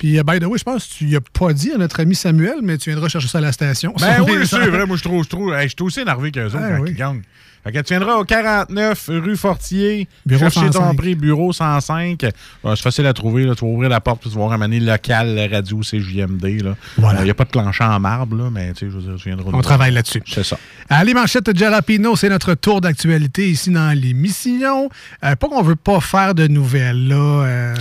[0.06, 2.14] Puis, euh, by the way, je pense que tu n'as pas dit à notre ami
[2.14, 3.92] Samuel, mais tu viendras chercher ça à la station.
[4.00, 4.86] Ben oui, c'est vrai.
[4.86, 6.92] Moi, je trouve, je trouve, hey, je suis aussi énervé qu'eux autres Ah quand oui.
[6.92, 7.22] ils gagnent.
[7.64, 10.96] Fait que tu viendras au 49 rue Fortier, Bureau chercher ton 105.
[10.98, 12.24] prix, bureau 105.
[12.64, 13.46] Bon, c'est facile à trouver.
[13.46, 13.56] Là.
[13.56, 16.44] Tu vas ouvrir la porte puis tu vas mané local radio CJMD.
[16.46, 17.24] Il Voilà.
[17.24, 19.30] n'y a pas de plancher en marbre, là, mais tu sais, je veux dire, tu
[19.30, 19.50] viendras.
[19.52, 20.22] On travaille là-dessus.
[20.28, 20.60] C'est ça.
[20.90, 24.88] Allez, manchette Jalapino, c'est notre tour d'actualité ici dans l'émission.
[25.24, 27.16] Euh, pas qu'on veut pas faire de nouvelles, là.
[27.16, 27.76] euh,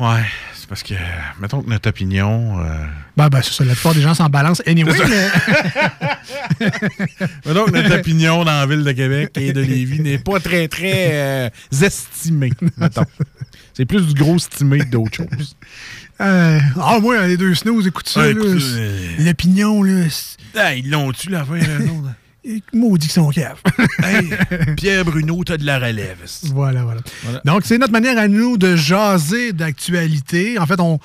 [0.00, 0.22] Ouais,
[0.54, 0.94] c'est parce que,
[1.40, 2.60] mettons que notre opinion.
[2.60, 2.84] euh,
[3.16, 3.64] Ben, ben, c'est ça.
[3.64, 5.28] La plupart des gens s'en balancent anyway, mais.
[7.46, 10.68] mettons que notre opinion dans la ville de Québec et de Lévis n'est pas très,
[10.68, 11.48] très euh,
[11.82, 13.04] estimée, mettons.
[13.74, 15.56] C'est plus du gros estimé que d'autres choses.
[16.20, 18.20] Euh, ah, moi, les deux snooze, écoute ça.
[18.20, 20.04] Ouais, là, écoute, c'est- euh, L'opinion, là.
[20.56, 22.14] Ah, ils l'ont-tu, la fin, autres?
[22.72, 23.60] Maudit qu'ils sont caves.
[24.02, 24.30] Hey,
[24.76, 26.18] Pierre Bruno, t'as de la relève.
[26.54, 27.00] Voilà, voilà.
[27.44, 30.58] Donc, c'est notre manière à nous de jaser d'actualité.
[30.58, 30.98] En fait, on,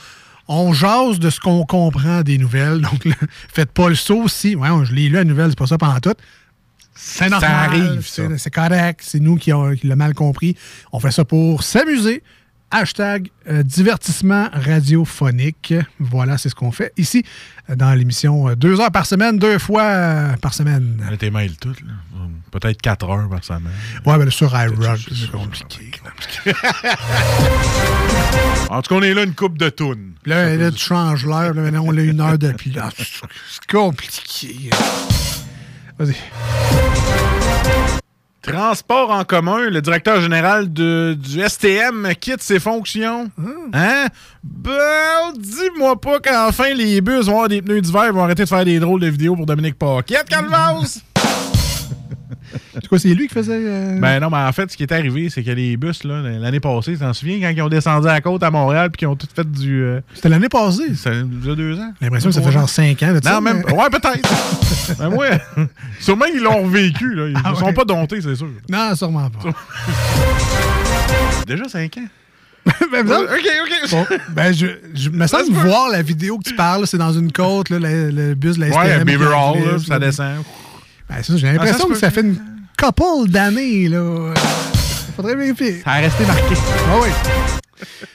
[0.48, 2.82] on jase de ce qu'on comprend des nouvelles.
[2.82, 3.16] Donc, là,
[3.52, 4.56] faites pas le saut si.
[4.56, 6.14] Ouais, je l'ai lu la nouvelle, c'est pas ça pendant tout.
[6.96, 7.50] C'est normal.
[7.52, 8.38] arrive, c'est- ça.
[8.38, 9.00] C'est correct.
[9.04, 10.56] C'est nous qui, a- qui l'a mal compris.
[10.92, 12.22] On fait ça pour s'amuser.
[12.76, 15.76] Hashtag euh, divertissement radiophonique.
[16.00, 17.24] Voilà, c'est ce qu'on fait ici
[17.70, 18.50] euh, dans l'émission.
[18.50, 21.00] euh, deux heures par semaine, deux fois par semaine.
[21.08, 21.94] Elle était mail toutes, là.
[22.52, 23.64] Peut-être 4 heures par semaine.
[24.06, 25.92] Ouais, ben, sur iRock, c'est compliqué.
[28.70, 30.14] En tout cas, on est là une coupe de tunes.
[30.26, 31.54] Là, là, tu changes l'heure.
[31.54, 32.72] Là, maintenant, on a une heure depuis.
[32.72, 32.90] là.
[32.98, 34.70] C'est compliqué.
[36.00, 36.16] Vas-y.
[38.44, 43.32] Transport en commun, le directeur général de- du STM quitte ses fonctions.
[43.74, 44.08] Hein?
[44.44, 48.66] Ben, dis-moi pas qu'enfin les bus vont avoir des pneus d'hiver vont arrêter de faire
[48.66, 51.00] des drôles de vidéos pour Dominique Paquette, Calvas!
[52.74, 53.54] C'est quoi, c'est lui qui faisait.
[53.56, 56.22] euh, Ben non, mais en fait, ce qui est arrivé, c'est que les bus, là,
[56.22, 59.00] l'année passée, tu t'en souviens, quand ils ont descendu à la côte à Montréal puis
[59.00, 59.82] qu'ils ont tout fait du.
[59.84, 60.96] euh, C'était l'année passée.
[60.96, 61.92] Ça il y a deux ans.
[62.00, 63.14] J'ai l'impression que ça fait genre 5 ans.
[63.24, 63.64] Non, même.
[63.68, 64.98] mais- Ouais, peut-être.
[65.00, 65.42] ben, ouais.
[66.00, 67.28] Sûrement qu'ils l'ont revécu, là.
[67.28, 67.74] Ils Ah ne sont ouais.
[67.74, 68.48] pas domptés, c'est sûr.
[68.70, 69.50] Non, sûrement pas.
[71.48, 72.08] Déjà 5 ans?
[72.92, 73.30] ben, ça- Ok,
[73.64, 73.92] ok.
[73.92, 77.32] Bon, ben, je, je me semble voir la vidéo que tu parles, c'est dans une
[77.32, 80.44] côte, là, le, le bus de la Ouais, STM Beaver qui Hall, là, ça descend.
[81.10, 82.38] Ben, j'ai Ah, l'impression se que ça fait une
[82.78, 84.34] couple d'années, là.
[85.16, 85.82] Faudrait vérifier.
[85.84, 86.56] Ça a resté marqué.
[86.90, 87.10] Ah oui.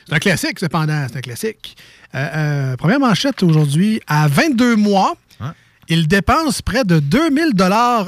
[0.07, 1.07] C'est un classique, cependant.
[1.11, 1.77] C'est un classique.
[2.15, 4.01] Euh, euh, première manchette aujourd'hui.
[4.07, 5.15] À 22 mois,
[5.89, 7.53] il dépense près de 2000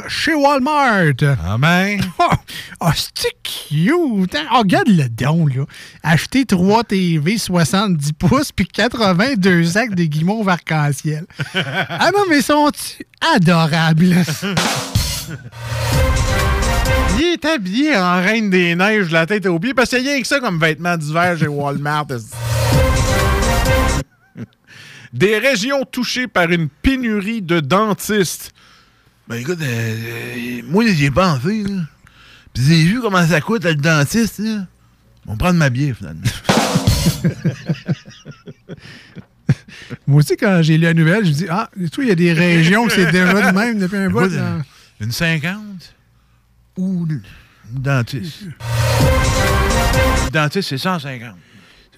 [0.09, 1.15] chez Walmart.
[1.45, 2.01] Ah ben.
[2.19, 2.35] Oh,
[2.83, 4.35] oh, c'est cute.
[4.35, 4.45] hein?
[4.53, 5.65] Oh, regarde le don, là.
[6.03, 11.25] Acheter 3 TV 70 pouces puis 82 sacs de guimauve arc-en-ciel.
[11.55, 13.05] ah non, mais sont-ils
[13.35, 14.15] adorables?
[17.19, 20.13] Il est habillé en reine des neiges la tête aux pieds parce qu'il y a
[20.13, 22.07] rien que ça comme vêtements d'hiver chez Walmart.
[25.13, 28.53] Des régions touchées par une pénurie de dentistes.
[29.29, 31.83] Ben écoute, euh, euh, moi j'y ai pensé, là.
[32.53, 34.67] Puis j'ai vu comment ça coûte le dentiste, là.
[35.27, 36.23] On va prendre ma bière, finalement.
[40.07, 42.13] Moi aussi, quand j'ai lu la nouvelle, je me dis Ah, et tout, il y
[42.13, 44.21] a des régions que c'est déjà de même depuis un bout.
[44.21, 44.59] Euh,
[45.01, 45.95] Une 50
[46.77, 47.07] ou
[47.71, 48.43] dentiste.
[50.25, 51.35] Le dentiste, c'est 150.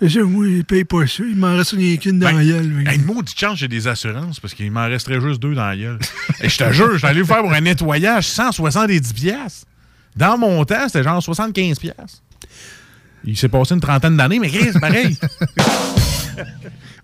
[0.09, 1.23] Ça, moi, il paye pas ça.
[1.23, 2.85] Il m'en reste rien qu'une dans la gueule.
[2.89, 5.77] Hey, une maudite chance, j'ai des assurances parce qu'il m'en resterait juste deux dans la
[5.77, 5.99] gueule.
[6.41, 9.65] Et je te jure, je suis allé faire pour un nettoyage 170 pièces.
[10.17, 12.23] Dans mon temps, c'était genre 75 pièces.
[13.25, 15.17] Il s'est passé une trentaine d'années, mais c'est pareil.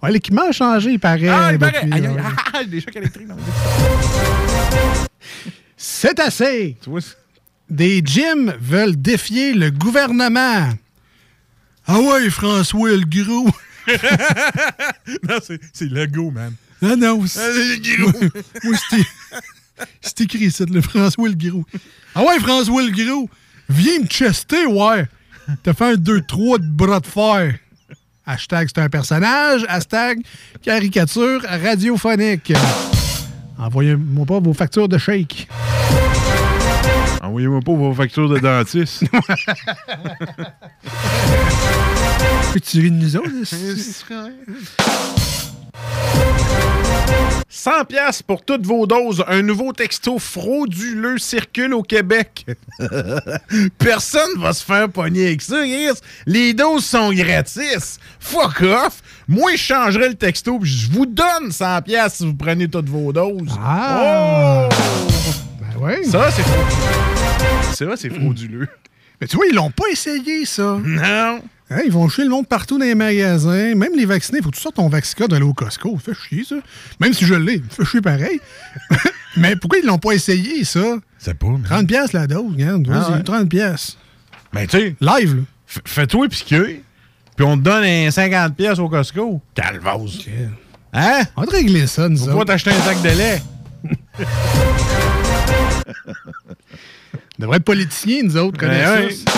[0.02, 1.28] Ouais, l'équipement a changé, il paraît.
[1.28, 1.78] Ah, il paraît.
[1.90, 3.36] Aïe, là, aïe, ah, des chocs électriques dans
[5.76, 6.76] C'est assez.
[6.80, 7.00] Tu vois,
[7.68, 10.68] Des gyms veulent défier le gouvernement.
[11.88, 13.48] Ah ouais, François le gros.
[15.28, 16.52] non, c'est, c'est Lego, man.
[16.82, 18.40] Ah non, c'est Ah, c'est le gros.
[18.64, 19.04] Moi, c'était.
[20.00, 21.64] C'est écrit ça, le François le gros.
[22.14, 23.30] Ah ouais, François le gros.
[23.68, 25.06] Viens me chester, ouais.
[25.62, 27.54] T'as fait un 2-3 de bras de fer.
[28.26, 29.64] Hashtag c'est un personnage.
[29.68, 30.20] Hashtag
[30.62, 32.52] caricature radiophonique.
[33.56, 35.48] Envoyez-moi pas vos factures de shake.
[37.28, 39.04] Envoyez-moi pas vos factures de dentiste.
[42.74, 43.28] De nous autres?
[47.50, 49.22] 100 pièces pour toutes vos doses.
[49.28, 52.46] Un nouveau texto frauduleux circule au Québec.
[53.78, 55.98] Personne va se faire pogner avec ça, Chris.
[56.24, 57.98] Les doses sont gratis.
[58.20, 59.02] Fuck off.
[59.28, 62.88] Moi, je changerai le texto puis je vous donne 100 pièces si vous prenez toutes
[62.88, 63.54] vos doses.
[63.60, 64.66] Ah!
[64.70, 65.17] Oh!
[66.04, 67.74] Ça, c'est frauduleux.
[67.74, 68.68] Ça, c'est frauduleux.
[69.20, 70.78] Mais tu vois, ils l'ont pas essayé, ça.
[70.84, 71.40] Non.
[71.70, 73.74] Hein, ils vont chier le monde partout dans les magasins.
[73.74, 75.96] Même les vaccinés, il faut que tu sortes ton Vaxicode d'aller au Costco.
[75.98, 76.56] Fait chier, ça.
[76.98, 78.40] Même si je l'ai, fait chier pareil.
[79.36, 80.96] mais pourquoi ils l'ont pas essayé, ça?
[81.18, 81.68] C'est pas, mais...
[81.68, 82.88] 30 pièces la dose, regarde.
[82.90, 83.22] Ah Vas-y, ouais.
[83.22, 83.98] 30 pièces.
[84.52, 85.42] Ben, tu sais, Live, là.
[85.84, 86.82] fais-toi piquer,
[87.36, 89.42] puis on te donne un 50 pièces au Costco.
[89.54, 90.26] Calvose.
[90.94, 91.22] Hein?
[91.36, 92.44] On va te régler ça, nous autres.
[92.44, 93.42] t'acheter un sac de lait.
[97.38, 99.32] Devrait être politiciens, nous autres, Ben ça.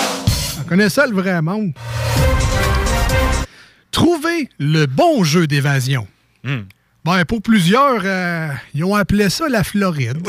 [0.61, 1.73] On connaît ça, le vrai monde.
[3.91, 6.07] Trouver le bon jeu d'évasion.
[6.45, 6.61] Hmm.
[7.05, 10.19] Ben, pour plusieurs, euh, ils ont appelé ça la Floride.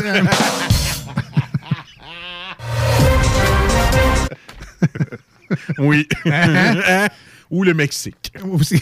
[5.78, 6.08] Oui.
[7.52, 8.32] Ou le Mexique.
[8.50, 8.82] Aussi.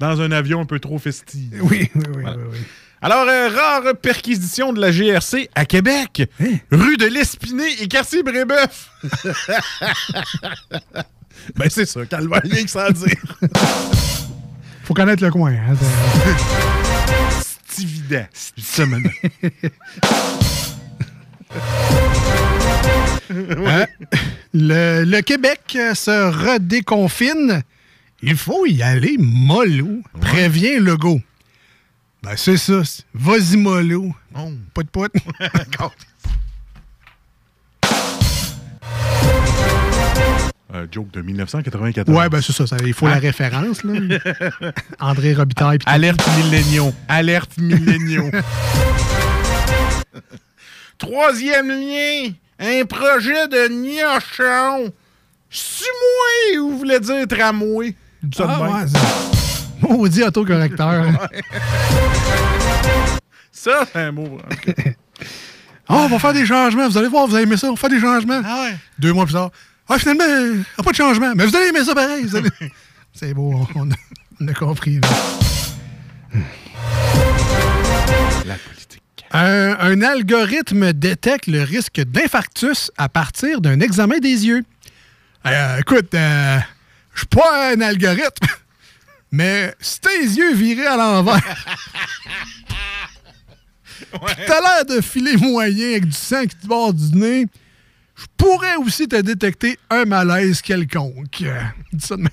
[0.00, 1.52] Dans un avion un peu trop festif.
[1.60, 2.22] Oui, oui, oui.
[2.22, 2.36] Voilà.
[2.36, 2.58] oui, oui.
[3.04, 6.22] Alors, euh, rare perquisition de la GRC à Québec.
[6.70, 8.88] Rue de l'Espiné et quartier Brébeuf.
[11.54, 13.38] ben, c'est ça, calvaire, rien que ça à dire.
[14.84, 15.52] Faut connaître le coin.
[15.52, 15.76] Hein,
[17.68, 18.24] C'est évident.
[18.78, 19.10] Maintenant.
[23.30, 23.86] Hein?
[24.52, 25.60] Le, le Québec
[25.94, 27.62] se redéconfine.
[28.22, 30.00] Il faut y aller mollo.
[30.20, 31.20] Préviens Legault.
[32.24, 32.80] Ben, c'est ça.
[33.12, 34.14] Vas-y mollo.
[34.72, 35.12] Pas de pote.
[40.72, 42.08] Un joke de 1994.
[42.16, 43.18] ouais, ben c'est ça, ça, Il faut la Hein?
[43.20, 43.84] référence.
[43.84, 44.00] Là.
[45.00, 45.78] André Robitaille.
[45.78, 45.84] pis.
[45.88, 46.92] Alerte milléniaux.
[47.08, 48.30] Alerte milléniaux.
[50.98, 52.30] Troisième lien.
[52.58, 54.92] Un projet de gnochon.
[55.50, 57.94] Suis-moi, ou vous voulez dire tramway?
[58.40, 59.33] Ah, ouais,
[59.88, 61.04] Maudit autocorrecteur.
[63.52, 64.38] Ça, c'est un mot.
[64.50, 64.74] ok.
[65.86, 66.88] Ah, on va faire des changements.
[66.88, 67.66] Vous allez voir, vous allez aimer ça.
[67.68, 68.40] On va faire des changements.
[68.98, 69.50] Deux mois plus tard.
[69.86, 71.32] Ah, finalement, il n'y a pas de changement.
[71.36, 72.26] Mais vous allez aimer ça pareil.
[72.34, 72.72] allez-
[73.12, 73.94] C'est beau, on- on a,
[74.40, 74.98] on a compris.
[75.00, 75.08] là.
[78.46, 79.02] La politique.
[79.32, 84.62] Un, un algorithme détecte le risque d'infarctus à partir d'un examen des yeux.
[85.46, 86.58] Euh, écoute, euh,
[87.12, 88.46] je suis pas un algorithme,
[89.34, 91.42] mais si tes yeux virés à l'envers,
[93.98, 97.46] pis t'as l'air de filer moyen avec du sang qui te bord du nez,
[98.14, 101.42] je pourrais aussi te détecter un malaise quelconque.
[101.92, 102.30] Dis ça de même.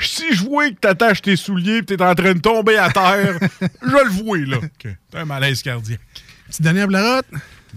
[0.00, 3.38] Si je vois que t'attaches tes souliers et t'es en train de tomber à terre,
[3.82, 4.60] je le vois, là.
[4.78, 6.00] que T'as un malaise cardiaque.
[6.46, 7.26] Petite dernière blarotte.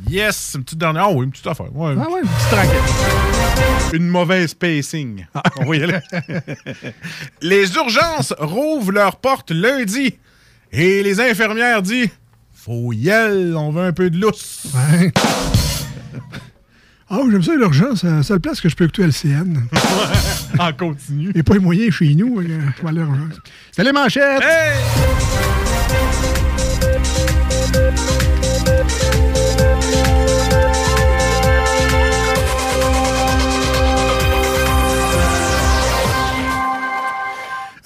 [0.10, 1.04] Yes, une petite dernière.
[1.06, 1.76] Ah oui, une petite affaire.
[1.76, 3.94] Ouais, Ah ouais, une petite raquette.
[3.94, 5.26] Une mauvaise pacing.
[5.58, 6.00] On va y aller.
[7.42, 10.18] les urgences rouvrent leurs portes lundi.
[10.72, 12.10] Et les infirmières disent
[12.54, 14.68] Faut y aller, on veut un peu de lousse.
[14.74, 15.12] Ouais.
[17.14, 18.00] Ah, j'aime ça, l'urgence.
[18.02, 19.66] C'est la seule place que je peux écouter LCN.
[20.60, 21.34] en continu.
[21.38, 22.40] A pas les moyens chez nous.
[22.40, 22.60] euh.
[23.74, 24.42] C'est les manchettes!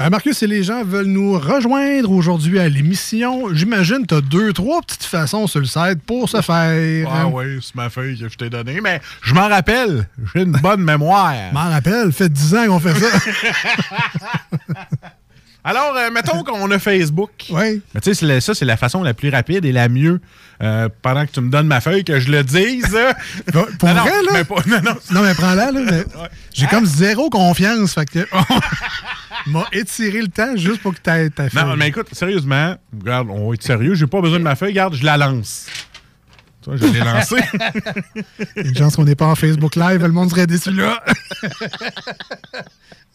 [0.01, 4.21] Euh, Marcus, si les gens veulent nous rejoindre aujourd'hui à l'émission, j'imagine que tu as
[4.21, 7.07] deux, trois petites façons sur le site pour se faire.
[7.09, 10.05] Ah oui, c'est ma feuille que je t'ai donnée, mais je m'en rappelle.
[10.33, 11.33] J'ai une bonne mémoire.
[11.53, 13.07] m'en rappelle, fait 10 ans qu'on fait ça.
[15.67, 17.31] Alors, euh, mettons qu'on a Facebook.
[17.49, 17.81] Oui.
[17.93, 20.21] Mais tu sais, ça, c'est la façon la plus rapide et la mieux.
[20.61, 22.85] euh, pendant que tu me donnes ma feuille, que je le dise.
[23.51, 24.31] Pour Non, non, vrai, là?
[24.33, 24.95] mais pas- non, non.
[25.11, 25.79] Non, mais prends-la, là.
[25.83, 26.03] mais
[26.53, 27.93] J'ai comme zéro confiance.
[27.95, 28.19] Fait que.
[29.47, 31.63] m'a étiré le temps juste pour que tu aies ta feuille.
[31.65, 34.69] Non, mais écoute, sérieusement, regarde, on va être sérieux, j'ai pas besoin de ma feuille,
[34.69, 35.65] regarde, je la lance.
[36.63, 37.35] Tu vois, je l'ai lancée.
[38.55, 40.71] Il y a une chance qu'on n'est pas en Facebook Live, le monde serait déçu
[40.71, 41.03] là.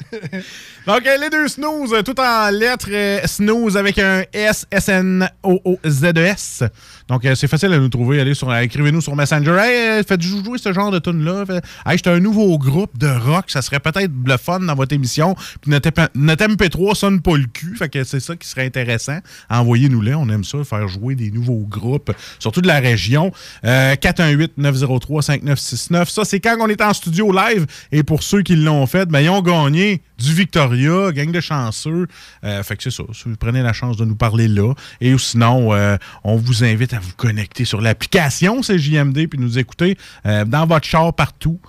[0.86, 6.64] Donc, euh, les deux snooze, euh, tout en lettres, euh, snooze avec un S, S-N-O-O-Z-E-S.
[7.08, 8.20] Donc, euh, c'est facile à nous trouver.
[8.20, 9.56] Allez sur, écrivez-nous sur Messenger.
[9.60, 11.44] Hey, faites jouer ce genre de tune-là?
[11.86, 13.44] Hey, un nouveau groupe de rock.
[13.48, 15.34] Ça serait peut-être le fun dans votre émission.
[15.60, 17.76] Puis notre, MP- notre MP3 sonne pas le cul.
[17.76, 19.18] Fait que c'est ça qui serait intéressant.
[19.48, 20.14] Envoyez-nous-les.
[20.14, 23.32] On aime ça, faire jouer des nouveaux groupes, surtout de la région.
[23.64, 26.08] Euh, 418-903-5969.
[26.10, 27.66] Ça, c'est quand on est en studio live.
[27.92, 32.06] Et pour ceux qui l'ont fait, ben, ils ont gagné du Victoria, gang de chanceux.
[32.44, 33.02] Euh, fait que c'est ça.
[33.12, 34.72] Si vous prenez la chance de nous parler là.
[35.00, 39.96] Et sinon, euh, on vous invite à vous connecter sur l'application CJMD puis nous écouter
[40.26, 41.60] euh, dans votre char partout.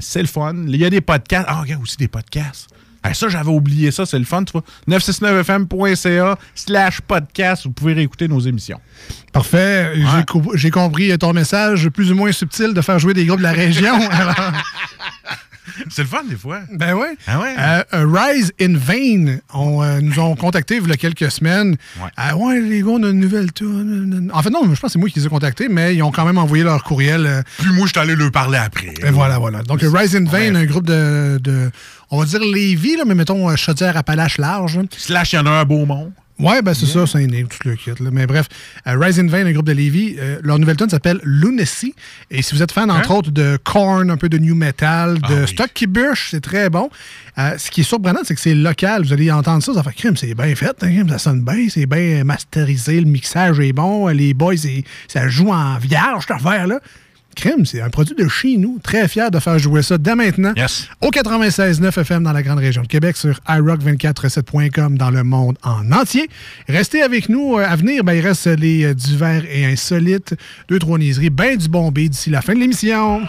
[0.00, 0.54] C'est le fun.
[0.66, 1.46] Il y a des podcasts.
[1.48, 2.68] Ah, regarde aussi des podcasts.
[3.06, 4.64] Ah, ça, j'avais oublié ça, c'est le fun, tu vois.
[4.88, 8.80] 969fm.ca slash podcast, vous pouvez réécouter nos émissions.
[9.30, 9.92] Parfait.
[9.94, 13.40] J'ai co- J'ai compris ton message plus ou moins subtil de faire jouer des groupes
[13.40, 13.94] de la région.
[14.10, 14.52] Alors,
[15.90, 16.60] C'est le fun, des fois.
[16.72, 17.16] ben ouais.
[17.26, 17.54] Ah ouais?
[17.58, 21.76] Euh, euh, Rise in Vain on, euh, nous ont contactés il y a quelques semaines.
[22.16, 24.30] Ah ouais, les gars, on a une nouvelle tune.
[24.32, 26.10] En fait, non, je pense que c'est moi qui les ai contactés, mais ils ont
[26.12, 27.42] quand même envoyé leur courriel.
[27.58, 28.94] Puis moi, je suis allé leur parler après.
[29.04, 29.62] Et voilà, voilà.
[29.62, 31.70] Donc, Rise in Vain, un groupe de, de-
[32.10, 34.78] on va dire Lévis, là, mais mettons Chaudière-Appalaches large.
[34.96, 36.12] Slash, il y en a un beau monde.
[36.38, 37.90] Ouais, ben c'est ça, c'est un tout le kit.
[38.00, 38.10] là.
[38.10, 38.48] Mais bref,
[38.88, 41.94] euh, Rise in Vain, un groupe de Lévis, euh, leur nouvelle tune s'appelle Lunacy.
[42.28, 45.46] Et si vous êtes fan, entre autres, de Korn, un peu de New Metal, de
[45.46, 46.90] Stock qui bûche, c'est très bon.
[47.38, 49.04] Euh, ce qui est surprenant, c'est que c'est local.
[49.04, 51.86] Vous allez entendre ça, ça fait crime, c'est bien fait, hein, ça sonne bien, c'est
[51.86, 54.54] bien masterisé, le mixage est bon, les boys,
[55.06, 56.80] ça joue en vierge, cette affaire-là
[57.34, 58.78] crime, c'est un produit de chez nous.
[58.82, 60.88] Très fier de faire jouer ça dès maintenant yes.
[61.00, 65.90] au 96.9 FM dans la grande région de Québec sur iRock247.com dans le monde en
[65.92, 66.28] entier.
[66.68, 67.58] Restez avec nous.
[67.58, 70.34] Euh, à venir, ben, il reste les euh, et insolites,
[70.68, 73.22] deux, trois niaiseries, ben du bon d'ici la fin de l'émission.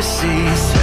[0.00, 0.79] overseas.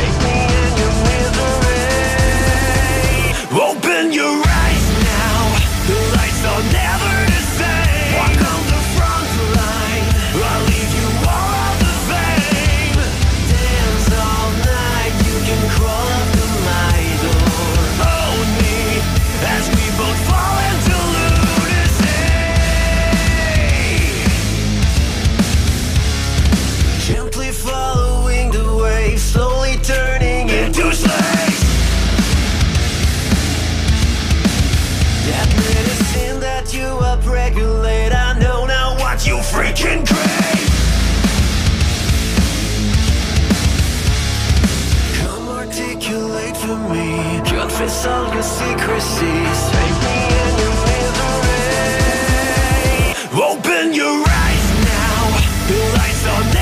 [47.78, 51.62] surface all your secrecies Take me in your misery
[52.90, 53.40] eh?
[53.50, 55.20] Open your eyes now.
[55.68, 56.57] The lights are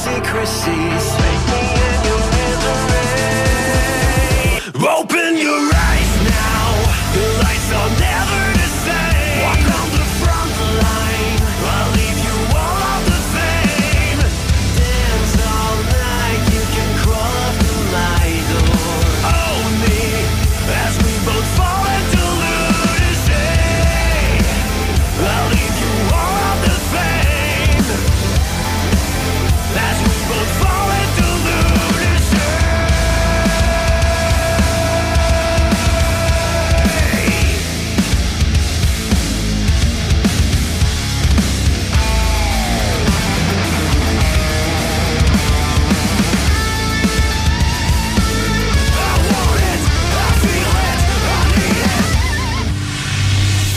[0.00, 1.04] secrecies.
[1.20, 1.79] Make me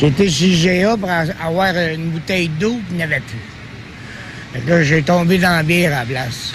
[0.00, 4.64] J'étais chez GA pour avoir une bouteille d'eau qu'il n'y avait plus.
[4.64, 6.52] Que j'ai tombé dans la bière à la place.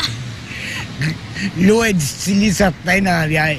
[1.60, 3.58] L'eau est distillée certains dans bière.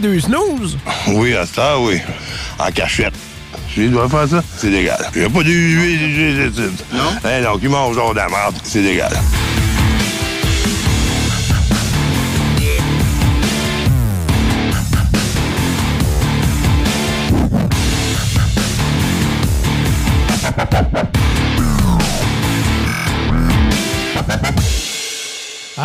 [0.00, 0.78] Deux snooze?
[1.08, 2.00] Oui, à ça, oui.
[2.58, 3.14] En cachette.
[3.76, 4.98] Je dois faire ça, c'est légal.
[5.14, 7.04] Il n'y a pas de Non?
[7.24, 9.12] Eh non, qui mange genre de la merde, c'est légal.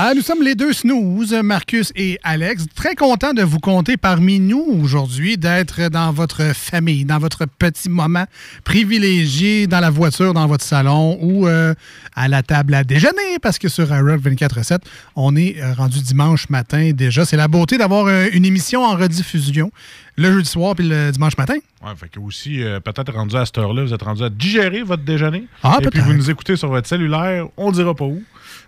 [0.02, 2.68] Ah, nous sommes les deux snooze, Marcus et Alex.
[2.74, 7.90] Très content de vous compter parmi nous aujourd'hui, d'être dans votre famille, dans votre petit
[7.90, 8.24] moment
[8.64, 11.74] privilégié dans la voiture, dans votre salon ou euh,
[12.16, 14.78] à la table à déjeuner, parce que sur iRock 24-7,
[15.18, 17.26] on est euh, rendu dimanche matin déjà.
[17.26, 19.70] C'est la beauté d'avoir euh, une émission en rediffusion
[20.16, 21.56] le jeudi soir puis le dimanche matin.
[21.84, 24.84] Ouais, fait que aussi, euh, peut-être rendu à cette heure-là, vous êtes rendu à digérer
[24.84, 25.46] votre déjeuner.
[25.64, 28.22] Ah, et puis vous nous écoutez sur votre cellulaire, on dira pas où.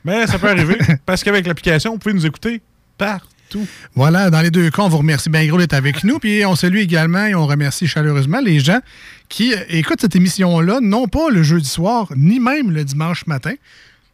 [0.04, 2.62] Mais ça peut arriver, parce qu'avec l'application, vous pouvez nous écouter
[2.98, 3.68] partout.
[3.96, 6.20] Voilà, dans les deux cas, on vous remercie bien gros d'être avec nous.
[6.20, 8.80] Puis on salue également et on remercie chaleureusement les gens
[9.28, 13.54] qui écoutent cette émission-là, non pas le jeudi soir, ni même le dimanche matin,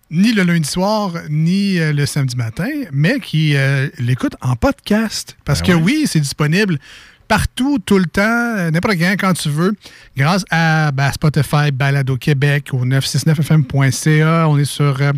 [0.10, 5.38] ni le lundi soir, ni euh, le samedi matin, mais qui euh, l'écoutent en podcast.
[5.46, 5.82] Parce Ben que ouais.
[5.84, 6.80] oui, c'est disponible
[7.28, 9.74] partout, tout le temps, euh, n'importe quand, quand tu veux,
[10.16, 14.48] grâce à ben, Spotify, Balado Québec, au 969fm.ca.
[14.50, 15.12] On est sur euh,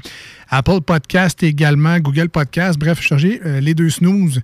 [0.49, 2.79] Apple Podcast également, Google Podcast.
[2.79, 4.41] Bref, cherchez euh, les deux snooze.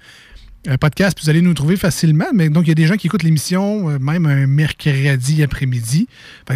[0.68, 2.26] Euh, podcast, puis vous allez nous trouver facilement.
[2.34, 6.08] Mais donc, il y a des gens qui écoutent l'émission euh, même un mercredi après-midi.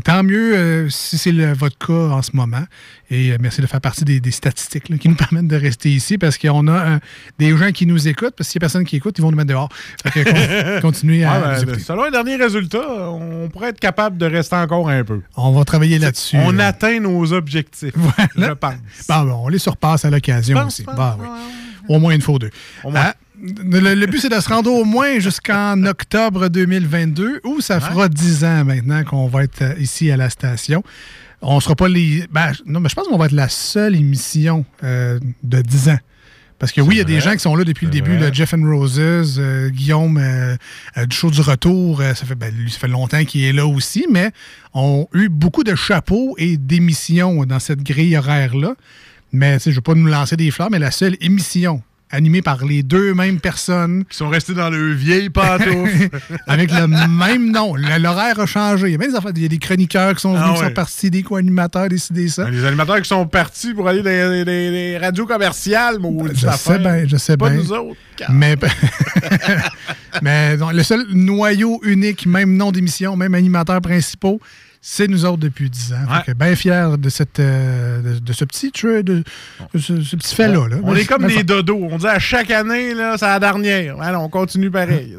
[0.03, 2.63] Tant mieux euh, si c'est votre cas en ce moment.
[3.11, 5.89] Et euh, merci de faire partie des, des statistiques là, qui nous permettent de rester
[5.89, 6.99] ici parce qu'on a
[7.37, 8.35] des gens qui nous écoutent.
[8.35, 9.69] Parce que s'il n'y a personne qui écoute, ils vont nous mettre dehors.
[10.03, 14.25] Fait que continuez à Ouais, ben, selon les derniers résultats, on pourrait être capable de
[14.25, 15.21] rester encore un peu.
[15.35, 16.37] On va travailler là-dessus.
[16.37, 17.93] On atteint nos objectifs,
[18.35, 18.73] je pense.
[19.07, 20.83] Bon, bon, on les surpasse à l'occasion aussi.
[20.83, 21.27] pense, Bah oui.
[21.87, 22.51] Au moins une fois ou deux.
[22.93, 27.79] Ah, le, le but, c'est de se rendre au moins jusqu'en octobre 2022, où ça
[27.79, 30.83] fera 10 ans maintenant qu'on va être euh, ici à la station.
[31.41, 32.25] On sera pas les.
[32.31, 35.99] ben, non, mais je pense qu'on va être la seule émission euh, de 10 ans.
[36.59, 38.17] Parce que oui, il y a des gens qui sont là depuis le début.
[38.17, 40.57] là, Jeff and Roses, euh, Guillaume euh,
[40.97, 43.65] euh, du show du retour, ça fait, ben, lui, ça fait longtemps qu'il est là
[43.65, 44.31] aussi, mais
[44.73, 48.75] ont eu beaucoup de chapeaux et d'émissions dans cette grille horaire-là.
[49.31, 52.65] Mais je ne veux pas nous lancer des fleurs, mais la seule émission animée par
[52.65, 54.03] les deux mêmes personnes.
[54.09, 56.09] Qui sont restés dans le vieil pantoufle.
[56.47, 57.75] avec le même nom.
[57.75, 58.87] L'horaire a changé.
[58.87, 60.59] Il y a même des affaires- il y a des chroniqueurs qui sont Ah venus,
[60.59, 62.49] qui sont partis, des co-animateurs, décider ça.
[62.49, 67.07] Les animateurs qui sont partis pour aller dans les, radios commerciales, maudite Je sais bien,
[67.07, 67.59] je sais Pas bien.
[67.59, 67.95] nous autres.
[68.29, 68.55] Mais,
[70.21, 74.39] mais non, le seul noyau unique, même nom d'émission, même animateur principaux,
[74.81, 75.97] c'est nous autres depuis 10 ans.
[76.23, 79.23] Fait que bien fiers de, cette, euh, de, de ce petit de, de
[79.79, 80.67] ce, ce petit fait-là.
[80.69, 80.77] là.
[80.83, 81.87] On est comme des dodos.
[81.91, 83.99] On dit à chaque année, là, c'est la dernière.
[84.01, 85.17] Alors, on continue pareil.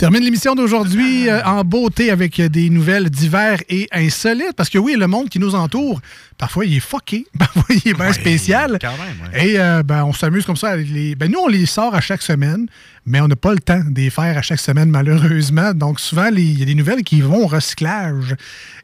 [0.00, 4.54] Termine l'émission d'aujourd'hui euh, en beauté avec des nouvelles divers et insolites.
[4.56, 6.00] Parce que oui, le monde qui nous entoure,
[6.38, 8.78] parfois il est fucké, parfois il est bien spécial.
[8.80, 9.46] quand même, ouais.
[9.50, 11.14] Et euh, ben, on s'amuse comme ça les.
[11.16, 12.66] Ben, nous, on les sort à chaque semaine,
[13.04, 15.74] mais on n'a pas le temps de les faire à chaque semaine, malheureusement.
[15.74, 18.36] Donc souvent, les- il y a des nouvelles qui vont au recyclage.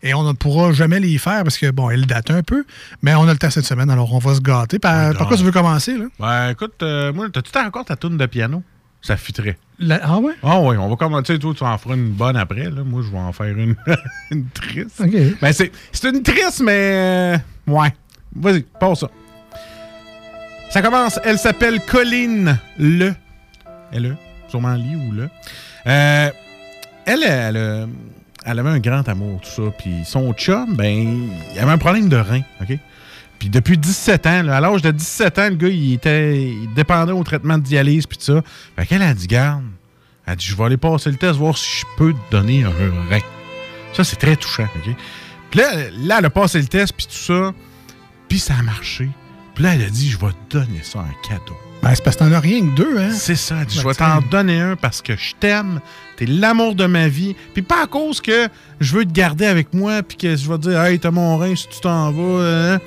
[0.02, 2.66] Et on ne pourra jamais les faire parce que, bon, elles datent un peu.
[3.01, 4.78] Mais on a le temps cette semaine, alors on va se gâter.
[4.78, 6.05] Par, par quoi tu veux commencer, là?
[6.20, 8.62] Ben, écoute, euh, moi, t'as-tu encore ta tourne de piano?
[9.07, 9.57] Ça fitterait.
[9.78, 10.33] La- Ah ouais?
[10.43, 11.39] Ah oui, on va commencer.
[11.39, 12.65] Toi, tu en feras une bonne après.
[12.70, 12.83] Là.
[12.85, 13.77] Moi, je vais en faire une,
[14.33, 15.01] une triste.
[15.01, 15.12] OK.
[15.41, 15.70] Ben, c'est,
[16.09, 16.73] une triste, mais.
[16.73, 17.39] euh,
[17.69, 17.95] ouais.
[18.35, 19.11] Vas-y, passe ça.
[20.70, 21.20] Ça commence.
[21.24, 23.15] Elle s'appelle Colline Le.
[23.93, 24.16] Elle,
[24.49, 25.28] sûrement Lee ou Le.
[25.87, 26.31] Euh,
[27.07, 27.87] elle, elle, euh,
[28.45, 29.70] elle avait un grand amour, tout ça.
[29.78, 32.77] Puis son chum, ben, il avait un problème de rein, OK?
[33.38, 36.72] Puis depuis 17 ans, là, à l'âge de 17 ans, le gars, il était il
[36.74, 38.42] dépendait au traitement de dialyse, puis tout ça.
[38.76, 39.62] Fait qu'elle a dit, garde,
[40.26, 42.64] elle a dit, je vais aller passer le test, voir si je peux te donner
[42.64, 43.20] un rein.
[43.92, 44.94] Ça, c'est très touchant, OK?
[45.50, 47.52] Puis là, là, elle a passé le test, puis tout ça,
[48.28, 49.08] puis ça a marché.
[49.54, 51.56] Puis là, elle a dit, je vais te donner ça en cadeau.
[51.82, 53.10] Ben, c'est parce que t'en as rien que deux, hein?
[53.12, 53.56] C'est ça.
[53.60, 55.80] Elle dit, je Ben, vais t'en donner un parce que je t'aime.
[56.16, 57.36] T'es l'amour de ma vie.
[57.54, 58.48] Puis pas à cause que
[58.80, 61.36] je veux te garder avec moi puis que je vais te dire, hey, t'as mon
[61.38, 62.44] rein si tu t'en vas.
[62.74, 62.78] hein?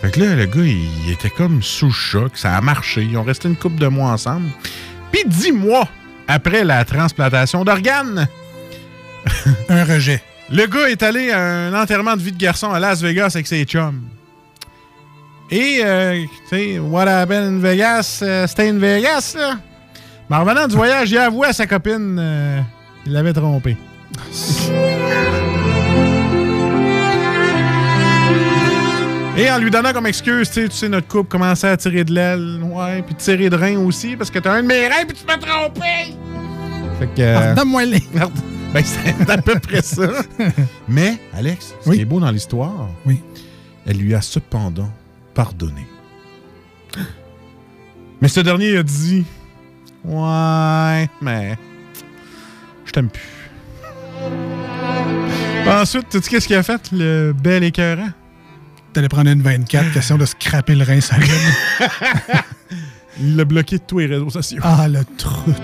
[0.00, 2.32] Fait que là, le gars, il, il était comme sous choc.
[2.34, 3.02] Ça a marché.
[3.02, 4.48] Ils ont resté une couple de mois ensemble.
[5.12, 5.88] Puis dix mois
[6.28, 8.28] après la transplantation d'organes,
[9.68, 10.22] Un rejet.
[10.50, 13.46] le gars est allé à un enterrement de vie de garçon à Las Vegas avec
[13.46, 14.00] ses chums.
[15.50, 19.56] Et, euh, tu sais, what happened in Vegas, euh, stay in Vegas, là?
[20.30, 22.60] Mais en revenant du voyage, il a avoué à sa copine euh,
[23.04, 23.76] il l'avait trompé.
[29.36, 32.04] Et en lui donnant comme excuse, tu sais, tu sais, notre couple commençait à tirer
[32.04, 35.04] de l'aile, ouais, puis tirer de rein aussi, parce que t'as un de mes reins,
[35.06, 36.14] puis tu m'as trompé!
[36.98, 37.20] Fait que.
[37.20, 38.02] euh, Donne-moi les.
[38.72, 40.08] Ben, c'est à peu près ça.
[40.88, 43.20] Mais, Alex, ce qui est beau dans l'histoire, oui.
[43.86, 44.90] elle lui a cependant
[45.34, 45.86] pardonné.
[48.20, 49.24] Mais ce dernier a dit
[50.04, 51.56] Ouais, mais.
[52.84, 53.50] Je t'aime plus.
[55.66, 58.10] Ensuite, tu sais qu'est-ce qu'il a fait, le bel écœurant?
[58.92, 61.16] T'allais prendre une 24, question de scraper le rein, ça
[63.20, 64.60] Il l'a bloqué de tous les réseaux sociaux.
[64.62, 65.54] Ah, le truc.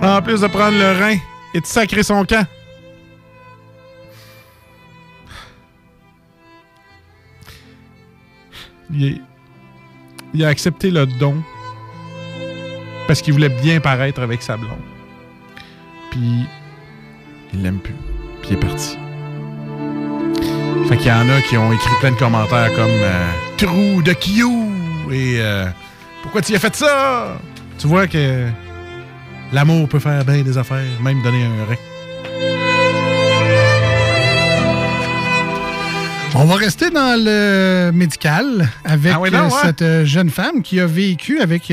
[0.00, 1.16] En plus de prendre le rein
[1.54, 2.46] et de sacrer son camp.
[8.92, 9.20] Il, est-
[10.34, 11.42] il a accepté le don
[13.06, 14.78] parce qu'il voulait bien paraître avec sa blonde.
[16.10, 16.44] Puis
[17.52, 17.94] il l'aime plus.
[18.42, 18.96] Puis il est parti.
[20.92, 24.12] Fait qu'il y en a qui ont écrit plein de commentaires comme euh, Trou de
[24.12, 24.42] Q
[25.10, 25.64] et euh,
[26.20, 27.38] Pourquoi tu y as fait ça?
[27.78, 28.46] Tu vois que
[29.54, 31.76] l'amour peut faire bien des affaires, même donner un rein.
[36.34, 39.50] On va rester dans le médical avec Ah oui, non, euh, ouais.
[39.62, 41.72] cette euh, jeune femme qui a vécu avec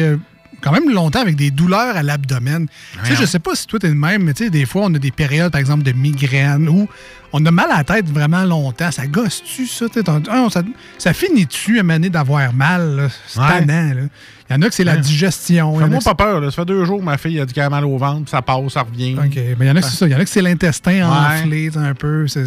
[0.61, 2.67] quand même longtemps avec des douleurs à l'abdomen.
[3.03, 4.83] Tu sais, je sais pas si toi t'es le même, mais tu sais, des fois
[4.85, 6.87] on a des périodes, par exemple, de migraine où
[7.31, 8.91] on a mal à la tête vraiment longtemps.
[8.91, 9.85] Ça gosse-tu, ça?
[10.29, 10.63] Ah, ça,
[10.97, 13.09] ça finit-tu à mener d'avoir mal?
[13.27, 13.47] C'est Ouais.
[13.65, 14.01] tannant, là.
[14.49, 15.77] Il y en a que c'est la digestion.
[15.77, 16.49] Fais-moi pas peur, là.
[16.49, 18.73] ça fait deux jours que ma fille a du mal au ventre, puis ça passe,
[18.73, 19.15] ça revient.
[19.15, 19.35] OK.
[19.35, 20.07] Mais il y en a que c'est ça.
[20.07, 21.43] Il y en a que c'est l'intestin Ouais.
[21.43, 22.27] enflé un peu.
[22.27, 22.39] Ça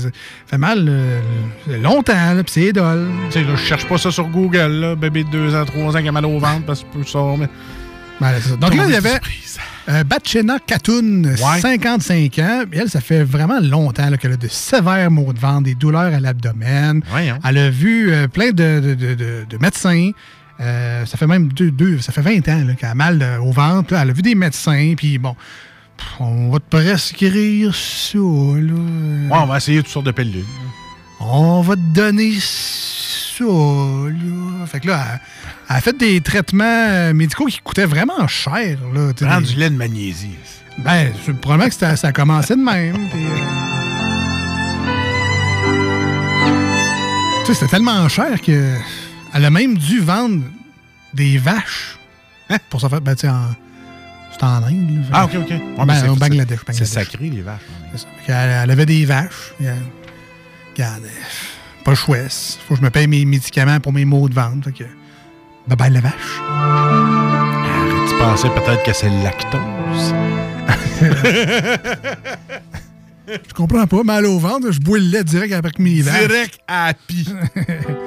[0.48, 1.20] fait mal euh,
[1.80, 3.08] longtemps, là, puis c'est dole.
[3.30, 4.96] Tu sais, je cherche pas ça sur Google, là.
[4.96, 7.04] Bébé de 2 ans, 3 ans qui a mal au ventre parce que tu peux
[7.06, 7.20] ça.
[7.38, 7.48] Mais...
[8.22, 8.56] Ben.
[8.60, 9.20] Donc là, il y avait
[9.88, 12.64] euh, Batchena Katoun, 55 ans.
[12.72, 16.14] Et elle, ça fait vraiment longtemps qu'elle a de sévères maux de ventre, des douleurs
[16.14, 17.02] à l'abdomen.
[17.44, 20.10] Elle a vu euh, plein de, de- de- de- de médecins.
[20.60, 23.50] Euh, ça fait même deux, deux- ça fait 20 ans qu'elle a mal euh, au
[23.50, 23.92] ventre.
[23.94, 24.02] là.
[24.02, 25.34] Elle a vu des médecins, puis bon,
[26.20, 28.18] on va te prescrire ça.
[28.18, 28.22] Là.
[28.22, 30.44] Ouais, on va essayer toutes sortes de pilules.
[31.18, 34.66] On va te donner ça, là.
[34.66, 35.20] Fait que là, elle,
[35.72, 39.12] elle a fait des traitements euh, médicaux qui coûtaient vraiment cher, là.
[39.18, 40.36] Prends des- du lait de magnésie.
[40.78, 42.96] Ben, c'est- probablement que ça a commencé de même.
[43.14, 43.38] euh,
[47.40, 48.76] Tu sais, c'était tellement cher que
[49.34, 50.42] elle a même dû vendre
[51.12, 51.98] des vaches
[52.70, 53.00] pour ça faire.
[53.00, 53.48] Ben, tu sais, en.
[54.32, 54.90] C'était en Inde.
[54.90, 55.06] là.
[55.12, 55.50] Ah, ok, ok.
[55.50, 56.58] Ouais, Ben, c'est- au c'est- Bangladesh.
[56.70, 57.60] c'est sacré, les vaches.
[57.94, 57.98] C'est
[58.32, 58.44] ça.
[58.62, 59.52] Elle, avait des vaches.
[59.60, 59.76] elle-
[60.74, 61.08] Regarde, euh,
[61.84, 62.58] pas chouette.
[62.66, 64.64] Faut que je me paye mes médicaments pour mes maux de ventre.
[64.64, 64.84] Fait que.
[65.68, 66.40] Bye bye la vache.
[68.08, 70.14] Tu pensais peut-être que c'est le lactose?
[73.28, 74.02] Je comprends pas.
[74.02, 76.26] Mal au ventre, je bois le lait direct après mes vaches.
[76.26, 77.26] Direct à pi.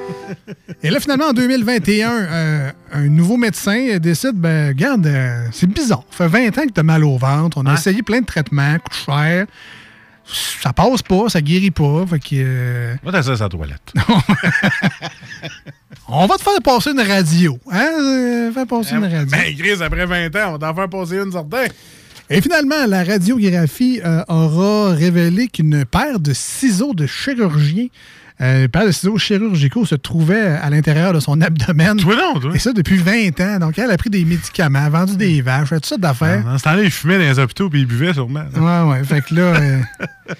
[0.82, 6.04] Et là, finalement, en 2021, euh, un nouveau médecin décide, ben, regarde, euh, c'est bizarre.
[6.10, 7.58] Ça fait 20 ans que tu as mal au ventre.
[7.58, 9.46] On a essayé plein de traitements, coûte cher.
[10.26, 12.04] Ça passe pas, ça guérit pas.
[12.08, 12.26] Fait que.
[12.34, 13.92] euh, Va t'asseoir la toilette.
[16.08, 17.58] on va te faire passer une radio.
[17.70, 17.90] Hein?
[18.00, 19.26] Euh, Faire passer une radio.
[19.30, 21.66] Ben, Gris, après 20 ans, on va t'en faire passer une certain.
[22.28, 27.86] Et finalement, la radiographie euh, aura révélé qu'une paire de ciseaux de chirurgien,
[28.38, 31.98] une paire de ciseaux chirurgicaux se trouvait à l'intérieur de son abdomen.
[32.54, 33.58] Et ça depuis 20 ans.
[33.58, 36.44] Donc, elle a pris des médicaments, a vendu des vaches, fait toutes sortes d'affaires.
[36.44, 38.44] Dans ce temps-là, ils fumaient dans les hôpitaux puis ils buvaient sûrement.
[38.54, 39.04] Ouais, ouais.
[39.04, 39.42] Fait que là.
[39.42, 39.80] euh,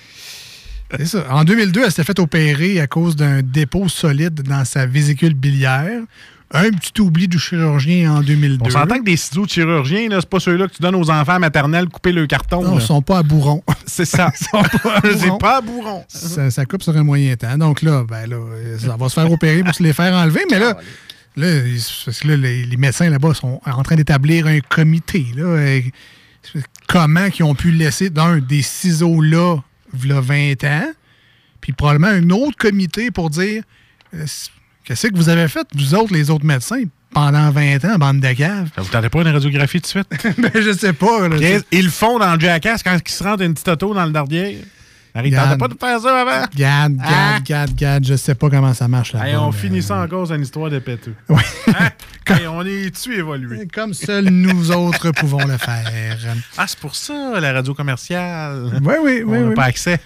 [0.98, 1.24] c'est ça.
[1.30, 6.02] En 2002, elle s'est fait opérer à cause d'un dépôt solide dans sa vésicule biliaire.
[6.52, 8.64] Un petit oubli du chirurgien en 2002.
[8.64, 11.40] On s'entend que des ciseaux de chirurgien, c'est pas ceux-là que tu donnes aux enfants
[11.40, 12.62] maternels couper le carton.
[12.62, 13.64] Non, ils sont pas à bourron.
[13.86, 14.32] C'est ça.
[14.36, 16.04] c'est pas à bourron.
[16.08, 17.56] ça, ça coupe sur un moyen temps.
[17.56, 18.36] Donc là, ben là,
[18.78, 20.42] ça va se faire opérer pour se les faire enlever.
[20.50, 20.76] Mais là,
[21.36, 25.24] là, ils- parce que là, les, médecins là-bas sont en train d'établir un comité.
[25.36, 25.80] Là,
[26.88, 29.56] comment ils ont pu laisser d'un des ciseaux là,
[29.92, 30.92] v'là 20 ans,
[31.60, 33.62] puis probablement un autre comité pour dire
[34.14, 34.26] euh,
[34.86, 38.32] qu'est-ce que vous avez fait, vous autres, les autres médecins, pendant 20 ans, bande de
[38.32, 38.70] caves?
[38.74, 40.38] Ça vous tentait pas une radiographie tout de suite?
[40.38, 41.28] ben, je sais pas.
[41.28, 41.36] là.
[41.72, 44.12] Ils le font dans le Jackass quand ils se rentrent une petite auto dans le
[44.12, 44.62] dardier.
[45.14, 46.46] Harry, tentait pas de faire ça avant?
[46.54, 49.26] Garde, garde, garde, garde, je sais pas comment ça marche là-bas.
[49.26, 51.14] Hey, on finit ça en cause d'une histoire de péteux.
[51.30, 51.40] Oui.
[51.68, 51.88] Hein?
[52.26, 53.66] Hey, on est-tu évolué?
[53.72, 55.90] Comme seuls nous autres pouvons le faire.
[56.58, 58.78] Ah, c'est pour ça, la radio commerciale.
[58.82, 59.38] Oui, oui, oui.
[59.38, 59.54] On n'a oui.
[59.54, 59.98] pas accès.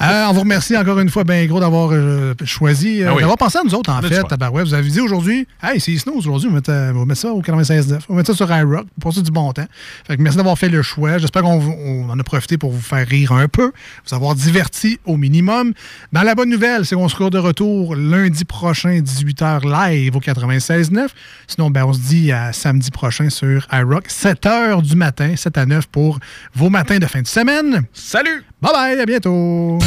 [0.00, 3.20] Euh, on vous remercie encore une fois, ben gros, d'avoir euh, choisi, euh, Ah oui.
[3.20, 4.22] d'avoir pensé à nous autres, en fait.
[4.28, 4.66] Tabarouette.
[4.66, 7.20] vous avez dit aujourd'hui, hey, c'est Snooze aujourd'hui, on va mettre, euh, on va mettre
[7.20, 8.00] ça au 96.9.
[8.08, 9.66] On va mettre ça sur iRock pour passer du bon temps.
[10.06, 11.18] Fait que merci d'avoir fait le choix.
[11.18, 13.72] J'espère qu'on en a profité pour vous faire rire un peu,
[14.06, 15.72] vous avoir diverti au minimum.
[16.12, 21.08] Dans la bonne nouvelle, c'est qu'on sera de retour lundi prochain, 18h live au 96.9.
[21.46, 25.66] Sinon, ben, on se dit à samedi prochain sur iRock, 7h du matin, 7 à
[25.66, 26.18] 9 pour
[26.54, 27.82] vos matins de fin de semaine.
[27.92, 28.44] Salut!
[28.62, 29.78] Bye bye, à bientôt!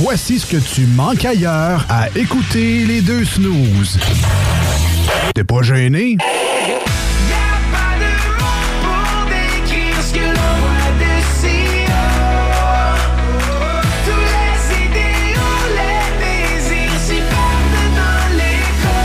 [0.00, 3.96] Voici ce que tu manques ailleurs à écouter les deux snooze.
[5.32, 6.16] T'es pas gêné?
[8.82, 11.86] Pour décrire ce que l'on voit d'ici
[14.04, 18.98] Tous les idéaux, les désirs s'y perdent dans l'écho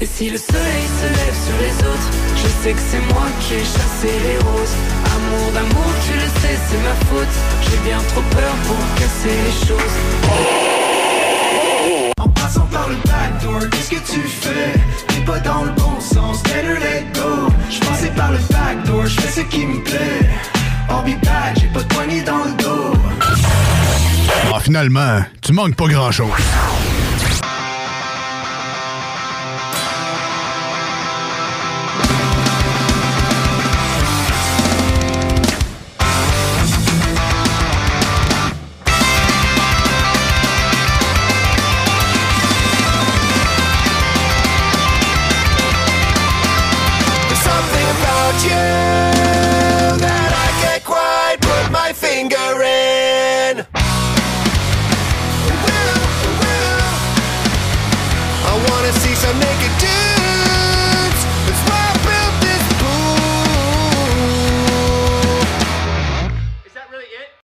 [0.00, 3.54] Et si le soleil se lève sur les autres Je sais que c'est moi qui
[3.54, 4.76] ai chassé les roses
[5.30, 7.34] Amour d'amour, tu le sais, c'est ma faute.
[7.62, 9.96] J'ai bien trop peur pour casser les choses.
[12.18, 14.72] En passant par le backdoor, qu'est-ce que tu fais?
[15.06, 17.48] T'es pas dans le bon sens, better let go.
[17.70, 20.28] Je passais par le backdoor, je fais ce qui me plaît.
[20.88, 22.94] I'll be back, j'ai pas de poignée dans le dos.
[24.52, 26.32] Ah, finalement, tu manques pas grand-chose.